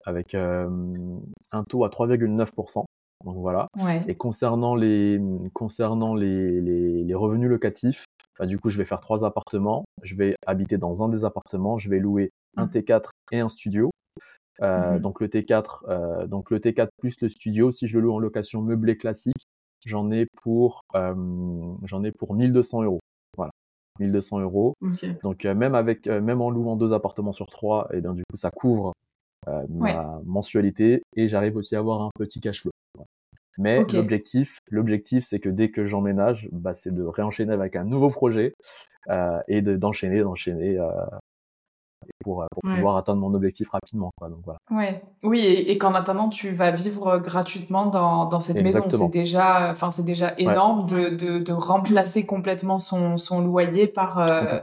avec 0.06 0.36
un 0.36 1.64
taux 1.68 1.84
à 1.84 1.90
3,9%. 1.90 2.86
Donc 3.24 3.38
voilà. 3.38 3.68
Et 4.08 4.16
concernant 4.16 4.76
les 4.76 5.22
concernant 5.54 6.16
les, 6.16 6.60
les, 6.60 7.04
les 7.04 7.14
revenus 7.14 7.50
locatifs, 7.50 8.06
bah, 8.40 8.48
du 8.48 8.58
coup, 8.58 8.70
je 8.70 8.78
vais 8.78 8.86
faire 8.86 9.02
trois 9.02 9.24
appartements. 9.24 9.86
Je 10.02 10.16
vais 10.16 10.36
habiter 10.48 10.78
dans 10.78 11.04
un 11.04 11.10
des 11.10 11.26
appartements. 11.26 11.78
Je 11.78 11.90
vais 11.90 12.00
louer 12.00 12.32
un 12.58 12.66
mmh. 12.66 12.70
T4 12.70 13.10
et 13.32 13.40
un 13.40 13.50
studio. 13.50 13.92
Euh, 14.62 14.98
mmh 14.98 15.00
donc 15.00 15.22
le 15.22 15.28
T4, 15.28 15.84
euh, 15.88 16.28
donc 16.28 16.52
le 16.52 16.60
T4 16.60 16.90
plus 16.98 17.20
le 17.22 17.30
studio. 17.30 17.72
Si 17.72 17.88
je 17.88 17.98
le 17.98 18.04
loue 18.04 18.14
en 18.14 18.20
location 18.20 18.62
meublée 18.62 18.98
classique, 18.98 19.48
j'en 19.86 20.12
ai 20.12 20.28
pour 20.42 20.82
euh, 20.96 21.16
j'en 21.84 22.04
ai 22.04 22.12
pour 22.12 22.36
1200 22.36 22.84
euros. 22.84 23.00
Voilà, 23.38 23.52
1200 24.00 24.40
euros. 24.40 24.74
Donc 25.24 25.46
euh, 25.46 25.56
même 25.56 25.76
avec 25.76 26.08
euh, 26.08 26.22
même 26.22 26.42
en 26.42 26.50
louant 26.50 26.76
deux 26.76 26.94
appartements 26.94 27.32
sur 27.32 27.50
trois, 27.50 27.88
et 27.92 27.98
eh 27.98 28.02
bien 28.02 28.14
du 28.14 28.24
coup 28.30 28.38
ça 28.38 28.52
couvre 28.52 28.94
ma 29.70 30.20
mensualité 30.26 31.02
et 31.16 31.28
j'arrive 31.28 31.56
aussi 31.58 31.76
à 31.76 31.80
avoir 31.80 32.02
un 32.02 32.10
petit 32.18 32.40
cash 32.40 32.62
flow. 32.62 32.72
Mais 33.58 33.84
l'objectif, 33.92 34.60
l'objectif, 34.70 35.26
c'est 35.26 35.40
que 35.40 35.50
dès 35.50 35.72
que 35.72 35.86
j'emménage, 35.86 36.48
bah, 36.52 36.74
c'est 36.74 36.94
de 36.94 37.04
réenchaîner 37.04 37.54
avec 37.54 37.76
un 37.76 37.84
nouveau 37.84 38.10
projet 38.10 38.54
euh, 39.10 39.40
et 39.48 39.62
de, 39.62 39.76
d'enchaîner, 39.76 40.22
d'enchaîner 40.22 40.80
euh, 40.80 40.90
pour, 42.24 42.46
pour 42.52 42.64
pouvoir 42.64 42.96
atteindre 42.96 43.20
mon 43.20 43.34
objectif 43.34 43.70
rapidement. 43.70 44.12
Quoi, 44.18 44.30
donc, 44.30 44.40
voilà. 44.46 44.58
ouais. 44.72 45.04
Oui, 45.24 45.40
et, 45.40 45.72
et 45.72 45.78
qu'en 45.78 45.94
attendant, 45.94 46.30
tu 46.30 46.52
vas 46.52 46.72
vivre 46.72 47.20
gratuitement 47.20 47.88
dans, 47.88 48.26
dans 48.26 48.40
cette 48.40 48.64
maison. 48.64 48.90
C'est 48.90 49.10
déjà, 49.10 49.70
enfin, 49.72 49.92
c'est 49.92 50.06
déjà 50.06 50.34
énorme 50.38 50.88
de, 50.88 51.10
de, 51.10 51.40
de, 51.40 51.54
remplacer 51.54 52.26
complètement 52.26 52.80
son, 52.80 53.18
son 53.18 53.42
loyer 53.42 53.86
par. 53.88 54.20
Euh, 54.20 54.60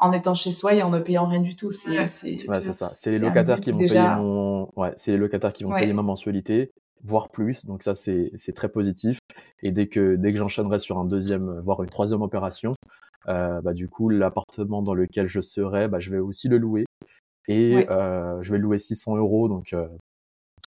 en 0.00 0.12
étant 0.12 0.34
chez 0.34 0.50
soi 0.50 0.74
et 0.74 0.82
en 0.82 0.90
ne 0.90 0.98
payant 0.98 1.26
rien 1.26 1.40
du 1.40 1.56
tout. 1.56 1.70
C'est, 1.70 2.06
c'est, 2.06 2.36
c'est 2.36 2.74
ça. 2.74 2.88
C'est 2.88 3.10
les 3.10 3.18
locataires 3.18 3.60
qui 3.60 3.72
vont 3.72 3.78
payer 3.78 4.00
mon, 4.16 4.68
ouais, 4.76 4.92
c'est 4.96 5.12
les 5.12 5.18
locataires 5.18 5.52
qui 5.52 5.64
vont 5.64 5.72
payer 5.72 5.92
ma 5.92 6.02
mensualité 6.02 6.70
voire 7.02 7.28
plus. 7.28 7.66
Donc 7.66 7.82
ça, 7.82 7.94
c'est 7.94 8.52
très 8.54 8.68
positif. 8.68 9.18
Et 9.62 9.72
dès 9.72 9.88
que, 9.88 10.16
dès 10.16 10.32
que 10.32 10.38
j'enchaînerai 10.38 10.78
sur 10.78 10.98
un 10.98 11.04
deuxième, 11.04 11.58
voire 11.60 11.82
une 11.82 11.90
troisième 11.90 12.22
opération, 12.22 12.74
euh, 13.28 13.60
bah, 13.60 13.72
du 13.72 13.88
coup, 13.88 14.08
l'appartement 14.08 14.82
dans 14.82 14.94
lequel 14.94 15.26
je 15.26 15.40
serai, 15.40 15.88
bah, 15.88 16.00
je 16.00 16.10
vais 16.10 16.18
aussi 16.18 16.48
le 16.48 16.58
louer. 16.58 16.84
Et 17.48 17.86
euh, 17.90 18.42
je 18.42 18.52
vais 18.52 18.58
le 18.58 18.64
louer 18.64 18.78
600 18.78 19.16
euros. 19.16 19.48
Donc, 19.48 19.72
euh, 19.72 19.88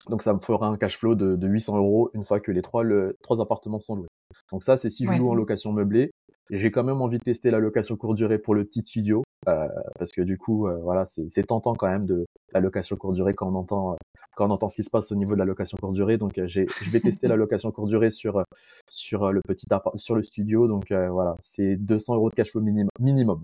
donc 0.09 0.23
ça 0.23 0.33
me 0.33 0.39
fera 0.39 0.67
un 0.67 0.77
cash 0.77 0.97
flow 0.97 1.15
de, 1.15 1.35
de 1.35 1.47
800 1.47 1.77
euros 1.77 2.09
une 2.13 2.23
fois 2.23 2.39
que 2.39 2.51
les 2.51 2.61
trois, 2.61 2.83
le, 2.83 3.15
trois 3.21 3.41
appartements 3.41 3.79
sont 3.79 3.95
loués. 3.95 4.07
Donc 4.51 4.63
ça, 4.63 4.77
c'est 4.77 4.89
si 4.89 5.05
je 5.05 5.11
loue 5.13 5.29
en 5.29 5.35
location 5.35 5.71
meublée. 5.71 6.11
J'ai 6.51 6.69
quand 6.69 6.83
même 6.83 7.01
envie 7.01 7.17
de 7.17 7.23
tester 7.23 7.49
la 7.49 7.59
location 7.59 7.95
courte 7.95 8.17
durée 8.17 8.37
pour 8.37 8.53
le 8.53 8.65
petit 8.65 8.81
studio. 8.81 9.23
Euh, 9.47 9.67
parce 9.97 10.11
que 10.11 10.21
du 10.21 10.37
coup, 10.37 10.67
euh, 10.67 10.77
voilà, 10.83 11.05
c'est 11.07 11.47
tentant 11.47 11.73
quand 11.73 11.87
même 11.87 12.05
de 12.05 12.25
la 12.53 12.59
location 12.59 12.95
courte 12.95 13.15
durée 13.15 13.33
quand 13.33 13.49
on 13.49 13.55
entend 13.55 13.95
quand 14.35 14.47
on 14.47 14.51
entend 14.51 14.69
ce 14.69 14.75
qui 14.75 14.83
se 14.83 14.89
passe 14.89 15.11
au 15.11 15.15
niveau 15.15 15.33
de 15.33 15.39
la 15.39 15.45
location 15.45 15.77
courte 15.81 15.93
durée. 15.93 16.17
Donc, 16.17 16.37
euh, 16.37 16.47
je 16.47 16.63
vais 16.91 16.99
tester 16.99 17.27
la 17.27 17.35
location 17.37 17.71
courte 17.71 17.89
durée 17.89 18.11
sur 18.11 18.43
sur 18.89 19.31
le 19.31 19.41
petit 19.47 19.65
sur 19.95 20.15
le 20.15 20.21
studio. 20.21 20.67
Donc 20.67 20.91
voilà, 20.91 21.37
c'est 21.39 21.77
200 21.77 22.15
euros 22.15 22.29
de 22.29 22.35
cash 22.35 22.51
flow 22.51 22.61
minimum. 22.61 22.89
Minimum. 22.99 23.43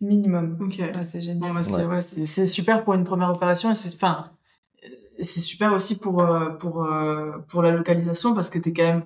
Minimum. 0.00 0.58
Ok. 0.60 0.82
c'est 1.04 1.20
génial. 1.20 1.54
Bah, 1.54 2.02
c'est 2.02 2.46
super 2.46 2.84
pour 2.84 2.94
une 2.94 3.04
première 3.04 3.30
opération. 3.30 3.72
c'est 3.74 3.94
enfin 3.94 4.32
c'est 5.20 5.40
super 5.40 5.72
aussi 5.72 5.98
pour 5.98 6.24
pour 6.58 6.86
pour 7.48 7.62
la 7.62 7.70
localisation 7.70 8.34
parce 8.34 8.50
que 8.50 8.58
t'es 8.58 8.72
quand 8.72 8.82
même 8.82 9.02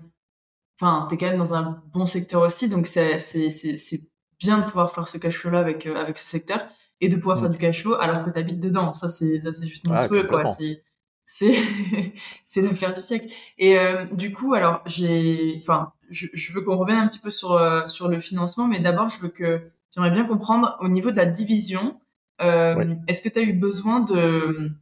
enfin 0.81 1.07
t'es 1.09 1.17
quand 1.17 1.27
même 1.27 1.39
dans 1.39 1.55
un 1.55 1.83
bon 1.93 2.07
secteur 2.07 2.43
aussi. 2.43 2.69
Donc 2.69 2.87
c'est 2.87 3.19
c'est 3.19 3.51
c'est 3.51 4.03
bien 4.39 4.59
de 4.59 4.65
pouvoir 4.65 4.93
faire 4.93 5.09
ce 5.09 5.19
cash 5.19 5.39
flow 5.39 5.51
là 5.51 5.61
avec 5.61 5.87
euh, 5.87 5.97
avec 5.97 6.17
ce 6.17 6.27
secteur 6.27 6.67
et 7.01 7.09
de 7.09 7.17
pouvoir 7.17 7.39
faire 7.39 7.51
du 7.51 7.59
cash 7.59 7.83
flow 7.83 7.95
alors 7.95 8.25
que 8.25 8.31
tu 8.31 8.39
habites 8.39 8.61
dedans. 8.61 8.95
Ça 8.95 9.09
c'est 9.09 9.41
ça 9.41 9.53
c'est 9.53 9.67
juste 9.67 9.87
monstrueux 9.87 10.25
quoi. 10.25 10.47
C'est 10.47 10.83
c'est 11.27 11.55
c'est 12.47 12.63
l'affaire 12.63 12.95
du 12.95 13.01
siècle. 13.01 13.27
Et 13.59 13.79
euh, 13.79 14.05
du 14.13 14.33
coup, 14.33 14.55
alors 14.55 14.83
j'ai 14.87 15.59
enfin 15.63 15.93
je, 16.11 16.27
je 16.33 16.53
veux 16.53 16.63
qu'on 16.63 16.77
revienne 16.77 16.99
un 16.99 17.09
petit 17.09 17.19
peu 17.19 17.31
sur 17.31 17.53
euh, 17.53 17.87
sur 17.87 18.09
le 18.09 18.21
financement 18.21 18.69
mais 18.69 18.81
d'abord 18.81 19.09
je 19.09 19.19
veux 19.19 19.29
que 19.29 19.71
j'aimerais 19.91 20.11
bien 20.11 20.25
comprendre 20.25 20.77
au 20.81 20.89
niveau 20.89 21.11
de 21.11 21.17
la 21.17 21.27
division 21.27 21.99
euh, 22.41 22.95
est-ce 23.09 23.23
que 23.23 23.29
tu 23.29 23.39
as 23.39 23.43
eu 23.43 23.53
besoin 23.53 24.01
de 24.01 24.73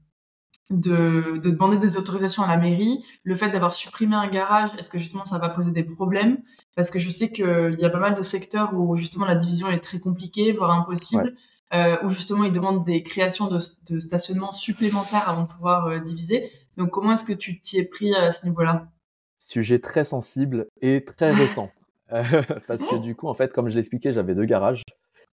de, 0.70 1.38
de, 1.38 1.50
demander 1.50 1.76
des 1.78 1.96
autorisations 1.96 2.42
à 2.42 2.48
la 2.48 2.56
mairie. 2.56 3.04
Le 3.24 3.34
fait 3.34 3.50
d'avoir 3.50 3.74
supprimé 3.74 4.16
un 4.16 4.28
garage, 4.28 4.70
est-ce 4.78 4.90
que 4.90 4.98
justement 4.98 5.26
ça 5.26 5.38
va 5.38 5.48
poser 5.48 5.72
des 5.72 5.82
problèmes? 5.82 6.38
Parce 6.76 6.90
que 6.90 6.98
je 6.98 7.10
sais 7.10 7.30
qu'il 7.30 7.76
y 7.78 7.84
a 7.84 7.90
pas 7.90 7.98
mal 7.98 8.14
de 8.14 8.22
secteurs 8.22 8.74
où 8.74 8.96
justement 8.96 9.26
la 9.26 9.34
division 9.34 9.68
est 9.68 9.80
très 9.80 9.98
compliquée, 9.98 10.52
voire 10.52 10.70
impossible, 10.70 11.34
euh, 11.74 11.96
où 12.04 12.10
justement 12.10 12.44
ils 12.44 12.52
demandent 12.52 12.84
des 12.84 13.02
créations 13.02 13.48
de, 13.48 13.58
de 13.90 13.98
stationnements 13.98 14.52
supplémentaires 14.52 15.28
avant 15.28 15.42
de 15.42 15.48
pouvoir 15.48 15.86
euh, 15.86 15.98
diviser. 15.98 16.50
Donc 16.76 16.90
comment 16.90 17.12
est-ce 17.12 17.24
que 17.24 17.32
tu 17.32 17.60
t'y 17.60 17.78
es 17.78 17.84
pris 17.84 18.14
à 18.14 18.32
ce 18.32 18.46
niveau-là? 18.46 18.88
Sujet 19.36 19.80
très 19.80 20.04
sensible 20.04 20.66
et 20.80 21.04
très 21.04 21.32
récent. 21.32 21.70
parce 22.66 22.84
que 22.84 22.96
du 22.96 23.14
coup, 23.14 23.28
en 23.28 23.34
fait, 23.34 23.52
comme 23.52 23.68
je 23.68 23.76
l'expliquais, 23.76 24.10
j'avais 24.10 24.34
deux 24.34 24.44
garages 24.44 24.82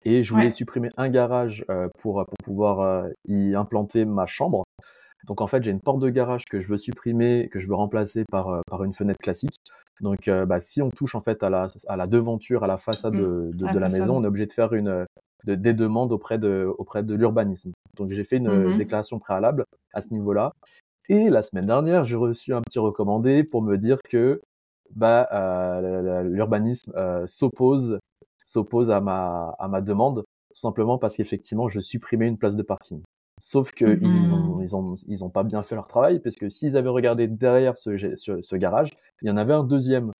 et 0.05 0.23
je 0.23 0.33
voulais 0.33 0.51
supprimer 0.51 0.91
un 0.99 1.09
garage 1.09 1.65
euh, 1.71 1.89
pour, 1.99 2.25
pour 2.27 2.37
pouvoir 2.45 3.07
y 3.27 3.55
implanter 3.55 4.05
ma 4.05 4.27
chambre. 4.27 4.65
Donc 5.27 5.41
en 5.41 5.47
fait, 5.47 5.63
j'ai 5.63 5.71
une 5.71 5.81
porte 5.81 5.99
de 5.99 6.09
garage 6.09 6.45
que 6.45 6.61
je 6.61 6.69
veux 6.69 6.79
supprimer, 6.79 7.49
que 7.51 7.59
je 7.59 7.67
veux 7.67 7.75
remplacer 7.75 8.25
par, 8.31 8.49
euh, 8.49 8.61
par 8.69 8.85
une 8.85 8.93
fenêtre 8.93 9.19
classique. 9.19 9.57
Donc 10.01 10.29
euh, 10.29 10.47
bah, 10.47 10.61
si 10.61 10.83
on 10.83 10.91
touche 10.91 11.15
en 11.15 11.21
fait 11.21 11.43
à 11.43 11.51
la, 11.51 11.67
à 11.89 11.97
la 11.97 12.07
devanture, 12.07 12.65
à 12.65 12.67
la 12.67 12.79
façade 12.79 13.15
mmh. 13.15 13.51
de, 13.51 13.67
de, 13.73 13.79
la, 13.79 13.89
maison, 13.89 14.17
on 14.17 14.25
est 14.25 14.27
obligé 14.27 14.47
de 14.47 14.53
faire 14.53 14.73
une, 14.73 15.07
de, 15.45 15.55
des 15.55 15.75
demandes 15.75 16.13
auprès 16.13 16.39
de, 16.39 16.73
auprès 16.79 17.03
de 17.03 17.15
l'urbanisme. 17.15 17.73
Donc 17.97 18.11
j'ai 18.11 18.25
fait 18.25 18.37
une 18.37 18.49
mmh 18.49 18.77
déclaration 18.77 19.19
préalable 19.19 19.65
à 19.93 20.01
ce 20.01 20.13
niveau-là. 20.13 20.53
Et 21.09 21.31
la 21.31 21.43
semaine 21.43 21.67
dernière, 21.67 22.05
j'ai 22.05 22.17
reçu 22.17 22.53
un 22.53 22.63
petit 22.63 22.79
recommandé 22.79 23.45
pour 23.45 23.63
me 23.63 23.77
dire 23.77 23.99
que 24.03 24.41
bah, 24.95 25.29
euh, 25.33 26.23
l'urbanisme 26.23 26.93
s'oppose 27.27 27.99
s'oppose 28.43 28.91
à 28.91 29.01
ma, 29.01 29.57
à 29.59 29.67
ma 29.67 29.81
demande, 29.81 30.19
tout 30.21 30.61
simplement 30.61 30.99
parce 30.99 31.17
qu'effectivement, 31.17 31.69
je 31.69 31.81
supprimais 31.81 32.29
une 32.29 32.39
place 32.39 32.55
de 32.55 32.63
parking. 32.63 33.03
Sauf 33.39 33.73
que 33.73 33.85
ils, 33.85 34.09
mmh 34.09 34.33
ont, 34.33 34.63
ils, 34.63 34.77
ont, 34.77 34.95
ils 35.09 35.25
ont 35.25 35.29
pas 35.29 35.43
bien 35.43 35.63
fait 35.63 35.75
leur 35.75 35.89
travail, 35.89 36.21
puisque 36.21 36.51
s'ils 36.51 36.77
avaient 36.77 36.89
regardé 36.89 37.29
derrière 37.29 37.77
ce, 37.77 37.97
ce, 38.17 38.57
garage, 38.57 38.97
il 39.21 39.29
y 39.29 39.31
en 39.31 39.37
avait 39.37 39.53
un 39.53 39.65
deuxième. 39.65 40.11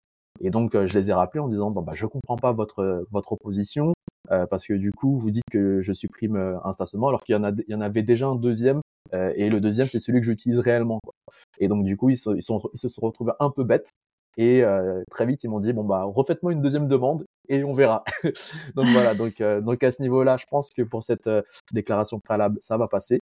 Et 0.41 0.51
donc, 0.51 0.75
euh, 0.75 0.87
je 0.87 0.99
les 0.99 1.09
ai 1.09 1.15
rappelés 1.15 1.41
en 1.41 1.49
disant, 1.49 1.71
bon, 1.71 1.81
bah, 1.81 1.95
je 1.95 2.05
comprends 2.05 2.37
pas 2.37 2.53
votre, 2.53 3.07
votre 3.11 3.33
opposition, 3.33 3.95
euh, 4.31 4.47
parce 4.47 4.67
que 4.67 4.75
du 4.75 4.93
coup, 4.93 5.17
vous 5.17 5.31
dites 5.31 5.49
que 5.51 5.81
je 5.81 5.93
supprime 5.95 6.37
euh, 6.37 6.59
un 6.63 6.73
stationnement, 6.73 7.09
alors 7.09 7.23
qu'il 7.23 7.35
y 7.35 7.39
en, 7.39 7.45
a, 7.45 7.53
il 7.53 7.73
y 7.73 7.75
en 7.75 7.81
avait 7.81 8.03
déjà 8.03 8.27
un 8.27 8.37
deuxième, 8.37 8.81
et 9.13 9.49
le 9.49 9.61
deuxième, 9.61 9.87
c'est 9.87 10.01
celui 10.01 10.19
que 10.19 10.27
j'utilise 10.27 10.59
réellement. 10.59 10.99
Quoi. 11.03 11.15
Et 11.61 11.69
donc, 11.69 11.85
du 11.85 11.97
coup, 11.97 12.11
ils, 12.11 12.19
ils, 12.35 12.43
sont, 12.43 12.61
ils 12.75 12.79
se 12.79 12.89
sont 12.89 13.01
retrouvés 13.03 13.33
un 13.39 13.51
peu 13.51 13.63
bêtes, 13.63 13.91
et 14.37 14.63
euh, 14.63 15.03
très 15.11 15.27
vite, 15.27 15.45
ils 15.45 15.49
m'ont 15.49 15.61
dit 15.61 15.73
bon 15.73 15.85
bah 15.85 16.05
refaites-moi 16.05 16.53
une 16.53 16.61
deuxième 16.61 16.89
demande 16.89 17.25
et 17.49 17.65
on 17.65 17.73
verra. 17.73 18.05
donc 18.75 18.87
voilà. 18.89 19.15
Donc 19.15 19.41
euh, 19.41 19.61
donc 19.61 19.83
à 19.83 19.91
ce 19.93 20.03
niveau-là, 20.03 20.37
je 20.37 20.45
pense 20.51 20.71
que 20.71 20.83
pour 20.83 21.03
cette 21.03 21.27
euh, 21.27 21.43
déclaration 21.73 22.21
préalable, 22.21 22.59
ça 22.63 22.77
va 22.77 22.89
passer. 22.89 23.21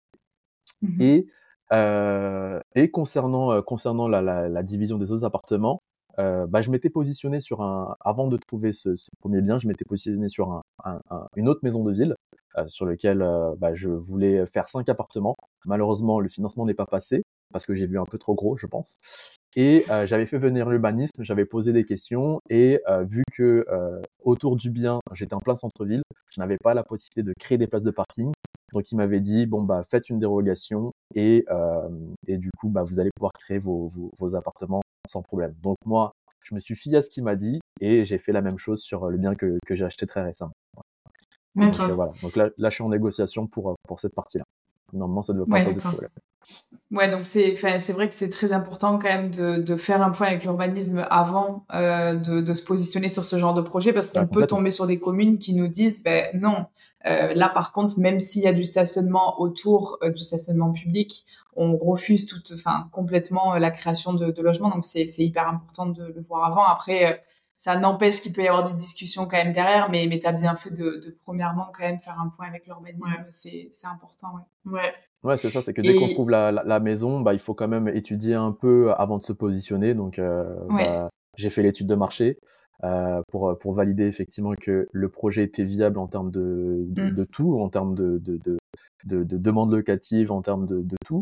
Mmh 0.82 1.02
et 1.02 1.28
et 2.76 2.92
concernant 2.92 3.62
concernant 3.64 4.08
la, 4.08 4.22
la, 4.22 4.48
la, 4.48 4.64
division 4.64 5.00
des 5.00 5.12
autres 5.12 5.26
appartements, 5.26 5.82
bah, 6.18 6.62
je 6.62 6.70
m'étais 6.70 6.92
positionné 6.92 7.40
sur 7.40 7.62
un 7.62 7.96
avant 8.02 8.28
de 8.28 8.38
trouver 8.38 8.72
ce, 8.72 8.96
ce 8.96 9.10
premier 9.20 9.42
bien, 9.42 9.58
je 9.58 9.68
m'étais 9.68 9.86
positionné 9.86 10.30
sur 10.30 10.52
un, 10.52 10.62
un, 10.86 11.02
une 11.36 11.50
autre 11.50 11.62
maison 11.64 11.84
de 11.84 11.92
ville 11.92 12.16
sur 12.68 12.86
lequel 12.86 13.28
bah, 13.58 13.74
je 13.74 13.90
voulais 13.90 14.46
faire 14.46 14.70
cinq 14.70 14.88
appartements. 14.88 15.36
Malheureusement, 15.66 16.20
le 16.20 16.30
financement 16.30 16.66
n'est 16.66 16.76
pas 16.76 16.86
passé 16.86 17.24
parce 17.52 17.66
que 17.66 17.74
j'ai 17.74 17.88
vu 17.88 17.98
un 17.98 18.06
peu 18.06 18.20
trop 18.20 18.36
gros, 18.36 18.56
je 18.56 18.68
pense. 18.68 19.00
Et 19.56 19.86
euh, 19.90 20.06
j'avais 20.06 20.26
fait 20.26 20.40
venir 20.40 20.70
l'urbanisme, 20.70 21.24
j'avais 21.24 21.46
posé 21.46 21.74
des 21.74 21.86
questions 21.86 22.40
et 22.50 22.82
euh, 22.88 23.04
vu 23.04 23.24
que 23.32 23.66
euh, 23.70 24.02
autour 24.24 24.56
du 24.56 24.72
bien, 24.72 25.00
j'étais 25.12 25.36
en 25.36 25.40
plein 25.40 25.56
centre-ville, 25.56 26.02
je 26.30 26.40
n'avais 26.40 26.58
pas 26.58 26.74
la 26.74 26.84
possibilité 26.84 27.22
de 27.22 27.34
créer 27.40 27.58
des 27.58 27.68
places 27.68 27.84
de 27.84 27.92
parking. 27.92 28.32
Donc 28.74 28.92
il 28.92 28.96
m'avait 28.96 29.20
dit 29.20 29.46
bon 29.46 29.62
bah 29.62 29.84
faites 29.88 30.10
une 30.10 30.18
dérogation 30.18 30.92
et 31.14 31.46
et 32.28 32.38
du 32.38 32.50
coup 32.58 32.70
bah 32.70 32.82
vous 32.82 33.00
allez 33.00 33.12
pouvoir 33.16 33.32
créer 33.34 33.60
vos, 33.60 33.88
vos, 33.90 34.10
vos 34.18 34.36
appartements 34.36 34.82
sans 35.08 35.22
problème. 35.22 35.54
Donc 35.62 35.78
moi 35.86 36.14
je 36.42 36.56
me 36.56 36.60
suis 36.60 36.76
fié 36.76 36.98
à 36.98 37.04
ce 37.04 37.12
qu'il 37.12 37.24
m'a 37.24 37.36
dit 37.36 37.60
et 37.80 38.04
j'ai 38.04 38.18
fait 38.18 38.32
la 38.32 38.42
même 38.42 38.58
chose 38.58 38.82
sur 38.82 39.10
le 39.10 39.18
bien 39.18 39.36
que, 39.36 39.60
que 39.68 39.76
j'ai 39.76 39.86
acheté 39.86 40.08
très 40.08 40.24
récemment. 40.24 40.54
Donc, 41.56 41.80
voilà. 41.92 42.14
Donc 42.24 42.36
là, 42.36 42.50
là 42.58 42.70
je 42.70 42.74
suis 42.74 42.84
en 42.84 42.90
négociation 42.90 43.46
pour 43.46 43.76
pour 43.88 44.00
cette 44.00 44.16
partie-là. 44.16 44.44
Normalement 44.94 45.22
ça 45.22 45.34
ne 45.34 45.40
devrait 45.40 45.64
pas 45.64 45.70
poser 45.70 45.82
de 45.82 45.88
problème. 45.88 46.10
Ouais, 46.92 47.10
donc 47.10 47.22
c'est, 47.24 47.56
c'est 47.80 47.94
vrai 47.94 48.08
que 48.08 48.14
c'est 48.14 48.30
très 48.30 48.54
important 48.54 49.00
quand 49.00 49.08
même 49.08 49.32
de, 49.32 49.58
de 49.58 49.76
faire 49.76 50.04
un 50.04 50.12
point 50.12 50.28
avec 50.28 50.44
l'urbanisme 50.44 51.06
avant 51.10 51.66
euh, 51.74 52.16
de, 52.16 52.42
de, 52.42 52.54
se 52.54 52.64
positionner 52.64 53.10
sur 53.10 53.26
ce 53.26 53.40
genre 53.40 53.54
de 53.54 53.62
projet 53.62 53.94
parce 53.94 54.12
qu'on 54.12 54.28
peut 54.28 54.46
tomber 54.46 54.70
sur 54.70 54.86
des 54.86 55.00
communes 55.00 55.40
qui 55.40 55.56
nous 55.56 55.68
disent, 55.68 56.04
ben 56.04 56.28
non, 56.34 56.66
euh, 57.08 57.34
là 57.34 57.50
par 57.50 57.72
contre, 57.72 58.00
même 58.00 58.20
s'il 58.20 58.44
y 58.44 58.48
a 58.48 58.54
du 58.54 58.64
stationnement 58.64 59.42
autour 59.42 59.98
euh, 60.04 60.12
du 60.12 60.22
stationnement 60.22 60.72
public, 60.72 61.26
on 61.56 61.78
refuse 61.78 62.26
toute, 62.26 62.52
enfin 62.54 62.90
complètement 62.92 63.56
la 63.56 63.72
création 63.72 64.14
de, 64.14 64.32
de 64.32 64.42
logements. 64.42 64.70
Donc 64.70 64.86
c'est, 64.86 65.08
c'est 65.08 65.24
hyper 65.24 65.48
important 65.48 65.88
de 65.88 66.04
le 66.04 66.22
voir 66.22 66.46
avant. 66.46 66.64
Après, 66.64 67.22
ça 67.64 67.78
n'empêche 67.78 68.20
qu'il 68.20 68.34
peut 68.34 68.44
y 68.44 68.48
avoir 68.50 68.70
des 68.70 68.76
discussions 68.76 69.26
quand 69.26 69.38
même 69.38 69.54
derrière, 69.54 69.90
mais, 69.90 70.06
mais 70.10 70.20
tu 70.20 70.28
as 70.28 70.34
bien 70.34 70.54
fait 70.54 70.70
de, 70.72 71.00
de, 71.02 71.18
premièrement 71.24 71.68
quand 71.74 71.86
même 71.86 71.98
faire 71.98 72.20
un 72.20 72.28
point 72.28 72.46
avec 72.50 72.66
l'urbanisme, 72.66 73.26
c'est, 73.30 73.70
c'est 73.72 73.88
important. 73.88 74.34
Ouais. 74.66 74.82
ouais. 74.82 74.94
Ouais, 75.24 75.38
c'est 75.38 75.50
ça, 75.50 75.62
c'est 75.62 75.74
que 75.74 75.82
dès 75.82 75.96
qu'on 75.96 76.10
trouve 76.10 76.30
la, 76.30 76.52
la, 76.52 76.80
maison, 76.82 77.22
bah, 77.22 77.32
il 77.32 77.40
faut 77.40 77.54
quand 77.54 77.70
même 77.70 77.88
étudier 77.88 78.34
un 78.34 78.52
peu 78.52 78.92
avant 78.98 79.18
de 79.18 79.24
se 79.24 79.32
positionner. 79.32 79.94
Donc, 79.94 80.20
euh, 80.20 80.44
bah, 80.68 81.10
j'ai 81.38 81.50
fait 81.50 81.64
l'étude 81.64 81.88
de 81.88 81.96
marché 81.96 82.38
euh, 82.42 82.63
pour, 83.30 83.58
pour 83.60 83.74
valider 83.74 84.06
effectivement 84.06 84.54
que 84.60 84.88
le 84.92 85.10
projet 85.10 85.44
était 85.44 85.64
viable 85.64 85.98
en 85.98 86.08
termes 86.08 86.32
de, 86.32 86.86
de, 86.88 87.04
mmh. 87.04 87.16
de 87.16 87.24
tout, 87.24 87.60
en 87.60 87.70
termes 87.70 87.96
de, 87.96 88.18
de, 88.18 88.38
de, 88.38 88.58
de, 89.06 89.24
de 89.24 89.38
demande 89.38 89.72
locative, 89.72 90.32
en 90.32 90.42
termes 90.42 90.66
de, 90.66 90.82
de 90.82 90.96
tout. 91.06 91.22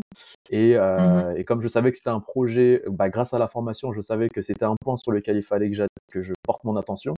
Et, 0.50 0.76
euh, 0.76 1.32
mmh. 1.32 1.36
et 1.36 1.44
comme 1.44 1.62
je 1.62 1.68
savais 1.68 1.90
que 1.90 1.96
c'était 1.96 2.10
un 2.10 2.20
projet, 2.20 2.82
bah, 2.90 3.08
grâce 3.08 3.32
à 3.34 3.38
la 3.38 3.48
formation, 3.48 3.92
je 3.92 4.00
savais 4.00 4.28
que 4.28 4.42
c'était 4.42 4.64
un 4.64 4.76
point 4.82 4.96
sur 4.96 5.12
lequel 5.12 5.36
il 5.36 5.42
fallait 5.42 5.70
que, 5.70 5.86
que 6.10 6.22
je 6.22 6.32
porte 6.42 6.64
mon 6.64 6.76
attention. 6.76 7.14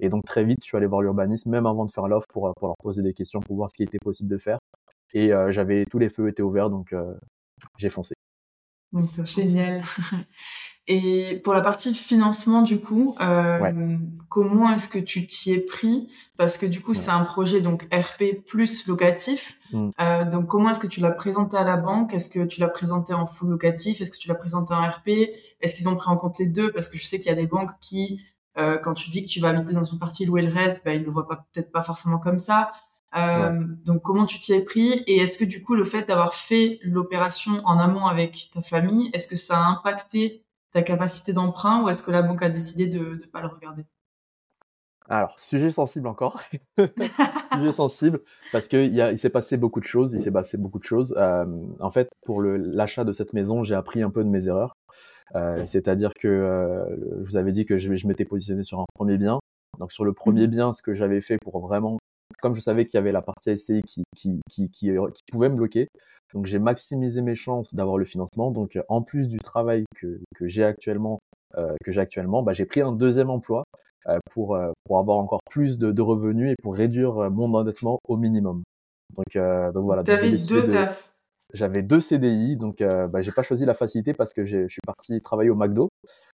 Et 0.00 0.08
donc 0.08 0.24
très 0.24 0.44
vite, 0.44 0.58
je 0.62 0.68
suis 0.68 0.76
allé 0.76 0.86
voir 0.86 1.02
l'urbanisme, 1.02 1.50
même 1.50 1.66
avant 1.66 1.84
de 1.84 1.90
faire 1.90 2.06
l'offre, 2.08 2.28
pour, 2.32 2.52
pour 2.56 2.68
leur 2.68 2.76
poser 2.80 3.02
des 3.02 3.14
questions, 3.14 3.40
pour 3.40 3.56
voir 3.56 3.70
ce 3.70 3.76
qui 3.76 3.82
était 3.82 3.98
possible 3.98 4.28
de 4.28 4.38
faire. 4.38 4.58
Et 5.12 5.32
euh, 5.32 5.50
j'avais 5.50 5.86
tous 5.86 5.98
les 5.98 6.08
feux 6.08 6.28
étaient 6.28 6.42
ouverts, 6.42 6.70
donc 6.70 6.92
euh, 6.92 7.14
j'ai 7.76 7.90
foncé. 7.90 8.14
Génial. 9.24 9.82
Et 10.90 11.40
pour 11.44 11.52
la 11.52 11.60
partie 11.60 11.92
financement, 11.92 12.62
du 12.62 12.80
coup, 12.80 13.14
euh, 13.20 13.98
comment 14.30 14.72
est-ce 14.72 14.88
que 14.88 14.98
tu 14.98 15.26
t'y 15.26 15.52
es 15.52 15.60
pris? 15.60 16.08
Parce 16.38 16.56
que 16.56 16.64
du 16.64 16.80
coup, 16.80 16.94
c'est 16.94 17.10
un 17.10 17.24
projet 17.24 17.60
donc 17.60 17.86
RP 17.92 18.42
plus 18.46 18.86
locatif. 18.86 19.58
Mmh. 19.72 19.90
Euh, 20.00 20.24
donc, 20.24 20.46
comment 20.46 20.70
est-ce 20.70 20.80
que 20.80 20.86
tu 20.86 21.00
l'as 21.00 21.10
présenté 21.10 21.58
à 21.58 21.64
la 21.64 21.76
banque? 21.76 22.14
Est-ce 22.14 22.30
que 22.30 22.42
tu 22.46 22.60
l'as 22.60 22.68
présenté 22.68 23.12
en 23.12 23.26
full 23.26 23.50
locatif? 23.50 24.00
Est-ce 24.00 24.10
que 24.10 24.16
tu 24.16 24.28
l'as 24.28 24.34
présenté 24.34 24.72
en 24.72 24.80
RP 24.88 25.08
Est-ce 25.60 25.76
qu'ils 25.76 25.90
ont 25.90 25.96
pris 25.96 26.10
en 26.10 26.16
compte 26.16 26.38
les 26.38 26.46
deux? 26.46 26.72
Parce 26.72 26.88
que 26.88 26.96
je 26.96 27.04
sais 27.04 27.18
qu'il 27.18 27.28
y 27.28 27.32
a 27.32 27.34
des 27.34 27.46
banques 27.46 27.72
qui, 27.82 28.22
euh, 28.56 28.78
quand 28.78 28.94
tu 28.94 29.10
dis 29.10 29.22
que 29.22 29.28
tu 29.28 29.40
vas 29.40 29.50
habiter 29.50 29.74
dans 29.74 29.84
une 29.84 29.98
partie 29.98 30.24
louer 30.24 30.40
le 30.40 30.50
reste, 30.50 30.80
bah, 30.86 30.94
ils 30.94 31.02
le 31.02 31.10
voient 31.10 31.28
pas 31.28 31.46
peut-être 31.52 31.70
pas 31.70 31.82
forcément 31.82 32.18
comme 32.18 32.38
ça. 32.38 32.72
Euh, 33.16 33.64
donc 33.84 34.02
comment 34.02 34.24
tu 34.24 34.38
t'y 34.38 34.54
es 34.54 34.62
pris? 34.62 35.02
Et 35.06 35.18
est-ce 35.18 35.36
que 35.36 35.44
du 35.44 35.62
coup 35.62 35.74
le 35.74 35.84
fait 35.84 36.08
d'avoir 36.08 36.34
fait 36.34 36.78
l'opération 36.82 37.60
en 37.64 37.78
amont 37.78 38.06
avec 38.06 38.50
ta 38.52 38.62
famille, 38.62 39.10
est-ce 39.12 39.28
que 39.28 39.36
ça 39.36 39.58
a 39.58 39.66
impacté 39.66 40.44
ta 40.72 40.82
capacité 40.82 41.32
d'emprunt 41.32 41.82
ou 41.82 41.88
est-ce 41.88 42.02
que 42.02 42.10
la 42.10 42.22
banque 42.22 42.42
a 42.42 42.50
décidé 42.50 42.88
de 42.88 42.98
ne 42.98 43.26
pas 43.26 43.40
le 43.40 43.48
regarder? 43.48 43.84
Alors, 45.10 45.40
sujet 45.40 45.70
sensible 45.70 46.06
encore. 46.06 46.42
sujet 47.52 47.72
sensible 47.72 48.20
parce 48.52 48.68
qu'il 48.68 48.94
il 48.94 49.18
s'est 49.18 49.30
passé 49.30 49.56
beaucoup 49.56 49.80
de 49.80 49.86
choses. 49.86 50.12
Il 50.12 50.20
s'est 50.20 50.30
passé 50.30 50.58
beaucoup 50.58 50.78
de 50.78 50.84
choses. 50.84 51.14
Euh, 51.16 51.46
en 51.80 51.90
fait, 51.90 52.10
pour 52.26 52.42
l'achat 52.42 53.04
de 53.04 53.12
cette 53.12 53.32
maison, 53.32 53.64
j'ai 53.64 53.74
appris 53.74 54.02
un 54.02 54.10
peu 54.10 54.22
de 54.22 54.28
mes 54.28 54.48
erreurs. 54.48 54.74
Euh, 55.34 55.64
C'est-à-dire 55.64 56.12
que 56.14 56.28
euh, 56.28 56.84
je 57.22 57.30
vous 57.30 57.36
avais 57.36 57.52
dit 57.52 57.64
que 57.64 57.78
je, 57.78 57.94
je 57.94 58.06
m'étais 58.06 58.26
positionné 58.26 58.64
sur 58.64 58.80
un 58.80 58.86
premier 58.94 59.16
bien. 59.16 59.38
Donc 59.78 59.92
sur 59.92 60.04
le 60.04 60.12
premier 60.12 60.46
mmh 60.46 60.50
bien, 60.50 60.72
ce 60.72 60.82
que 60.82 60.92
j'avais 60.92 61.22
fait 61.22 61.38
pour 61.42 61.60
vraiment 61.60 61.98
comme 62.40 62.54
je 62.54 62.60
savais 62.60 62.86
qu'il 62.86 62.98
y 62.98 63.00
avait 63.00 63.12
la 63.12 63.22
partie 63.22 63.56
SCI 63.56 63.82
qui, 63.82 64.02
qui, 64.16 64.40
qui, 64.50 64.70
qui, 64.70 64.90
pouvait 65.30 65.48
me 65.48 65.56
bloquer, 65.56 65.88
donc 66.34 66.46
j'ai 66.46 66.58
maximisé 66.58 67.22
mes 67.22 67.34
chances 67.34 67.74
d'avoir 67.74 67.98
le 67.98 68.04
financement. 68.04 68.50
Donc 68.50 68.78
en 68.88 69.02
plus 69.02 69.28
du 69.28 69.38
travail 69.38 69.84
que, 69.96 70.18
que 70.36 70.48
j'ai 70.48 70.64
actuellement, 70.64 71.18
euh, 71.56 71.74
que 71.84 71.92
j'ai 71.92 72.00
actuellement, 72.00 72.42
bah, 72.42 72.52
j'ai 72.52 72.66
pris 72.66 72.80
un 72.80 72.92
deuxième 72.92 73.30
emploi 73.30 73.64
euh, 74.08 74.18
pour, 74.30 74.54
euh, 74.54 74.72
pour 74.84 74.98
avoir 74.98 75.18
encore 75.18 75.40
plus 75.50 75.78
de, 75.78 75.92
de, 75.92 76.02
revenus 76.02 76.52
et 76.52 76.56
pour 76.62 76.74
réduire 76.74 77.30
mon 77.30 77.52
endettement 77.54 77.98
au 78.08 78.16
minimum. 78.16 78.62
Donc, 79.16 79.44
donc 79.74 79.84
voilà. 79.84 80.02
T'avais 80.02 80.32
deux 80.32 80.68
tafs. 80.68 81.12
J'avais 81.54 81.82
deux 81.82 82.00
CDI, 82.00 82.58
donc 82.58 82.82
euh, 82.82 83.06
bah, 83.08 83.22
j'ai 83.22 83.32
pas 83.32 83.42
choisi 83.42 83.64
la 83.64 83.72
facilité 83.72 84.12
parce 84.12 84.34
que 84.34 84.44
je 84.44 84.68
suis 84.68 84.82
parti 84.86 85.20
travailler 85.22 85.48
au 85.48 85.54
McDo. 85.54 85.88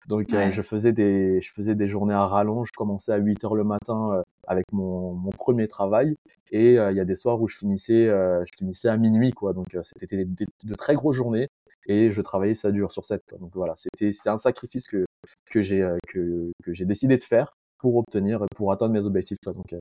Donc 0.06 0.32
euh, 0.32 0.52
je 0.52 0.62
faisais 0.62 0.92
des 0.92 1.40
je 1.40 1.52
faisais 1.52 1.74
des 1.74 1.88
journées 1.88 2.14
à 2.14 2.26
rallonge. 2.26 2.68
Je 2.72 2.76
commençais 2.76 3.12
à 3.12 3.16
8 3.16 3.44
heures 3.44 3.56
le 3.56 3.64
matin 3.64 4.12
euh, 4.12 4.22
avec 4.46 4.66
mon, 4.72 5.12
mon 5.12 5.30
premier 5.30 5.68
travail 5.68 6.16
et 6.50 6.72
il 6.74 6.96
y 6.96 7.00
a 7.00 7.04
des 7.04 7.14
soirs 7.14 7.40
où 7.40 7.48
je 7.48 7.56
finissais 7.56 8.06
je 8.06 8.52
finissais 8.56 8.88
à 8.88 8.96
minuit 8.96 9.32
quoi. 9.32 9.52
Donc 9.52 9.76
c'était 9.82 10.24
de 10.24 10.74
très 10.74 10.94
grosses 10.94 11.16
journées 11.16 11.48
et 11.86 12.10
je 12.10 12.22
travaillais 12.22 12.54
ça 12.54 12.72
dure 12.72 12.92
sur 12.92 13.04
7. 13.04 13.22
Donc 13.38 13.52
voilà, 13.54 13.74
c'était 13.76 14.12
c'était 14.12 14.30
un 14.30 14.38
sacrifice 14.38 14.86
que 14.88 15.04
que 15.50 15.62
j'ai 15.62 15.88
que 16.08 16.52
que 16.64 16.74
j'ai 16.74 16.84
décidé 16.84 17.18
de 17.18 17.24
faire 17.24 17.56
pour 17.78 17.96
obtenir 17.96 18.44
pour 18.56 18.72
atteindre 18.72 18.94
mes 18.94 19.06
objectifs. 19.06 19.38
Donc 19.46 19.74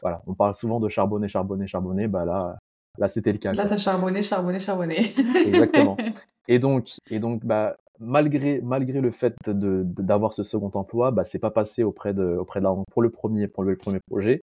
voilà, 0.00 0.22
on 0.26 0.34
parle 0.34 0.54
souvent 0.54 0.80
de 0.80 0.88
charbonner, 0.88 1.28
charbonner, 1.28 1.66
charbonner. 1.66 2.08
Bah 2.08 2.24
là, 2.24 2.58
Là, 2.98 3.08
c'était 3.08 3.32
le 3.32 3.38
cas. 3.38 3.52
Là, 3.52 3.66
t'as 3.66 3.76
charbonné, 3.76 4.22
charbonné, 4.22 4.58
charbonné. 4.58 5.14
Exactement. 5.46 5.96
Et 6.46 6.58
donc, 6.58 6.90
et 7.10 7.20
donc, 7.20 7.42
bah, 7.42 7.74
malgré 8.00 8.60
malgré 8.62 9.00
le 9.00 9.10
fait 9.10 9.34
de 9.46 9.82
d'avoir 9.84 10.32
ce 10.32 10.42
second 10.42 10.70
emploi, 10.74 11.10
bah, 11.10 11.24
c'est 11.24 11.38
pas 11.38 11.50
passé 11.50 11.82
auprès 11.84 12.14
de 12.14 12.24
auprès 12.24 12.60
de 12.60 12.64
la 12.64 12.74
pour 12.90 13.02
le 13.02 13.10
premier 13.10 13.48
pour 13.48 13.64
le 13.64 13.76
premier 13.76 14.00
projet. 14.08 14.42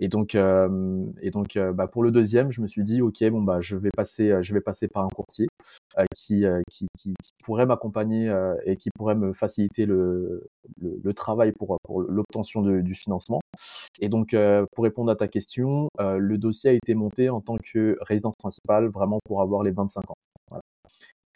Et 0.00 0.08
donc, 0.08 0.34
euh, 0.34 1.04
et 1.20 1.30
donc, 1.30 1.56
euh, 1.56 1.72
bah, 1.72 1.86
pour 1.88 2.02
le 2.02 2.10
deuxième, 2.10 2.50
je 2.50 2.60
me 2.60 2.66
suis 2.66 2.84
dit, 2.84 3.02
ok, 3.02 3.22
bon 3.30 3.42
bah, 3.42 3.60
je 3.60 3.76
vais 3.76 3.90
passer 3.96 4.30
euh, 4.30 4.42
je 4.42 4.54
vais 4.54 4.60
passer 4.60 4.88
par 4.88 5.04
un 5.04 5.08
courtier 5.08 5.48
euh, 5.98 6.04
qui, 6.16 6.44
qui, 6.70 6.86
qui, 6.98 7.14
qui 7.22 7.32
pourrait 7.44 7.66
m'accompagner 7.66 8.32
et 8.66 8.76
qui 8.76 8.90
pourrait 8.90 9.14
me 9.16 9.32
faciliter 9.32 9.86
le 9.86 10.48
le, 10.80 11.00
le 11.02 11.14
travail 11.14 11.52
pour 11.52 11.76
pour 11.82 12.00
l'obtention 12.02 12.62
du 12.62 12.94
financement. 12.94 13.40
Et 14.00 14.08
donc, 14.08 14.34
euh, 14.34 14.66
pour 14.74 14.84
répondre 14.84 15.10
à 15.10 15.16
ta 15.16 15.28
question, 15.28 15.88
euh, 16.00 16.18
le 16.18 16.38
dossier 16.38 16.70
a 16.70 16.72
été 16.72 16.94
monté 16.94 17.30
en 17.30 17.40
tant 17.40 17.56
que 17.56 17.96
résidence 18.00 18.36
principale, 18.36 18.88
vraiment 18.88 19.20
pour 19.24 19.42
avoir 19.42 19.62
les 19.62 19.70
25 19.70 20.10
ans. 20.10 20.16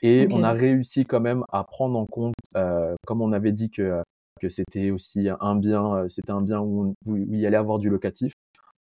Et 0.02 0.28
on 0.30 0.42
a 0.42 0.52
réussi 0.52 1.06
quand 1.06 1.20
même 1.20 1.44
à 1.50 1.64
prendre 1.64 1.98
en 1.98 2.06
compte, 2.06 2.34
euh, 2.56 2.94
comme 3.06 3.22
on 3.22 3.32
avait 3.32 3.52
dit 3.52 3.70
que 3.70 4.02
que 4.38 4.50
c'était 4.50 4.90
aussi 4.90 5.28
un 5.40 5.56
bien, 5.56 6.06
c'était 6.10 6.32
un 6.32 6.42
bien 6.42 6.60
où, 6.60 6.94
où, 7.06 7.16
il 7.16 7.40
y 7.40 7.46
allait 7.46 7.56
avoir 7.56 7.78
du 7.78 7.88
locatif. 7.88 8.32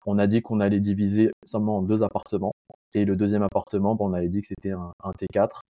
On 0.04 0.18
a 0.18 0.26
dit 0.26 0.42
qu'on 0.42 0.58
allait 0.58 0.80
diviser 0.80 1.30
seulement 1.46 1.78
en 1.78 1.82
deux 1.82 2.02
appartements. 2.02 2.52
Et 2.92 3.04
le 3.04 3.14
deuxième 3.14 3.42
appartement, 3.42 3.94
bon, 3.94 4.10
on 4.10 4.14
avait 4.14 4.28
dit 4.28 4.40
que 4.40 4.48
c'était 4.48 4.72
un, 4.72 4.92
un, 5.04 5.12
T4. 5.12 5.60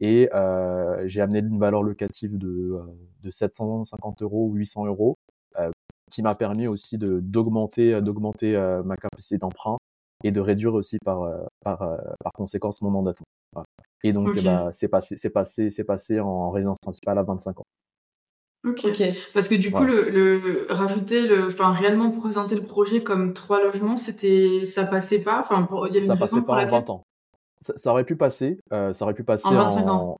Et 0.00 0.28
euh, 0.34 1.02
j'ai 1.08 1.20
amené 1.20 1.40
une 1.40 1.58
valeur 1.58 1.82
locative 1.82 2.38
de, 2.38 2.78
de 3.24 3.30
750 3.30 4.22
euros 4.22 4.46
ou 4.46 4.54
800 4.54 4.86
euros, 4.86 5.16
euh, 5.58 5.70
qui 6.12 6.22
m'a 6.22 6.36
permis 6.36 6.68
aussi 6.68 6.96
de 6.96 7.18
d'augmenter 7.18 8.00
d'augmenter 8.00 8.52
ma 8.84 8.96
capacité 8.96 9.38
d'emprunt 9.38 9.78
et 10.22 10.30
de 10.30 10.40
réduire 10.40 10.74
aussi 10.74 10.98
par 11.04 11.28
par 11.64 11.78
par 12.22 12.32
conséquence 12.32 12.82
mon 12.82 12.94
endettement. 12.94 13.26
Voilà. 13.52 13.66
Et 14.04 14.12
donc 14.12 14.40
bah, 14.44 14.68
c'est 14.72 14.88
passé 14.88 15.16
c'est 15.16 15.30
passé 15.30 15.70
c'est 15.70 15.82
passé 15.82 16.20
en 16.20 16.50
résidence 16.50 16.78
principale 16.80 17.18
à 17.18 17.22
25 17.22 17.60
ans. 17.60 17.64
Ok. 18.64 18.86
Parce 19.34 19.48
que 19.48 19.56
du 19.56 19.70
coup, 19.70 19.84
le, 19.84 20.08
le, 20.08 20.66
rajouter, 20.70 21.26
le, 21.26 21.48
enfin 21.48 21.72
réellement 21.72 22.10
présenter 22.10 22.54
le 22.54 22.62
projet 22.62 23.02
comme 23.02 23.34
trois 23.34 23.62
logements, 23.62 23.98
c'était, 23.98 24.64
ça 24.64 24.84
passait 24.84 25.18
pas? 25.18 25.40
Enfin, 25.40 25.68
il 25.88 25.94
y 25.94 25.98
a 25.98 26.00
une 26.00 26.06
ça 26.06 26.16
passait 26.16 26.40
pas 26.40 26.64
en 26.64 26.66
20 26.66 26.90
ans. 26.90 27.02
Ça, 27.60 27.74
ça, 27.76 27.90
aurait 27.90 28.04
pu 28.04 28.16
passer. 28.16 28.58
Euh, 28.72 28.92
ça 28.94 29.04
aurait 29.04 29.14
pu 29.14 29.24
passer 29.24 29.46
en 29.46 29.52
25 29.52 29.86
ans. 29.86 30.16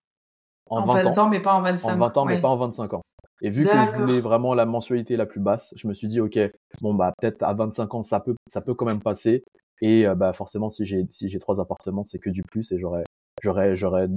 En, 0.68 0.78
en 0.78 0.84
20, 0.84 1.18
ans, 1.18 1.28
mais 1.28 1.40
pas 1.40 1.54
en 1.54 1.62
25 1.62 1.88
ans. 1.88 1.94
En 1.94 1.98
20 1.98 2.16
ans, 2.18 2.24
mais 2.26 2.40
pas 2.40 2.48
en 2.48 2.56
25 2.56 2.94
ans. 2.94 3.00
Et 3.40 3.50
vu 3.50 3.64
que 3.64 3.70
je 3.70 3.96
voulais 3.96 4.20
vraiment 4.20 4.54
la 4.54 4.66
mensualité 4.66 5.16
la 5.16 5.26
plus 5.26 5.40
basse, 5.40 5.74
je 5.76 5.88
me 5.88 5.94
suis 5.94 6.06
dit, 6.06 6.20
ok, 6.20 6.38
bon 6.80 6.94
bah 6.94 7.12
peut-être 7.18 7.42
à 7.42 7.52
25 7.52 7.94
ans, 7.94 8.02
ça 8.02 8.20
peut, 8.20 8.34
ça 8.50 8.60
peut 8.60 8.74
quand 8.74 8.86
même 8.86 9.02
passer. 9.02 9.42
Et 9.80 10.06
euh, 10.06 10.14
bah 10.14 10.32
forcément, 10.32 10.70
si 10.70 10.84
j'ai 10.84 11.04
si 11.10 11.28
j'ai 11.28 11.38
trois 11.38 11.60
appartements, 11.60 12.04
c'est 12.04 12.18
que 12.18 12.30
du 12.30 12.42
plus 12.42 12.72
et 12.72 12.78
j'aurais 12.78 13.04
j'aurais 13.44 13.76
j'aurais 13.76 14.08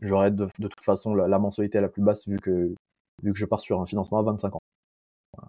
j'aurais 0.00 0.30
de, 0.30 0.46
de, 0.58 0.68
toute 0.68 0.84
façon 0.84 1.14
la, 1.14 1.28
la 1.28 1.38
mensualité 1.38 1.80
la 1.80 1.88
plus 1.88 2.02
basse 2.02 2.28
vu 2.28 2.38
que 2.38 2.74
vu 3.22 3.32
que 3.32 3.38
je 3.38 3.46
pars 3.46 3.60
sur 3.60 3.80
un 3.80 3.86
financement 3.86 4.18
à 4.18 4.22
25 4.22 4.56
ans. 4.56 4.60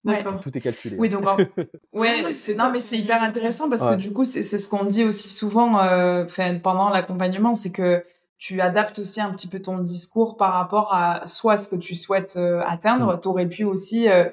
D'accord. 0.04 0.40
Tout 0.40 0.56
est 0.58 0.62
calculé. 0.62 0.96
Oui, 0.98 1.10
donc 1.10 1.26
ouais, 1.94 2.34
c'est 2.34 2.56
non 2.56 2.70
mais 2.72 2.80
c'est 2.80 2.98
hyper 2.98 3.22
intéressant 3.22 3.70
parce 3.70 3.86
que 3.86 3.96
du 3.96 4.14
coup 4.14 4.26
c'est 4.26 4.44
ce 4.44 4.70
qu'on 4.70 4.86
dit 4.86 5.04
aussi 5.04 5.30
souvent 5.30 5.80
euh, 5.80 6.26
pendant 6.64 6.90
l'accompagnement, 6.90 7.56
c'est 7.56 7.72
que 7.72 8.04
tu 8.38 8.62
adaptes 8.62 9.00
aussi 9.00 9.22
un 9.22 9.32
petit 9.32 9.48
peu 9.48 9.60
ton 9.60 9.80
discours 9.80 10.38
par 10.38 10.54
rapport 10.54 10.94
à 10.94 11.26
soit 11.26 11.58
ce 11.58 11.70
que 11.70 11.76
tu 11.76 11.96
souhaites 11.96 12.36
euh, 12.38 12.62
atteindre. 12.66 13.16
Mm. 13.16 13.20
Tu 13.22 13.28
aurais 13.28 13.48
pu 13.48 13.64
aussi 13.64 14.10
euh, 14.10 14.26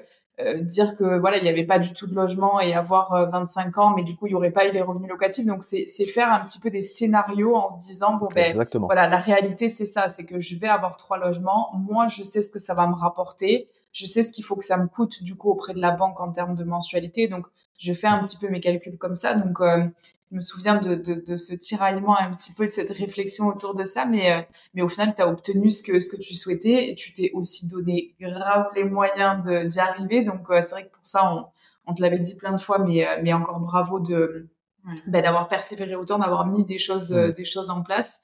dire 0.63 0.97
que 0.97 1.19
voilà 1.19 1.37
il 1.37 1.43
n'y 1.43 1.49
avait 1.49 1.67
pas 1.67 1.79
du 1.79 1.93
tout 1.93 2.07
de 2.07 2.15
logement 2.15 2.59
et 2.59 2.75
avoir 2.75 3.31
25 3.31 3.79
ans, 3.79 3.95
mais 3.95 4.03
du 4.03 4.17
coup 4.17 4.27
il 4.27 4.33
y 4.33 4.35
aurait 4.35 4.51
pas 4.51 4.67
eu 4.67 4.73
les 4.73 4.83
revenus 4.83 5.09
locatifs. 5.09 5.47
Donc 5.47 5.63
c'est 5.63 5.85
c'est 5.87 6.07
faire 6.07 6.33
un 6.33 6.41
petit 6.41 6.59
peu 6.59 6.71
des 6.71 6.83
scénarios 6.83 7.55
en 7.55 7.69
se 7.71 7.87
disant 7.87 8.17
bon 8.17 8.29
ben 8.35 8.47
Exactement. 8.47 8.87
voilà 8.87 9.09
la 9.09 9.19
réalité 9.19 9.69
c'est 9.69 9.87
ça, 9.87 10.09
c'est 10.09 10.25
que 10.25 10.39
je 10.39 10.57
vais 10.57 10.69
avoir 10.69 10.97
trois 10.97 11.19
logements. 11.19 11.71
Moi 11.75 12.07
je 12.09 12.23
sais 12.23 12.43
ce 12.43 12.51
que 12.51 12.59
ça 12.59 12.75
va 12.75 12.87
me 12.87 12.95
rapporter 12.95 13.69
je 13.93 14.07
sais 14.07 14.23
ce 14.23 14.33
qu'il 14.33 14.45
faut 14.45 14.57
que 14.57 14.65
ça 14.65 14.77
me 14.77 14.89
coûte 14.89 15.23
du 15.23 15.37
coup 15.37 15.51
auprès 15.51 15.75
de 15.75 15.81
la 15.81 15.91
banque 15.91 16.19
en 16.21 16.33
termes 16.33 16.57
de 16.57 16.65
mensualité. 16.65 17.29
Donc, 17.29 17.47
je 17.79 17.93
fais 17.93 18.07
un 18.07 18.25
petit 18.25 18.37
peu 18.37 18.49
mes 18.49 18.61
calculs 18.61 18.99
comme 18.99 19.17
ça. 19.17 19.35
Donc, 19.35 19.61
euh, 19.61 19.85
je 20.31 20.37
me 20.37 20.41
souviens 20.41 20.77
de, 20.81 20.95
de, 20.95 21.15
de, 21.15 21.37
ce 21.37 21.55
tiraillement 21.55 22.19
un 22.19 22.33
petit 22.35 22.53
peu 22.53 22.65
de 22.65 22.71
cette 22.71 22.91
réflexion 22.91 23.47
autour 23.47 23.75
de 23.75 23.85
ça. 23.85 24.07
Mais, 24.07 24.33
euh, 24.33 24.43
mais 24.75 24.83
au 24.83 24.89
final, 24.89 25.15
tu 25.15 25.23
as 25.23 25.29
obtenu 25.29 25.71
ce 25.71 25.83
que, 25.83 26.01
ce 26.01 26.09
que 26.09 26.17
tu 26.17 26.35
souhaitais 26.35 26.89
et 26.89 26.95
tu 26.95 27.13
t'es 27.13 27.31
aussi 27.35 27.69
donné 27.69 28.15
grave 28.21 28.67
les 28.75 28.85
moyens 28.85 29.45
d'y 29.67 29.79
arriver. 29.81 30.23
Donc, 30.23 30.51
euh, 30.51 30.61
c'est 30.63 30.71
vrai 30.71 30.87
que 30.87 30.93
pour 30.93 31.07
ça, 31.07 31.31
on, 31.31 31.47
on 31.87 31.95
te 31.95 32.03
l'avait 32.03 32.21
dit 32.21 32.37
plein 32.37 32.53
de 32.53 32.61
fois, 32.61 32.79
mais, 32.79 33.07
mais 33.23 33.33
encore 33.33 33.61
bravo 33.61 34.01
de 34.01 34.49
ben, 35.07 35.23
d'avoir 35.23 35.49
persévéré 35.49 35.95
autant, 35.95 36.19
d'avoir 36.19 36.47
mis 36.47 36.65
des 36.65 36.79
choses, 36.79 37.11
des 37.11 37.45
choses 37.45 37.71
en 37.71 37.83
place. 37.83 38.23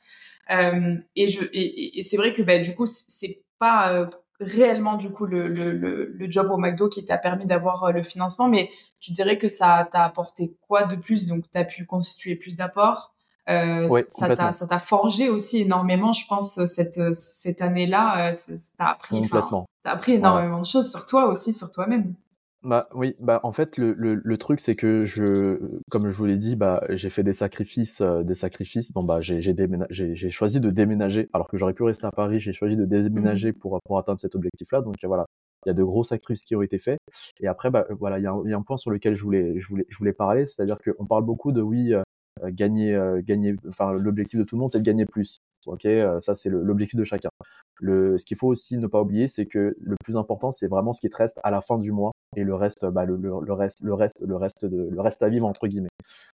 et 0.49 1.29
je 1.29 1.45
et, 1.53 1.99
et 1.99 2.03
c'est 2.03 2.17
vrai 2.17 2.33
que 2.33 2.43
ben, 2.43 2.63
du 2.63 2.75
coup, 2.75 2.87
c'est 2.87 3.43
pas 3.59 4.09
réellement 4.41 4.97
du 4.97 5.11
coup 5.11 5.27
le, 5.27 5.49
le, 5.49 5.73
le, 5.73 6.31
job 6.31 6.51
au 6.51 6.59
McDo 6.59 6.89
qui 6.89 7.05
t'a 7.05 7.19
permis 7.19 7.47
d'avoir 7.47 7.85
euh, 7.85 7.93
le 7.93 8.03
financement, 8.03 8.49
mais 8.49 8.71
tu 9.01 9.13
dirais 9.13 9.39
que 9.39 9.49
ça 9.49 9.89
t'a 9.91 10.05
apporté 10.05 10.55
quoi 10.67 10.85
de 10.85 10.97
plus? 10.97 11.27
Donc, 11.27 11.45
tu 11.51 11.59
as 11.59 11.65
pu 11.65 11.87
constituer 11.87 12.37
plus 12.37 12.57
d'apports. 12.57 13.15
Euh, 13.49 13.89
ça 14.09 14.37
t'a 14.37 14.53
ça 14.53 14.67
t'a 14.67 14.79
forgé 14.79 15.31
aussi 15.31 15.63
énormément, 15.63 16.13
je 16.13 16.27
pense, 16.29 16.65
cette 16.67 17.15
cette 17.15 17.63
année-là. 17.63 18.31
Euh, 18.31 18.35
ça 18.35 18.53
t'a 18.77 18.85
appris, 18.91 19.23
t'as 19.83 19.91
appris 19.91 20.13
énormément 20.13 20.61
de 20.61 20.67
choses 20.67 20.91
sur 20.91 21.07
toi 21.07 21.27
aussi, 21.29 21.53
sur 21.53 21.71
toi-même. 21.71 22.15
Bah 22.65 22.89
oui, 22.93 23.15
bah 23.21 23.39
en 23.45 23.53
fait 23.53 23.77
le, 23.79 23.93
le, 23.93 24.15
le 24.17 24.37
truc 24.37 24.59
c'est 24.59 24.75
que 24.75 25.05
je, 25.05 25.61
comme 25.91 26.09
je 26.11 26.17
vous 26.17 26.25
l'ai 26.25 26.37
dit, 26.37 26.57
bah 26.57 26.83
j'ai 26.91 27.09
fait 27.09 27.23
des 27.23 27.33
sacrifices, 27.33 28.01
euh, 28.01 28.25
des 28.25 28.35
sacrifices. 28.35 28.91
Bon 28.93 29.05
bah 29.05 29.21
j'ai 29.21 29.41
j'ai 29.41 29.55
j'ai 29.91 30.31
choisi 30.31 30.59
de 30.61 30.71
déménager 30.71 31.29
alors 31.33 31.47
que 31.47 31.57
j'aurais 31.57 31.73
pu 31.73 31.85
rester 31.85 32.07
à 32.07 32.11
Paris. 32.11 32.41
J'ai 32.41 32.53
choisi 32.53 32.77
de 32.77 32.85
déménager 32.85 33.53
mmh. 33.53 33.55
pour 33.55 33.79
pour 33.85 33.99
atteindre 33.99 34.21
cet 34.21 34.35
objectif-là. 34.35 34.81
Donc 34.83 34.97
voilà, 35.05 35.27
il 35.67 35.69
y 35.69 35.71
a 35.71 35.75
de 35.75 35.85
gros 35.85 36.03
sacrifices 36.03 36.45
qui 36.45 36.57
ont 36.57 36.63
été 36.63 36.79
faits. 36.79 36.99
Et 37.41 37.47
après 37.47 37.71
bah 37.71 37.87
voilà, 38.01 38.19
il 38.19 38.25
y 38.25 38.27
a, 38.27 38.35
il 38.45 38.51
y 38.51 38.55
a 38.55 38.57
un 38.57 38.63
point 38.63 38.77
sur 38.77 38.91
lequel 38.91 39.15
je 39.15 39.23
voulais 39.23 39.55
je 39.61 39.69
voulais 39.69 39.87
je 39.89 39.97
voulais 39.97 40.13
parler, 40.13 40.45
c'est-à-dire 40.47 40.79
qu'on 40.81 41.07
parle 41.07 41.25
beaucoup 41.25 41.53
de 41.53 41.61
oui 41.63 41.95
euh, 41.95 42.03
gagner 42.51 42.93
euh, 42.93 43.21
gagner. 43.25 43.55
Enfin 43.69 43.93
l'objectif 43.93 44.41
de 44.41 44.45
tout 44.45 44.57
le 44.57 44.63
monde 44.63 44.73
c'est 44.73 44.81
de 44.81 44.85
gagner 44.85 45.07
plus. 45.07 45.39
Ok, 45.67 45.87
ça 46.21 46.35
c'est 46.35 46.49
l'objectif 46.51 46.99
de 46.99 47.05
chacun. 47.05 47.29
Le, 47.81 48.19
ce 48.19 48.25
qu'il 48.27 48.37
faut 48.37 48.49
aussi 48.49 48.79
ne 48.79 48.87
pas 48.89 49.01
oublier, 49.03 49.29
c'est 49.29 49.47
que 49.47 49.77
le 49.81 49.97
plus 50.05 50.17
important, 50.17 50.51
c'est 50.51 50.69
vraiment 50.69 50.93
ce 50.93 51.01
qui 51.01 51.11
te 51.11 51.17
reste 51.17 51.39
à 51.45 51.51
la 51.51 51.61
fin 51.61 51.79
du 51.79 51.93
mois 51.93 52.13
et 52.37 52.45
le 52.45 52.55
reste, 52.55 52.87
bah, 52.87 53.05
le, 53.05 53.17
le, 53.17 53.31
le, 53.41 53.53
reste, 53.53 53.83
le 53.83 53.95
reste, 53.95 54.21
le 54.21 54.37
reste 54.37 54.65
de, 54.65 54.89
le 54.91 55.01
reste 55.01 55.23
à 55.23 55.29
vivre 55.29 55.47
entre 55.47 55.67
guillemets. 55.67 55.89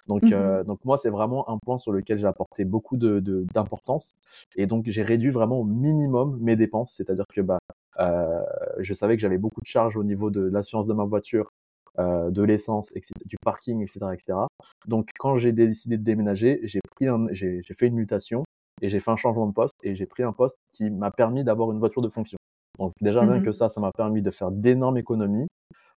Donc, 0.08 0.22
mmh 0.22 0.32
euh, 0.32 0.64
donc 0.64 0.84
moi, 0.84 0.98
c'est 0.98 1.10
vraiment 1.10 1.48
un 1.50 1.58
point 1.58 1.78
sur 1.78 1.92
lequel 1.92 2.18
j'ai 2.18 2.26
apporté 2.26 2.64
beaucoup 2.64 2.96
de 2.96 3.20
d'importance 3.54 4.12
et 4.56 4.66
donc 4.66 4.84
j'ai 4.86 5.02
réduit 5.02 5.30
vraiment 5.30 5.60
au 5.60 5.64
minimum 5.64 6.38
mes 6.40 6.56
dépenses, 6.56 6.92
c'est-à-dire 6.96 7.26
que 7.32 7.40
bah, 7.40 7.58
euh, 7.98 8.42
je 8.78 8.94
savais 8.94 9.16
que 9.16 9.22
j'avais 9.22 9.38
beaucoup 9.38 9.60
de 9.60 9.66
charges 9.66 9.96
au 9.96 10.04
niveau 10.04 10.30
de 10.30 10.40
l'assurance 10.40 10.86
de 10.86 10.94
ma 10.94 11.04
voiture, 11.04 11.50
euh, 11.98 12.30
de 12.30 12.42
l'essence, 12.42 12.92
du 13.26 13.36
parking, 13.42 13.82
etc., 13.82 14.00
etc. 14.12 14.38
Donc, 14.86 15.10
quand 15.18 15.36
j'ai 15.36 15.52
décidé 15.52 15.98
de 15.98 16.02
déménager, 16.04 16.60
j'ai 16.62 16.80
pris 16.96 17.08
un, 17.08 17.26
j'ai 17.32 17.62
fait 17.62 17.88
une 17.88 17.96
mutation 17.96 18.44
et 18.80 18.88
j'ai 18.88 19.00
fait 19.00 19.10
un 19.10 19.16
changement 19.16 19.46
de 19.46 19.52
poste 19.52 19.76
et 19.82 19.94
j'ai 19.94 20.06
pris 20.06 20.22
un 20.22 20.32
poste 20.32 20.56
qui 20.70 20.88
m'a 20.90 21.10
permis 21.10 21.44
d'avoir 21.44 21.72
une 21.72 21.78
voiture 21.78 22.00
de 22.02 22.08
fonction. 22.08 22.38
Donc 22.78 22.92
déjà, 23.00 23.20
rien 23.20 23.40
mmh 23.40 23.44
que 23.44 23.52
ça, 23.52 23.68
ça 23.68 23.80
m'a 23.80 23.92
permis 23.92 24.22
de 24.22 24.30
faire 24.30 24.50
d'énormes 24.50 24.96
économies. 24.96 25.46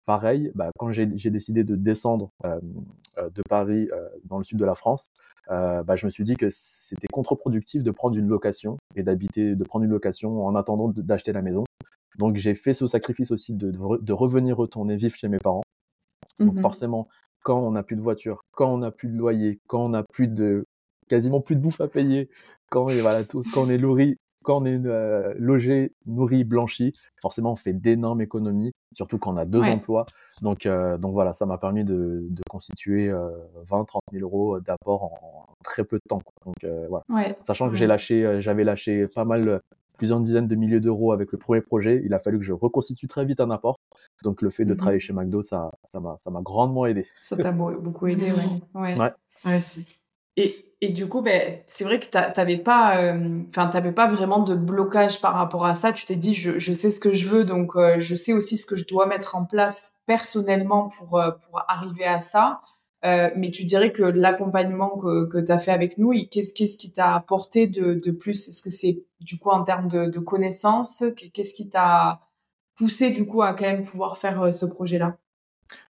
Pareil, 0.05 0.51
bah, 0.55 0.71
quand 0.79 0.91
j'ai 0.91 1.07
décidé 1.07 1.63
de 1.63 1.77
descendre 1.77 2.31
euh, 2.45 2.59
de 3.19 3.43
Paris 3.49 3.89
euh, 3.93 4.09
dans 4.25 4.39
le 4.39 4.45
sud 4.45 4.59
de 4.59 4.65
la 4.65 4.75
France, 4.75 5.07
euh, 5.51 5.85
bah, 5.85 5.95
je 5.95 6.07
me 6.07 6.11
suis 6.11 6.25
dit 6.25 6.37
que 6.37 6.49
c'était 6.51 7.07
contre-productif 7.13 7.85
de 7.85 7.91
prendre 7.93 8.17
une 8.17 8.27
location 8.27 8.79
et 8.97 9.05
d'habiter, 9.05 9.55
de 9.55 9.65
prendre 9.65 9.85
une 9.85 9.93
location 9.93 10.45
en 10.45 10.57
attendant 10.57 10.89
d'acheter 10.89 11.33
la 11.33 11.43
maison. 11.43 11.65
Donc 12.19 12.37
j'ai 12.37 12.55
fait 12.55 12.73
ce 12.73 12.87
sacrifice 12.87 13.31
aussi 13.31 13.55
de, 13.55 13.71
de, 13.71 14.13
revenir 14.13 14.57
retourner 14.57 14.97
vivre 14.97 15.15
chez 15.15 15.29
mes 15.29 15.39
parents. 15.39 15.63
Donc 16.41 16.55
mmh 16.55 16.61
forcément, 16.61 17.09
quand 17.43 17.61
on 17.61 17.71
n'a 17.73 17.83
plus 17.83 17.97
de 17.97 18.03
voiture, 18.03 18.43
quand 18.53 18.73
on 18.73 18.79
n'a 18.79 18.91
plus 18.91 19.09
de 19.09 19.17
loyer, 19.17 19.61
quand 19.67 19.85
on 19.85 19.91
n'a 19.91 20.03
plus 20.03 20.29
de 20.29 20.65
quasiment 21.09 21.41
plus 21.41 21.57
de 21.57 21.61
bouffe 21.61 21.81
à 21.81 21.89
payer, 21.89 22.29
quand, 22.71 22.89
et 22.89 23.01
voilà, 23.01 23.25
tout, 23.25 23.45
quand 23.53 23.63
on 23.63 23.71
est 23.71 23.79
nourri, 23.79 24.19
quand 24.43 24.63
on 24.63 24.65
est 24.65 24.85
euh, 24.85 25.35
logé, 25.39 25.93
nourri, 26.07 26.45
blanchi, 26.45 26.93
forcément 27.21 27.53
on 27.53 27.57
fait 27.57 27.73
d'énormes 27.73 28.21
économies, 28.21 28.73
surtout 28.93 29.19
quand 29.19 29.35
on 29.35 29.37
a 29.37 29.45
deux 29.45 29.63
emplois. 29.63 30.07
Donc, 30.41 30.67
euh, 30.67 30.99
donc 30.99 31.13
voilà, 31.13 31.33
ça 31.33 31.47
m'a 31.47 31.59
permis 31.59 31.85
de, 31.85 32.27
de 32.29 32.43
constituer 32.49 33.09
euh, 33.09 33.31
20, 33.69 33.85
30 33.85 34.03
000 34.13 34.25
euros 34.25 34.61
d'apport 34.61 35.05
en, 35.05 35.47
très 35.65 35.85
peu 35.85 35.97
de 35.97 36.09
temps. 36.09 36.23
Donc 36.45 36.57
euh. 36.65 36.89
Sachant 37.43 37.71
que 37.71 37.77
j'ai 37.77 37.87
lâché, 37.87 38.41
j'avais 38.41 38.65
lâché 38.65 39.07
pas 39.07 39.25
mal, 39.25 39.61
plusieurs 39.97 40.21
dizaines 40.21 40.49
de 40.49 40.55
milliers 40.57 40.81
d'euros 40.81 41.13
avec 41.13 41.33
le 41.33 41.39
premier 41.39 41.61
projet, 41.61 42.03
il 42.05 42.13
a 42.15 42.19
fallu 42.19 42.39
que 42.39 42.45
je 42.45 42.53
reconstitue 42.53 43.07
très 43.07 43.25
vite 43.25 43.41
un 43.41 43.51
apport. 43.51 43.79
Donc 44.25 44.43
le 44.43 44.51
fait 44.51 44.65
de 44.65 44.73
mmh 44.73 44.77
travailler 44.77 45.01
chez 45.01 45.13
McDo, 45.13 45.43
ça, 45.43 45.71
ça 45.85 46.01
m'a, 46.01 46.17
ça 46.19 46.31
m'a 46.31 46.43
grandement 46.43 46.87
aidé. 46.87 47.07
Ça 47.23 47.37
t'a 47.37 47.53
beaucoup 47.53 48.07
aidé, 48.07 48.33
ouais. 48.33 48.61
Ouais. 48.99 49.11
ouais 49.45 49.61
et, 50.37 50.73
et 50.81 50.89
du 50.89 51.09
coup, 51.09 51.21
ben, 51.23 51.61
c'est 51.67 51.85
vrai 51.85 52.01
que 52.01 52.07
t'avais 52.07 52.57
pas, 52.59 52.97
euh, 53.03 53.43
enfin, 53.51 53.69
t'avais 53.69 53.93
pas 53.93 54.09
vraiment 54.09 54.41
de 54.41 54.55
blocage 54.55 55.21
par 55.21 55.35
rapport 55.35 55.67
à 55.67 55.75
ça. 55.75 55.93
Tu 55.93 56.07
t'es 56.07 56.17
dit, 56.17 56.35
je, 56.35 56.59
je 56.59 56.73
sais 56.73 56.91
ce 56.91 57.01
que 57.01 57.13
je 57.13 57.29
veux, 57.29 57.45
donc 57.45 57.77
euh, 57.77 58.01
je 58.01 58.15
sais 58.15 58.33
aussi 58.33 58.57
ce 58.57 58.67
que 58.67 58.77
je 58.77 58.87
dois 58.87 59.07
mettre 59.07 59.37
en 59.37 59.45
place 59.45 59.99
personnellement 60.07 60.89
pour 60.89 61.19
euh, 61.21 61.31
pour 61.31 61.63
arriver 61.69 62.05
à 62.05 62.21
ça. 62.21 62.61
mais 63.03 63.51
tu 63.53 63.65
dirais 63.65 63.93
que 63.93 64.03
l'accompagnement 64.03 64.97
que 64.99 65.27
que 65.27 65.39
t'as 65.39 65.59
fait 65.59 65.73
avec 65.73 65.99
nous, 65.99 66.13
qu'est-ce 66.31 66.55
qu'est-ce 66.55 66.77
qui 66.77 66.93
t'a 66.93 67.15
apporté 67.15 67.67
de 67.67 67.95
de 67.95 68.11
plus? 68.11 68.49
Est-ce 68.49 68.63
que 68.63 68.71
c'est 68.71 69.05
du 69.21 69.39
coup 69.39 69.51
en 69.51 69.65
termes 69.65 69.89
de, 69.89 70.07
de 70.07 70.19
connaissances? 70.19 71.05
Qu'est-ce 71.35 71.55
qui 71.55 71.69
t'a 71.69 72.21
poussé 72.77 73.11
du 73.11 73.27
coup 73.27 73.43
à 73.43 73.55
quand 73.55 73.65
même 73.65 73.83
pouvoir 73.83 74.17
faire 74.19 74.55
ce 74.55 74.67
projet-là? 74.67 75.17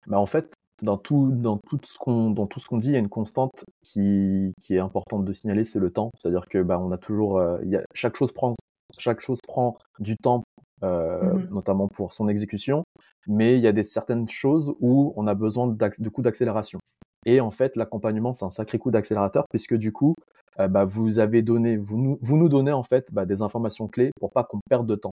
Bah 0.06 0.18
en 0.18 0.26
fait, 0.26 0.57
dans 0.82 0.96
tout, 0.96 1.30
dans 1.32 1.58
tout 1.58 1.78
ce 1.84 1.98
qu'on, 1.98 2.30
dans 2.30 2.46
tout 2.46 2.60
ce 2.60 2.68
qu'on 2.68 2.78
dit, 2.78 2.88
il 2.88 2.92
y 2.92 2.96
a 2.96 3.00
une 3.00 3.08
constante 3.08 3.64
qui, 3.82 4.52
qui 4.60 4.74
est 4.74 4.78
importante 4.78 5.24
de 5.24 5.32
signaler, 5.32 5.64
c'est 5.64 5.78
le 5.78 5.90
temps. 5.90 6.10
C'est-à-dire 6.18 6.46
que, 6.48 6.62
bah, 6.62 6.78
on 6.80 6.90
a 6.92 6.98
toujours, 6.98 7.38
euh, 7.38 7.58
il 7.64 7.70
y 7.70 7.76
a, 7.76 7.82
chaque 7.94 8.16
chose 8.16 8.32
prend, 8.32 8.54
chaque 8.98 9.20
chose 9.20 9.40
prend 9.46 9.76
du 9.98 10.16
temps, 10.16 10.44
euh, 10.84 11.34
mmh 11.34 11.48
notamment 11.50 11.88
pour 11.88 12.12
son 12.12 12.28
exécution. 12.28 12.84
Mais 13.26 13.56
il 13.56 13.62
y 13.62 13.66
a 13.66 13.72
des 13.72 13.82
certaines 13.82 14.28
choses 14.28 14.74
où 14.80 15.12
on 15.16 15.26
a 15.26 15.34
besoin 15.34 15.66
de 15.66 16.08
coup 16.08 16.22
d'accélération. 16.22 16.78
Et 17.26 17.40
en 17.40 17.50
fait, 17.50 17.76
l'accompagnement, 17.76 18.32
c'est 18.32 18.44
un 18.44 18.50
sacré 18.50 18.78
coup 18.78 18.90
d'accélérateur 18.90 19.44
puisque 19.50 19.74
du 19.74 19.92
coup, 19.92 20.14
euh, 20.60 20.68
bah, 20.68 20.84
vous 20.84 21.18
avez 21.18 21.42
donné, 21.42 21.76
vous 21.76 21.98
nous, 21.98 22.18
vous 22.22 22.36
nous 22.36 22.48
donnez 22.48 22.72
en 22.72 22.82
fait 22.82 23.12
bah, 23.12 23.26
des 23.26 23.42
informations 23.42 23.88
clés 23.88 24.10
pour 24.18 24.30
pas 24.30 24.44
qu'on 24.44 24.60
perde 24.68 24.86
de 24.86 24.94
temps. 24.94 25.12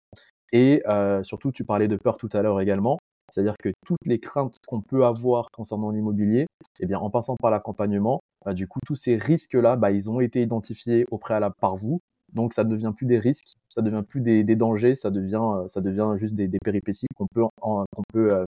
Et 0.52 0.84
euh, 0.88 1.24
surtout, 1.24 1.52
tu 1.52 1.64
parlais 1.64 1.88
de 1.88 1.96
peur 1.96 2.18
tout 2.18 2.30
à 2.34 2.42
l'heure 2.42 2.60
également. 2.60 3.00
C'est-à-dire 3.32 3.56
que 3.58 3.70
toutes 3.86 4.06
les 4.06 4.20
craintes 4.20 4.58
qu'on 4.68 4.82
peut 4.82 5.06
avoir 5.06 5.50
concernant 5.52 5.92
l'immobilier, 5.92 6.48
eh 6.80 6.86
bien, 6.86 7.00
en 7.00 7.10
passant 7.10 7.36
par 7.36 7.52
l'accompagnement, 7.52 8.22
bah, 8.46 8.54
du 8.54 8.68
coup, 8.68 8.80
tous 8.86 8.96
ces 8.96 9.16
risques-là, 9.16 9.76
bah, 9.76 9.92
ils 9.92 10.10
ont 10.10 10.20
été 10.20 10.42
identifiés 10.42 11.06
au 11.12 11.18
préalable 11.18 11.56
par 11.60 11.76
vous. 11.76 12.00
Donc, 12.34 12.54
ça 12.54 12.64
ne 12.64 12.70
devient 12.70 12.94
plus 12.96 13.06
des 13.06 13.20
risques, 13.20 13.54
ça 13.68 13.82
ne 13.82 13.90
devient 13.90 14.04
plus 14.08 14.22
des, 14.22 14.44
des, 14.44 14.56
dangers, 14.56 14.96
ça 14.96 15.10
devient, 15.10 15.64
ça 15.68 15.82
devient 15.82 16.14
juste 16.16 16.34
des, 16.34 16.48
des 16.48 16.60
péripéties 16.64 17.08
qu'on 17.18 17.28
peut, 17.28 17.44
qu'on 17.60 17.86
peut, 18.14 18.30
euh, 18.32 18.46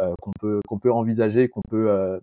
euh, 0.00 0.14
qu'on 0.22 0.30
peut, 0.40 0.60
qu'on 0.66 0.78
peut 0.78 0.90
envisager, 0.90 1.48
qu'on 1.48 1.60
peut, 1.68 1.90
euh, 1.90 2.18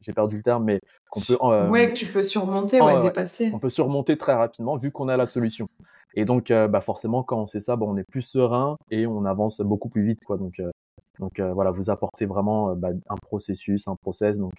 j'ai 0.00 0.12
perdu 0.12 0.36
le 0.36 0.42
terme, 0.42 0.64
mais 0.64 0.80
qu'on 1.10 1.20
peut. 1.20 1.38
Euh, 1.42 1.68
ouais, 1.68 1.88
que 1.88 1.94
tu 1.94 2.06
peux 2.06 2.22
surmonter, 2.22 2.80
ouais, 2.80 3.02
dépasser. 3.02 3.50
On 3.54 3.58
peut 3.58 3.68
surmonter 3.68 4.16
très 4.16 4.34
rapidement 4.34 4.76
vu 4.76 4.90
qu'on 4.90 5.08
a 5.08 5.16
la 5.16 5.26
solution. 5.26 5.68
Et 6.14 6.24
donc, 6.24 6.50
euh, 6.50 6.66
bah 6.66 6.80
forcément, 6.80 7.22
quand 7.22 7.40
on 7.40 7.46
sait 7.46 7.60
ça, 7.60 7.76
bah, 7.76 7.86
on 7.88 7.96
est 7.96 8.10
plus 8.10 8.22
serein 8.22 8.76
et 8.90 9.06
on 9.06 9.24
avance 9.24 9.60
beaucoup 9.60 9.88
plus 9.88 10.04
vite, 10.04 10.24
quoi. 10.24 10.38
Donc, 10.38 10.60
euh, 11.20 11.24
donc 11.24 11.40
voilà, 11.54 11.70
vous 11.70 11.90
apportez 11.90 12.26
vraiment 12.26 12.74
bah, 12.74 12.90
un 13.08 13.16
processus, 13.16 13.88
un 13.88 13.96
process. 13.96 14.38
Donc, 14.38 14.52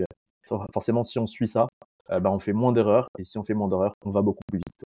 forcément, 0.73 1.03
si 1.03 1.19
on 1.19 1.27
suit 1.27 1.47
ça, 1.47 1.67
bah, 2.09 2.31
on 2.31 2.39
fait 2.39 2.53
moins 2.53 2.71
d'erreurs 2.71 3.07
et 3.17 3.23
si 3.23 3.37
on 3.37 3.43
fait 3.43 3.53
moins 3.53 3.67
d'erreurs, 3.67 3.93
on 4.03 4.11
va 4.11 4.21
beaucoup 4.21 4.43
plus 4.47 4.57
vite. 4.57 4.83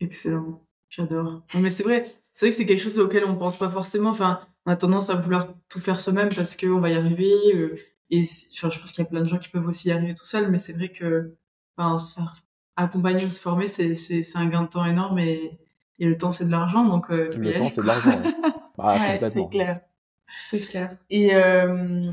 Excellent, 0.00 0.62
j'adore. 0.88 1.42
Mais 1.54 1.70
c'est 1.70 1.82
vrai, 1.82 2.10
c'est 2.32 2.46
vrai 2.46 2.50
que 2.50 2.56
c'est 2.56 2.66
quelque 2.66 2.82
chose 2.82 2.98
auquel 2.98 3.24
on 3.24 3.36
pense 3.36 3.56
pas 3.56 3.68
forcément. 3.68 4.10
Enfin, 4.10 4.40
on 4.66 4.72
a 4.72 4.76
tendance 4.76 5.10
à 5.10 5.14
vouloir 5.14 5.46
tout 5.68 5.80
faire 5.80 6.00
soi-même 6.00 6.30
parce 6.34 6.56
qu'on 6.56 6.80
va 6.80 6.90
y 6.90 6.94
arriver. 6.94 7.78
et 8.10 8.24
enfin, 8.54 8.70
je 8.70 8.78
pense 8.80 8.92
qu'il 8.92 9.04
y 9.04 9.06
a 9.06 9.10
plein 9.10 9.22
de 9.22 9.28
gens 9.28 9.38
qui 9.38 9.50
peuvent 9.50 9.66
aussi 9.66 9.88
y 9.88 9.92
arriver 9.92 10.14
tout 10.14 10.26
seuls, 10.26 10.50
mais 10.50 10.58
c'est 10.58 10.72
vrai 10.72 10.90
que 10.90 11.36
enfin, 11.76 11.98
se 11.98 12.12
faire 12.12 12.34
accompagner 12.76 13.24
ou 13.24 13.30
se 13.30 13.40
former, 13.40 13.68
c'est, 13.68 14.22
un 14.34 14.48
gain 14.48 14.62
de 14.62 14.68
temps 14.68 14.84
énorme 14.84 15.18
et, 15.18 15.58
et 15.98 16.06
le 16.06 16.18
temps, 16.18 16.30
c'est 16.30 16.44
de 16.44 16.50
l'argent. 16.50 16.84
Donc, 16.84 17.10
euh, 17.10 17.28
le 17.36 17.54
temps, 17.54 17.70
c'est 17.70 17.82
de 17.82 17.86
l'argent. 17.86 18.10
bah, 18.78 18.96
ouais, 18.96 19.18
c'est 19.20 19.48
clair. 19.48 19.80
C'est 20.48 20.60
clair. 20.60 20.96
Et, 21.10 21.34
euh, 21.34 22.10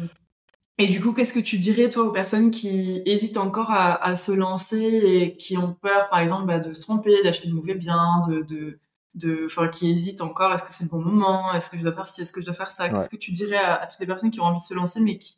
et 0.78 0.88
du 0.88 1.02
coup, 1.02 1.14
qu'est-ce 1.14 1.34
que 1.34 1.40
tu 1.40 1.60
dirais, 1.60 1.90
toi, 1.90 2.04
aux 2.06 2.12
personnes 2.12 2.52
qui 2.52 3.02
hésitent 3.06 3.38
encore 3.38 3.72
à, 3.72 4.04
à 4.04 4.16
se 4.16 4.32
lancer 4.32 4.78
et 4.78 5.38
qui 5.38 5.58
ont 5.58 5.74
peur, 5.74 6.10
par 6.10 6.20
exemple, 6.20 6.48
bah, 6.48 6.60
de 6.60 6.74
se 6.74 6.82
tromper, 6.82 7.22
d'acheter 7.24 7.48
le 7.48 7.56
mauvais 7.56 7.76
bien, 7.76 8.22
de, 8.28 8.42
de, 8.42 8.80
de, 9.16 9.46
enfin, 9.46 9.68
qui 9.68 9.90
hésitent 9.90 10.22
encore, 10.22 10.54
est-ce 10.54 10.64
que 10.64 10.72
c'est 10.72 10.86
le 10.86 10.90
bon 10.90 11.02
moment, 11.02 11.54
est-ce 11.54 11.70
que 11.70 11.78
je 11.78 11.84
dois 11.84 11.94
faire 11.94 12.08
ci, 12.08 12.22
est-ce 12.22 12.34
que 12.34 12.42
je 12.42 12.46
dois 12.46 12.56
faire 12.56 12.72
ça, 12.72 12.90
qu'est-ce 12.90 13.10
que 13.10 13.18
tu 13.18 13.32
dirais 13.32 13.58
à, 13.58 13.76
à, 13.76 13.88
toutes 13.88 14.00
les 14.00 14.08
personnes 14.08 14.32
qui 14.32 14.40
ont 14.40 14.46
envie 14.46 14.60
de 14.60 14.66
se 14.66 14.74
lancer 14.74 15.00
mais 15.02 15.18
qui, 15.18 15.38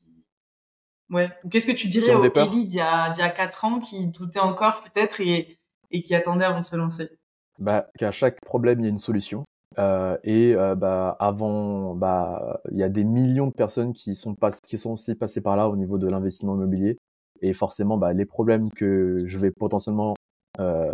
Ouais. 1.09 1.29
Qu'est-ce 1.51 1.67
que 1.67 1.73
tu 1.73 1.87
dirais 1.87 2.15
au 2.15 2.23
Ellie 2.23 2.65
d'il 2.65 2.77
y 2.77 2.81
a, 2.81 3.11
d'il 3.11 3.21
y 3.21 3.25
a 3.25 3.29
4 3.29 3.65
ans 3.65 3.79
qui 3.79 4.07
doutait 4.07 4.39
encore 4.39 4.81
peut-être 4.81 5.21
et, 5.21 5.59
et 5.91 6.01
qui 6.01 6.15
attendait 6.15 6.45
avant 6.45 6.61
de 6.61 6.65
se 6.65 6.75
lancer? 6.75 7.11
Bah, 7.59 7.87
Qu'à 7.99 8.11
chaque 8.11 8.41
problème, 8.41 8.79
il 8.79 8.83
y 8.83 8.87
a 8.87 8.89
une 8.89 8.99
solution. 8.99 9.43
Euh, 9.79 10.17
et 10.23 10.55
euh, 10.55 10.75
bah, 10.75 11.15
avant, 11.19 11.95
bah, 11.95 12.61
il 12.71 12.77
y 12.77 12.83
a 12.83 12.89
des 12.89 13.03
millions 13.03 13.47
de 13.47 13.53
personnes 13.53 13.93
qui 13.93 14.15
sont, 14.15 14.35
pas, 14.35 14.51
qui 14.51 14.77
sont 14.77 14.91
aussi 14.91 15.15
passées 15.15 15.41
par 15.41 15.57
là 15.57 15.69
au 15.69 15.75
niveau 15.75 15.97
de 15.97 16.07
l'investissement 16.07 16.55
immobilier. 16.55 16.97
Et 17.41 17.53
forcément, 17.53 17.97
bah, 17.97 18.13
les 18.13 18.25
problèmes 18.25 18.69
que 18.71 19.23
je 19.25 19.37
vais 19.37 19.51
potentiellement 19.51 20.15
euh, 20.59 20.91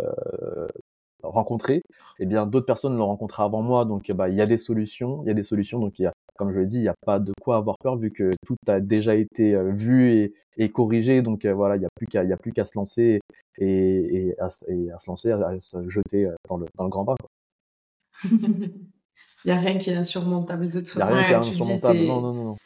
rencontrer, 1.22 1.82
eh 2.18 2.26
bien, 2.26 2.46
d'autres 2.46 2.66
personnes 2.66 2.96
l'ont 2.96 3.06
rencontré 3.06 3.42
avant 3.42 3.62
moi. 3.62 3.84
Donc, 3.84 4.10
bah, 4.12 4.28
il 4.28 4.36
y 4.36 4.40
a 4.40 4.46
des 4.46 4.58
solutions. 4.58 5.22
Il 5.24 5.28
y 5.28 5.30
a 5.30 5.34
des 5.34 5.42
solutions. 5.42 5.78
Donc, 5.78 5.98
y 5.98 6.06
a 6.06 6.12
comme 6.40 6.52
je 6.52 6.60
l'ai 6.60 6.66
dit, 6.66 6.78
il 6.78 6.82
n'y 6.82 6.88
a 6.88 6.94
pas 7.04 7.18
de 7.18 7.34
quoi 7.38 7.58
avoir 7.58 7.76
peur 7.78 7.96
vu 7.96 8.10
que 8.10 8.32
tout 8.46 8.56
a 8.66 8.80
déjà 8.80 9.14
été 9.14 9.54
euh, 9.54 9.72
vu 9.72 10.32
et, 10.56 10.70
corrigé. 10.70 11.20
Donc 11.20 11.44
euh, 11.44 11.52
voilà, 11.52 11.76
il 11.76 11.80
n'y 11.80 11.84
a 11.84 11.90
plus 11.94 12.06
qu'à, 12.06 12.64
se 12.64 12.72
lancer 12.76 13.20
et, 13.58 14.34
à, 14.38 14.48
et, 14.68 14.90
à, 14.90 14.98
se 14.98 15.10
lancer, 15.10 15.32
à, 15.32 15.60
se 15.60 15.86
jeter 15.90 16.24
euh, 16.24 16.34
dans 16.48 16.56
le, 16.56 16.64
dans 16.78 16.84
le 16.84 16.90
grand 16.90 17.04
bain. 17.04 17.14
Il 19.44 19.50
n'y 19.50 19.52
a 19.52 19.60
rien 19.60 19.78
qui 19.78 19.90
est 19.90 19.96
insurmontable 19.96 20.68
de 20.68 20.80
toute 20.80 20.90
façon. 20.90 21.14
Il 21.14 21.18
n'y 21.18 21.24
a 21.24 21.26
rien 21.26 21.40
qui 21.40 21.48
est 21.48 21.52
insurmontable. 21.52 21.98
Non, 22.00 22.20
non, 22.20 22.34
non. 22.34 22.56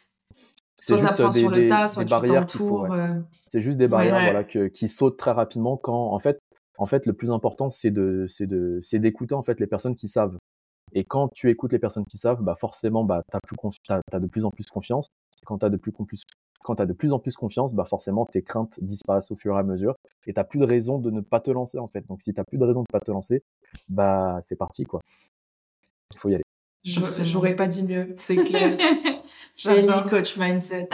C'est 0.81 0.99
juste 0.99 1.17
des, 1.17 1.41
sur 1.41 1.51
le 1.51 1.69
tas, 1.69 1.89
soit 1.89 2.05
des 2.05 2.11
barrières 2.11 2.47
qu'il 2.47 2.61
faut. 2.61 2.87
Ouais. 2.87 3.11
C'est 3.49 3.61
juste 3.61 3.79
des 3.79 3.89
barrières 3.89 4.17
ouais, 4.17 4.25
voilà, 4.25 4.45
que, 4.45 4.67
qui 4.67 4.89
sautent 4.89 5.17
très 5.17 5.31
rapidement 5.31 5.77
quand, 5.77 6.13
en 6.13 6.19
fait, 6.19 6.39
en 6.77 6.87
fait, 6.87 7.07
le 7.07 7.13
plus 7.13 7.31
important, 7.31 7.71
c'est 7.71 7.93
de, 7.93 8.27
c'est 8.29 8.99
d'écouter 8.99 9.35
en 9.35 9.43
fait 9.43 9.61
les 9.61 9.67
personnes 9.67 9.95
qui 9.95 10.09
savent. 10.09 10.37
Et 10.93 11.05
quand 11.05 11.29
tu 11.29 11.49
écoutes 11.49 11.73
les 11.73 11.79
personnes 11.79 12.05
qui 12.05 12.19
savent, 12.19 12.43
bah 12.43 12.55
forcément, 12.55 13.05
bah, 13.05 13.23
tu 13.31 13.37
as, 13.93 14.01
as, 14.13 14.21
de 14.21 14.27
plus 14.27 14.45
en 14.45 14.51
plus 14.51 14.67
confiance. 14.67 15.07
Quand 15.47 15.59
tu 15.59 15.67
as 15.67 15.71
de 15.71 15.77
plus 15.77 15.93
en 15.99 16.05
plus 16.05 16.23
quand 16.65 16.81
as 16.81 16.87
de 16.87 16.93
plus 16.95 17.13
en 17.13 17.19
plus 17.21 17.37
confiance, 17.37 17.75
bah 17.75 17.85
forcément 17.85 18.25
tes 18.25 18.43
craintes 18.43 18.83
disparaissent 18.83 19.31
au 19.31 19.37
fur 19.37 19.55
et 19.55 19.59
à 19.59 19.63
mesure 19.63 19.95
et 20.27 20.33
t'as 20.33 20.45
plus 20.45 20.59
de 20.59 20.65
raison 20.65 20.99
de 20.99 21.11
ne 21.11 21.21
pas 21.21 21.39
te 21.39 21.51
lancer 21.51 21.79
en 21.79 21.89
fait. 21.89 22.05
Donc 22.09 22.23
si 22.23 22.33
t'as 22.33 22.43
plus 22.43 22.59
de 22.59 22.65
raison 22.65 22.81
de 22.81 22.87
ne 22.89 22.93
pas 22.93 23.05
te 23.05 23.13
lancer, 23.13 23.45
bah 23.91 24.41
c'est 24.43 24.57
parti 24.57 24.85
quoi. 24.85 25.01
Il 26.15 26.19
faut 26.19 26.29
y 26.29 26.35
aller. 26.35 26.45
J'aurais 26.85 27.57
pas 27.57 27.67
dit 27.67 27.83
mieux, 27.83 28.15
c'est 28.19 28.37
clair. 28.37 28.77
J'adore 29.57 30.09
coach 30.09 30.37
mindset. 30.37 30.89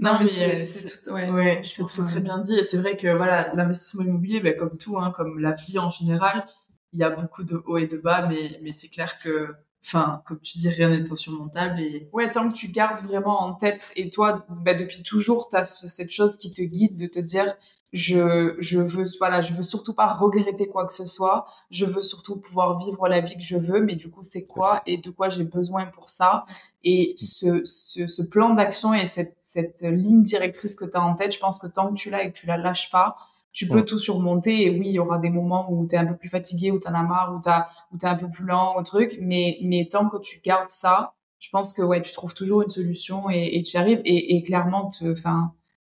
non, 0.00 0.18
mais, 0.20 0.64
c'est 0.64 1.04
tout, 1.04 1.10
ouais, 1.12 1.30
ouais 1.30 1.62
c'est 1.64 1.86
très, 1.86 2.02
très 2.04 2.20
bien 2.20 2.38
dit. 2.38 2.58
Et 2.58 2.64
c'est 2.64 2.78
vrai 2.78 2.96
que 2.96 3.14
voilà, 3.14 3.52
l'investissement 3.54 4.02
immobilier, 4.02 4.40
bah, 4.40 4.52
comme 4.54 4.76
tout, 4.76 4.98
hein, 4.98 5.12
comme 5.14 5.38
la 5.38 5.52
vie 5.52 5.78
en 5.78 5.88
général, 5.88 6.46
il 6.92 6.98
y 6.98 7.04
a 7.04 7.10
beaucoup 7.10 7.44
de 7.44 7.62
hauts 7.64 7.78
et 7.78 7.86
de 7.86 7.96
bas, 7.96 8.26
mais, 8.26 8.58
mais 8.62 8.72
c'est 8.72 8.88
clair 8.88 9.18
que, 9.18 9.54
enfin, 9.84 10.22
comme 10.26 10.40
tu 10.40 10.58
dis, 10.58 10.68
rien 10.68 10.88
n'est 10.88 11.12
insurmontable 11.12 11.80
et... 11.80 12.08
Ouais, 12.12 12.28
tant 12.30 12.48
que 12.48 12.54
tu 12.54 12.68
gardes 12.68 13.00
vraiment 13.06 13.40
en 13.42 13.54
tête, 13.54 13.92
et 13.94 14.10
toi, 14.10 14.44
bah, 14.48 14.74
depuis 14.74 15.04
toujours, 15.04 15.48
tu 15.48 15.56
as 15.56 15.64
cette 15.64 16.10
chose 16.10 16.38
qui 16.38 16.52
te 16.52 16.62
guide 16.62 16.96
de 16.96 17.06
te 17.06 17.20
dire, 17.20 17.54
je, 17.92 18.54
je 18.58 18.80
veux, 18.80 19.04
voilà, 19.18 19.40
je 19.40 19.52
veux 19.52 19.62
surtout 19.62 19.94
pas 19.94 20.06
regretter 20.06 20.68
quoi 20.68 20.86
que 20.86 20.92
ce 20.92 21.06
soit, 21.06 21.46
je 21.70 21.84
veux 21.84 22.02
surtout 22.02 22.36
pouvoir 22.36 22.78
vivre 22.78 23.08
la 23.08 23.20
vie 23.20 23.36
que 23.36 23.42
je 23.42 23.56
veux, 23.56 23.80
mais 23.80 23.96
du 23.96 24.10
coup, 24.10 24.22
c'est 24.22 24.44
quoi 24.44 24.82
et 24.86 24.96
de 24.98 25.10
quoi 25.10 25.28
j'ai 25.28 25.44
besoin 25.44 25.86
pour 25.86 26.08
ça? 26.08 26.44
Et 26.84 27.14
ce, 27.16 27.62
ce, 27.64 28.06
ce 28.06 28.22
plan 28.22 28.54
d'action 28.54 28.94
et 28.94 29.06
cette, 29.06 29.36
cette 29.38 29.82
ligne 29.82 30.22
directrice 30.22 30.76
que 30.76 30.84
tu 30.84 30.96
as 30.96 31.02
en 31.02 31.14
tête, 31.14 31.34
je 31.34 31.40
pense 31.40 31.58
que 31.58 31.66
tant 31.66 31.88
que 31.88 31.94
tu 31.94 32.10
l'as 32.10 32.24
et 32.24 32.32
que 32.32 32.38
tu 32.38 32.46
la 32.46 32.56
lâches 32.56 32.90
pas, 32.90 33.16
tu 33.52 33.66
peux 33.66 33.84
tout 33.84 33.98
surmonter 33.98 34.62
et 34.62 34.70
oui, 34.70 34.86
il 34.86 34.92
y 34.92 34.98
aura 35.00 35.18
des 35.18 35.30
moments 35.30 35.66
où 35.72 35.84
tu 35.86 35.96
es 35.96 35.98
un 35.98 36.06
peu 36.06 36.16
plus 36.16 36.28
fatigué, 36.28 36.70
où 36.70 36.78
tu 36.78 36.86
en 36.86 36.94
as 36.94 37.02
marre, 37.02 37.34
où 37.34 37.40
tu 37.40 37.50
où 37.50 37.98
es 38.00 38.08
un 38.08 38.14
peu 38.14 38.30
plus 38.30 38.44
lent 38.44 38.76
au 38.76 38.82
truc, 38.84 39.18
mais, 39.20 39.58
mais 39.62 39.88
tant 39.90 40.08
que 40.08 40.18
tu 40.18 40.40
gardes 40.40 40.70
ça, 40.70 41.14
je 41.40 41.48
pense 41.50 41.72
que 41.72 41.82
ouais, 41.82 42.00
tu 42.02 42.12
trouves 42.12 42.34
toujours 42.34 42.62
une 42.62 42.70
solution 42.70 43.28
et, 43.30 43.56
et 43.56 43.62
tu 43.64 43.76
y 43.76 43.80
arrives. 43.80 44.02
Et, 44.04 44.36
et 44.36 44.42
clairement, 44.44 44.88
enfin, 45.02 45.52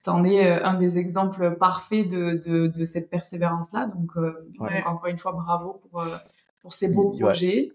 t'en 0.04 0.24
es 0.24 0.46
euh, 0.46 0.66
un 0.66 0.74
des 0.74 0.98
exemples 0.98 1.56
parfaits 1.58 2.08
de, 2.08 2.42
de, 2.46 2.68
de 2.68 2.86
cette 2.86 3.10
persévérance-là. 3.10 3.88
Donc, 3.88 4.12
euh, 4.18 4.34
donc, 4.58 4.70
encore 4.86 5.08
une 5.08 5.18
fois, 5.18 5.32
bravo 5.34 5.82
pour, 5.90 6.02
euh, 6.02 6.18
pour 6.62 6.74
ces 6.74 6.90
beaux 6.90 7.12
projets. 7.12 7.72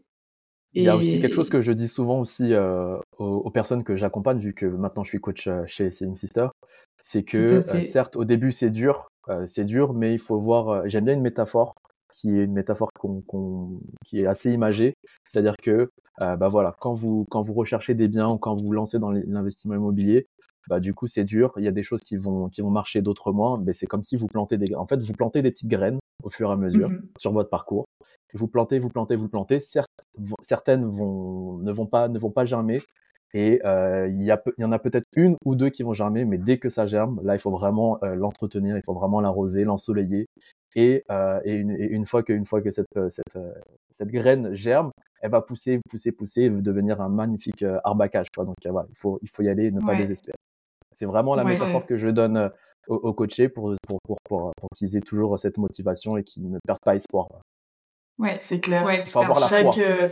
Il 0.72 0.82
y 0.82 0.88
a 0.88 0.96
aussi 0.96 1.20
quelque 1.20 1.34
chose 1.34 1.48
que 1.48 1.62
je 1.62 1.72
dis 1.72 1.88
souvent 1.88 2.20
aussi 2.20 2.52
euh, 2.52 2.98
aux, 3.16 3.24
aux, 3.24 3.50
personnes 3.50 3.82
que 3.82 3.96
j'accompagne, 3.96 4.38
vu 4.38 4.52
que 4.52 4.66
maintenant 4.66 5.04
je 5.04 5.08
suis 5.08 5.20
coach 5.20 5.48
chez 5.64 5.90
Selling 5.90 6.16
Sister, 6.16 6.48
c'est 7.00 7.22
que 7.22 7.62
certes 7.80 8.16
au 8.16 8.26
début 8.26 8.52
c'est 8.52 8.68
dur, 8.68 9.08
euh, 9.30 9.46
c'est 9.46 9.64
dur, 9.64 9.94
mais 9.94 10.12
il 10.12 10.18
faut 10.18 10.38
voir. 10.38 10.86
J'aime 10.86 11.06
bien 11.06 11.14
une 11.14 11.22
métaphore 11.22 11.72
qui 12.12 12.28
est 12.28 12.44
une 12.44 12.52
métaphore 12.52 12.90
qu'on, 12.98 13.22
qu'on, 13.22 13.80
qui 14.04 14.20
est 14.20 14.26
assez 14.26 14.52
imagée, 14.52 14.92
c'est-à-dire 15.26 15.56
que 15.56 15.90
bah 16.18 16.48
voilà, 16.48 16.76
quand 16.78 16.92
vous 16.92 17.24
quand 17.30 17.40
vous 17.40 17.54
recherchez 17.54 17.94
des 17.94 18.08
biens 18.08 18.28
ou 18.28 18.36
quand 18.36 18.54
vous 18.54 18.66
vous 18.66 18.72
lancez 18.72 18.98
dans 18.98 19.10
l'investissement 19.10 19.76
immobilier, 19.76 20.26
bah 20.68 20.80
du 20.80 20.94
coup 20.94 21.06
c'est 21.06 21.24
dur. 21.24 21.52
Il 21.56 21.64
y 21.64 21.68
a 21.68 21.72
des 21.72 21.82
choses 21.82 22.02
qui 22.02 22.16
vont 22.16 22.48
qui 22.48 22.62
vont 22.62 22.70
marcher, 22.70 23.02
d'autres 23.02 23.32
moins. 23.32 23.54
Mais 23.64 23.72
c'est 23.72 23.86
comme 23.86 24.02
si 24.02 24.16
vous 24.16 24.26
plantez 24.26 24.58
des 24.58 24.74
en 24.74 24.86
fait 24.86 25.00
vous 25.02 25.12
plantez 25.12 25.42
des 25.42 25.50
petites 25.50 25.70
graines 25.70 25.98
au 26.22 26.30
fur 26.30 26.50
et 26.50 26.52
à 26.52 26.56
mesure 26.56 26.90
mmh 26.90 27.02
sur 27.18 27.32
votre 27.32 27.50
parcours. 27.50 27.84
Vous 28.34 28.48
plantez, 28.48 28.78
vous 28.78 28.88
plantez, 28.90 29.16
vous 29.16 29.28
plantez. 29.28 29.60
Certes, 29.60 29.88
certaines 30.42 30.84
vont 30.84 31.58
ne 31.58 31.72
vont 31.72 31.86
pas 31.86 32.08
ne 32.08 32.18
vont 32.18 32.30
pas 32.30 32.44
germer, 32.44 32.80
et 33.34 33.60
euh, 33.64 34.08
il, 34.08 34.22
y 34.22 34.30
a, 34.30 34.42
il 34.56 34.62
y 34.62 34.64
en 34.64 34.72
a 34.72 34.78
peut-être 34.78 35.06
une 35.16 35.36
ou 35.44 35.54
deux 35.54 35.68
qui 35.68 35.82
vont 35.82 35.92
germer, 35.92 36.24
mais 36.24 36.38
dès 36.38 36.58
que 36.58 36.68
ça 36.68 36.86
germe, 36.86 37.20
là, 37.22 37.34
il 37.34 37.38
faut 37.38 37.50
vraiment 37.50 37.98
euh, 38.02 38.14
l'entretenir, 38.14 38.76
il 38.76 38.82
faut 38.82 38.94
vraiment 38.94 39.20
l'arroser, 39.20 39.64
l'ensoleiller. 39.64 40.26
Et, 40.74 41.04
euh, 41.10 41.40
et, 41.44 41.54
une, 41.54 41.70
et, 41.70 41.86
une, 41.88 42.06
fois 42.06 42.22
que, 42.22 42.32
une 42.32 42.46
fois 42.46 42.60
que 42.62 42.70
cette, 42.70 42.86
euh, 42.96 43.08
cette, 43.10 43.36
euh, 43.36 43.52
cette 43.90 44.08
graine 44.08 44.54
germe, 44.54 44.90
elle 45.20 45.30
va 45.30 45.40
pousser, 45.40 45.80
pousser, 45.88 46.12
pousser, 46.12 46.42
et 46.42 46.50
devenir 46.50 47.00
un 47.00 47.08
magnifique 47.08 47.62
euh, 47.62 47.78
arbacage. 47.84 48.30
Quoi. 48.30 48.44
Donc 48.44 48.56
voilà, 48.64 48.86
il 48.90 48.96
faut, 48.96 49.18
il 49.22 49.28
faut 49.28 49.42
y 49.42 49.48
aller, 49.48 49.70
ne 49.70 49.80
pas 49.80 49.92
ouais. 49.92 49.98
désespérer. 49.98 50.36
C'est 50.99 51.05
vraiment 51.05 51.34
la 51.34 51.44
ouais, 51.44 51.53
métaphore 51.53 51.82
ouais. 51.82 51.86
que 51.86 51.99
je 51.99 52.09
donne 52.09 52.51
aux, 52.88 52.94
aux 52.94 53.12
coachés 53.12 53.51
pour, 53.51 53.74
pour, 53.86 53.99
pour, 54.07 54.16
pour, 54.24 54.53
pour 54.59 54.68
qu'ils 54.74 54.97
aient 54.97 55.03
toujours 55.03 55.38
cette 55.38 55.59
motivation 55.59 56.16
et 56.16 56.24
qu'ils 56.24 56.51
ne 56.51 56.59
perdent 56.66 56.80
pas 56.82 56.94
espoir. 56.94 57.28
Ouais, 58.18 58.38
c'est 58.40 58.61
clair. 58.61 58.82
Ouais, 58.82 59.03
il 59.05 59.11
faut 59.11 59.18
avoir 59.18 59.38
la 59.38 59.47
chaque, 59.47 59.74
foi. 59.74 59.82
Euh, 59.82 60.09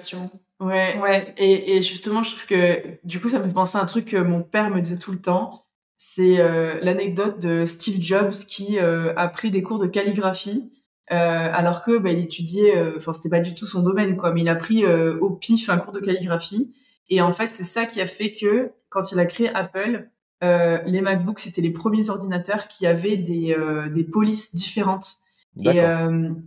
ouais. 0.61 1.01
Ouais. 1.01 1.35
Et, 1.39 1.77
et 1.77 1.81
justement, 1.81 2.23
je 2.23 2.33
trouve 2.33 2.47
que 2.47 2.99
du 3.03 3.19
coup, 3.19 3.31
ça 3.31 3.39
me 3.39 3.45
fait 3.45 3.55
penser 3.55 3.79
à 3.79 3.81
un 3.81 3.87
truc 3.87 4.05
que 4.05 4.19
mon 4.19 4.43
père 4.43 4.69
me 4.69 4.83
disait 4.83 4.99
tout 4.99 5.13
le 5.13 5.23
temps. 5.23 5.65
C'est 5.97 6.39
euh, 6.39 6.79
l'anecdote 6.83 7.41
de 7.41 7.65
Steve 7.65 8.03
Jobs 8.03 8.35
qui 8.47 8.79
euh, 8.79 9.15
a 9.17 9.29
pris 9.29 9.51
des 9.51 9.63
cours 9.63 9.79
de 9.79 9.87
calligraphie 9.87 10.71
euh, 11.13 11.51
alors 11.51 11.83
que 11.83 11.97
bah, 11.97 12.11
il 12.11 12.19
étudiait, 12.19 12.77
euh, 12.77 12.93
enfin 12.97 13.15
c'était 13.15 13.31
pas 13.31 13.41
du 13.41 13.55
tout 13.55 13.65
son 13.65 13.83
domaine 13.83 14.17
quoi, 14.17 14.33
mais 14.33 14.43
il 14.43 14.49
a 14.51 14.57
pris 14.57 14.85
euh, 14.85 15.19
au 15.21 15.31
pif 15.31 15.71
un 15.71 15.79
cours 15.79 15.93
de 15.93 16.01
calligraphie. 16.01 16.75
Et 17.09 17.23
en 17.23 17.33
fait, 17.33 17.51
c'est 17.51 17.65
ça 17.65 17.87
qui 17.87 18.03
a 18.03 18.07
fait 18.07 18.35
que 18.35 18.73
quand 18.91 19.13
il 19.13 19.19
a 19.19 19.25
créé 19.25 19.49
Apple, 19.55 20.11
euh, 20.43 20.79
les 20.85 21.01
MacBooks 21.01 21.41
c'était 21.41 21.63
les 21.63 21.71
premiers 21.71 22.11
ordinateurs 22.11 22.69
qui 22.69 22.87
avaient 22.87 23.17
des 23.17 23.57
des 23.93 24.05
polices 24.05 24.55
différentes. 24.55 25.17
Et, 25.57 25.81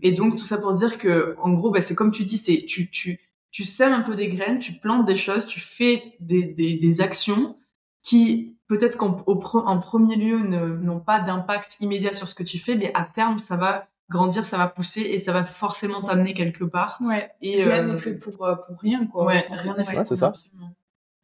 et 0.01 0.11
donc 0.11 0.35
tout 0.35 0.45
ça 0.45 0.57
pour 0.57 0.73
dire 0.73 0.97
que 0.97 1.35
en 1.41 1.53
gros, 1.53 1.71
bah, 1.71 1.79
c'est 1.81 1.95
comme 1.95 2.11
tu 2.11 2.25
dis, 2.25 2.37
c'est 2.37 2.65
tu 2.65 2.89
tu 2.89 3.19
tu 3.51 3.63
sèmes 3.63 3.93
un 3.93 4.01
peu 4.01 4.15
des 4.15 4.27
graines, 4.27 4.59
tu 4.59 4.73
plantes 4.73 5.05
des 5.05 5.15
choses, 5.15 5.47
tu 5.47 5.59
fais 5.59 6.17
des 6.19 6.43
des, 6.43 6.77
des 6.77 7.01
actions 7.01 7.57
qui 8.03 8.57
peut-être 8.67 8.97
qu'en 8.97 9.15
en 9.25 9.79
premier 9.79 10.15
lieu 10.17 10.39
n'ont 10.39 10.99
pas 10.99 11.19
d'impact 11.21 11.77
immédiat 11.79 12.13
sur 12.13 12.27
ce 12.27 12.35
que 12.35 12.43
tu 12.43 12.59
fais, 12.59 12.75
mais 12.75 12.91
à 12.93 13.03
terme 13.03 13.39
ça 13.39 13.55
va 13.55 13.87
grandir, 14.09 14.45
ça 14.45 14.57
va 14.57 14.67
pousser 14.67 15.01
et 15.01 15.19
ça 15.19 15.31
va 15.31 15.43
forcément 15.43 16.01
t'amener 16.01 16.33
quelque 16.33 16.63
part. 16.63 16.99
Ouais. 17.01 17.29
Et 17.41 17.63
rien 17.63 17.83
n'est 17.83 17.97
fait 17.97 18.15
pour 18.15 18.37
pour 18.37 18.79
rien 18.79 19.07
quoi. 19.07 19.25
Ouais, 19.25 19.43
rien 19.49 19.75
n'est 19.75 19.85
fait. 19.85 20.03
c'est 20.05 20.15
ça. 20.15 20.33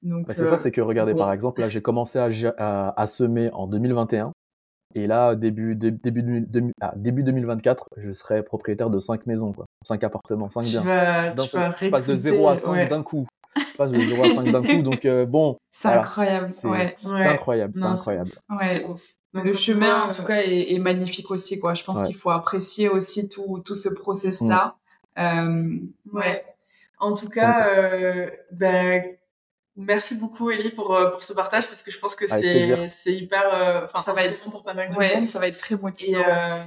Donc 0.04 0.28
bah, 0.28 0.34
c'est 0.34 0.46
ça, 0.46 0.58
c'est 0.58 0.72
que 0.72 0.82
regardez 0.82 1.16
par 1.16 1.32
exemple 1.32 1.62
là 1.62 1.70
j'ai 1.70 1.82
commencé 1.82 2.20
à, 2.20 2.94
à, 2.96 3.08
semer 3.08 3.50
en 3.54 3.68
2021 3.68 4.34
et 4.96 5.08
là 5.08 5.34
début 5.36 5.76
début 5.76 6.44
ah, 6.82 6.94
début 6.96 7.24
2024 7.24 7.88
je 7.98 8.12
serai 8.12 8.44
propriétaire 8.44 8.90
de 8.90 9.00
cinq 9.00 9.26
maisons 9.26 9.54
quoi, 9.54 9.66
cinq 9.86 10.04
appartements, 10.04 10.50
cinq 10.50 10.66
biens. 10.66 10.84
je 10.84 11.90
passe 11.90 12.06
de 12.06 12.16
0 12.16 12.48
à 12.50 12.58
5 12.58 12.90
d'un 12.90 13.04
coup. 13.04 13.28
Je 13.56 13.78
passe 13.78 13.92
de 13.92 14.00
0 14.00 14.24
à 14.24 14.44
5 14.44 14.52
d'un 14.52 14.62
coup 14.62 14.82
donc 14.84 15.06
euh, 15.06 15.26
bon. 15.26 15.58
C'est 15.72 15.88
incroyable. 15.88 16.52
C'est 16.52 16.68
incroyable, 17.04 17.74
c'est 17.76 17.84
incroyable. 17.84 18.32
Ouais. 18.50 18.86
le 19.34 19.54
chemin, 19.54 20.04
en 20.04 20.12
tout 20.12 20.24
cas, 20.24 20.42
est, 20.42 20.80
magnifique 20.80 21.32
aussi, 21.32 21.60
quoi. 21.60 21.74
Je 21.74 21.84
pense 21.84 22.04
qu'il 22.04 22.16
faut 22.16 22.30
apprécier 22.30 22.90
aussi 22.90 23.30
tout, 23.30 23.62
tout 23.64 23.76
ce 23.76 23.90
process-là. 23.90 24.76
Mm. 25.18 25.22
Euh, 25.22 25.80
ouais. 26.14 26.46
En 27.00 27.14
tout 27.14 27.30
cas, 27.30 27.68
euh, 27.76 28.30
ben, 28.52 29.04
merci 29.76 30.16
beaucoup, 30.16 30.50
Ellie, 30.52 30.70
pour, 30.70 30.96
euh, 30.96 31.10
pour 31.12 31.24
ce 31.24 31.34
partage, 31.34 31.68
parce 31.68 31.84
que 31.84 31.92
je 31.92 32.00
pense 32.00 32.16
que 32.16 32.28
c'est, 32.28 32.88
c'est 32.90 33.14
hyper, 33.14 33.44
euh, 33.54 33.86
enfin, 33.86 34.02
ça 34.02 34.14
va 34.14 34.24
être 34.24 34.44
bon 34.46 34.52
pour 34.52 34.64
pas 34.64 34.74
mal 34.74 34.90
de 34.90 34.96
ouais, 34.96 35.26
ça 35.26 35.40
va 35.40 35.48
être 35.48 35.58
très 35.60 35.76
motivant. 35.76 36.20
Et, 36.20 36.24
euh, 36.28 36.60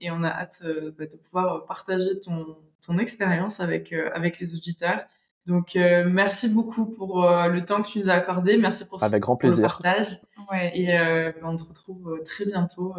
et 0.00 0.10
on 0.10 0.22
a 0.22 0.28
hâte 0.28 0.62
bah, 0.98 1.06
de 1.06 1.16
pouvoir 1.16 1.64
partager 1.66 2.20
ton, 2.20 2.56
ton 2.84 2.98
expérience 2.98 3.60
avec, 3.60 3.92
avec 3.92 4.38
les 4.40 4.54
auditeurs. 4.54 5.04
Donc, 5.46 5.74
euh, 5.74 6.04
merci 6.08 6.48
beaucoup 6.48 6.86
pour 6.86 7.24
euh, 7.24 7.48
le 7.48 7.64
temps 7.64 7.82
que 7.82 7.88
tu 7.88 7.98
nous 8.00 8.10
as 8.10 8.14
accordé. 8.14 8.58
Merci 8.58 8.84
pour, 8.84 9.02
Avec 9.02 9.22
grand 9.22 9.36
plaisir. 9.36 9.56
le 9.56 9.62
partage. 9.62 10.20
Ouais. 10.50 10.70
Et 10.74 10.98
euh, 10.98 11.32
on 11.42 11.56
te 11.56 11.64
retrouve 11.64 12.20
très 12.24 12.44
bientôt 12.44 12.94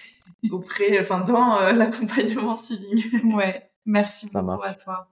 auprès, 0.50 1.00
enfin, 1.00 1.20
dans 1.20 1.60
l'accompagnement 1.72 2.56
Sealing. 2.56 3.34
ouais. 3.34 3.70
Merci 3.86 4.28
beaucoup 4.32 4.62
à 4.62 4.74
toi. 4.74 5.08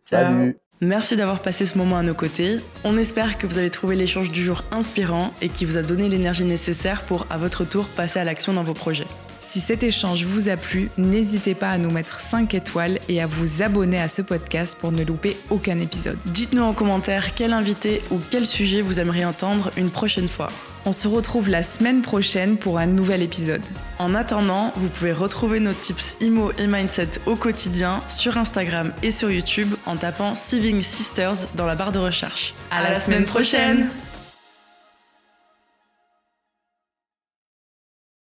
Salut. 0.00 0.58
Merci 0.82 1.14
d'avoir 1.14 1.40
passé 1.40 1.64
ce 1.64 1.78
moment 1.78 1.96
à 1.96 2.02
nos 2.02 2.12
côtés. 2.12 2.56
On 2.82 2.98
espère 2.98 3.38
que 3.38 3.46
vous 3.46 3.56
avez 3.56 3.70
trouvé 3.70 3.94
l'échange 3.94 4.32
du 4.32 4.42
jour 4.42 4.64
inspirant 4.72 5.32
et 5.40 5.48
qui 5.48 5.64
vous 5.64 5.76
a 5.76 5.82
donné 5.82 6.08
l'énergie 6.08 6.42
nécessaire 6.42 7.02
pour, 7.04 7.24
à 7.30 7.38
votre 7.38 7.64
tour, 7.64 7.86
passer 7.86 8.18
à 8.18 8.24
l'action 8.24 8.52
dans 8.52 8.64
vos 8.64 8.74
projets. 8.74 9.06
Si 9.42 9.60
cet 9.60 9.82
échange 9.82 10.24
vous 10.24 10.48
a 10.48 10.56
plu, 10.56 10.88
n'hésitez 10.96 11.54
pas 11.54 11.70
à 11.70 11.78
nous 11.78 11.90
mettre 11.90 12.20
5 12.20 12.54
étoiles 12.54 13.00
et 13.08 13.20
à 13.20 13.26
vous 13.26 13.60
abonner 13.60 14.00
à 14.00 14.08
ce 14.08 14.22
podcast 14.22 14.78
pour 14.80 14.92
ne 14.92 15.04
louper 15.04 15.36
aucun 15.50 15.80
épisode. 15.80 16.16
Dites-nous 16.26 16.62
en 16.62 16.72
commentaire 16.72 17.34
quel 17.34 17.52
invité 17.52 18.02
ou 18.10 18.20
quel 18.30 18.46
sujet 18.46 18.82
vous 18.82 19.00
aimeriez 19.00 19.24
entendre 19.24 19.72
une 19.76 19.90
prochaine 19.90 20.28
fois. 20.28 20.50
On 20.84 20.92
se 20.92 21.06
retrouve 21.06 21.48
la 21.48 21.62
semaine 21.62 22.02
prochaine 22.02 22.56
pour 22.56 22.78
un 22.78 22.86
nouvel 22.86 23.22
épisode. 23.22 23.62
En 23.98 24.14
attendant, 24.14 24.72
vous 24.76 24.88
pouvez 24.88 25.12
retrouver 25.12 25.60
nos 25.60 25.72
tips 25.72 26.16
IMO 26.20 26.52
et 26.58 26.66
Mindset 26.66 27.20
au 27.26 27.36
quotidien 27.36 28.00
sur 28.08 28.36
Instagram 28.36 28.92
et 29.02 29.10
sur 29.10 29.30
YouTube 29.30 29.74
en 29.86 29.96
tapant 29.96 30.34
Saving 30.34 30.82
Sisters 30.82 31.46
dans 31.56 31.66
la 31.66 31.74
barre 31.74 31.92
de 31.92 32.00
recherche. 32.00 32.54
À, 32.70 32.82
la, 32.82 32.96
semaine 32.96 33.26
prochaine 33.26 33.88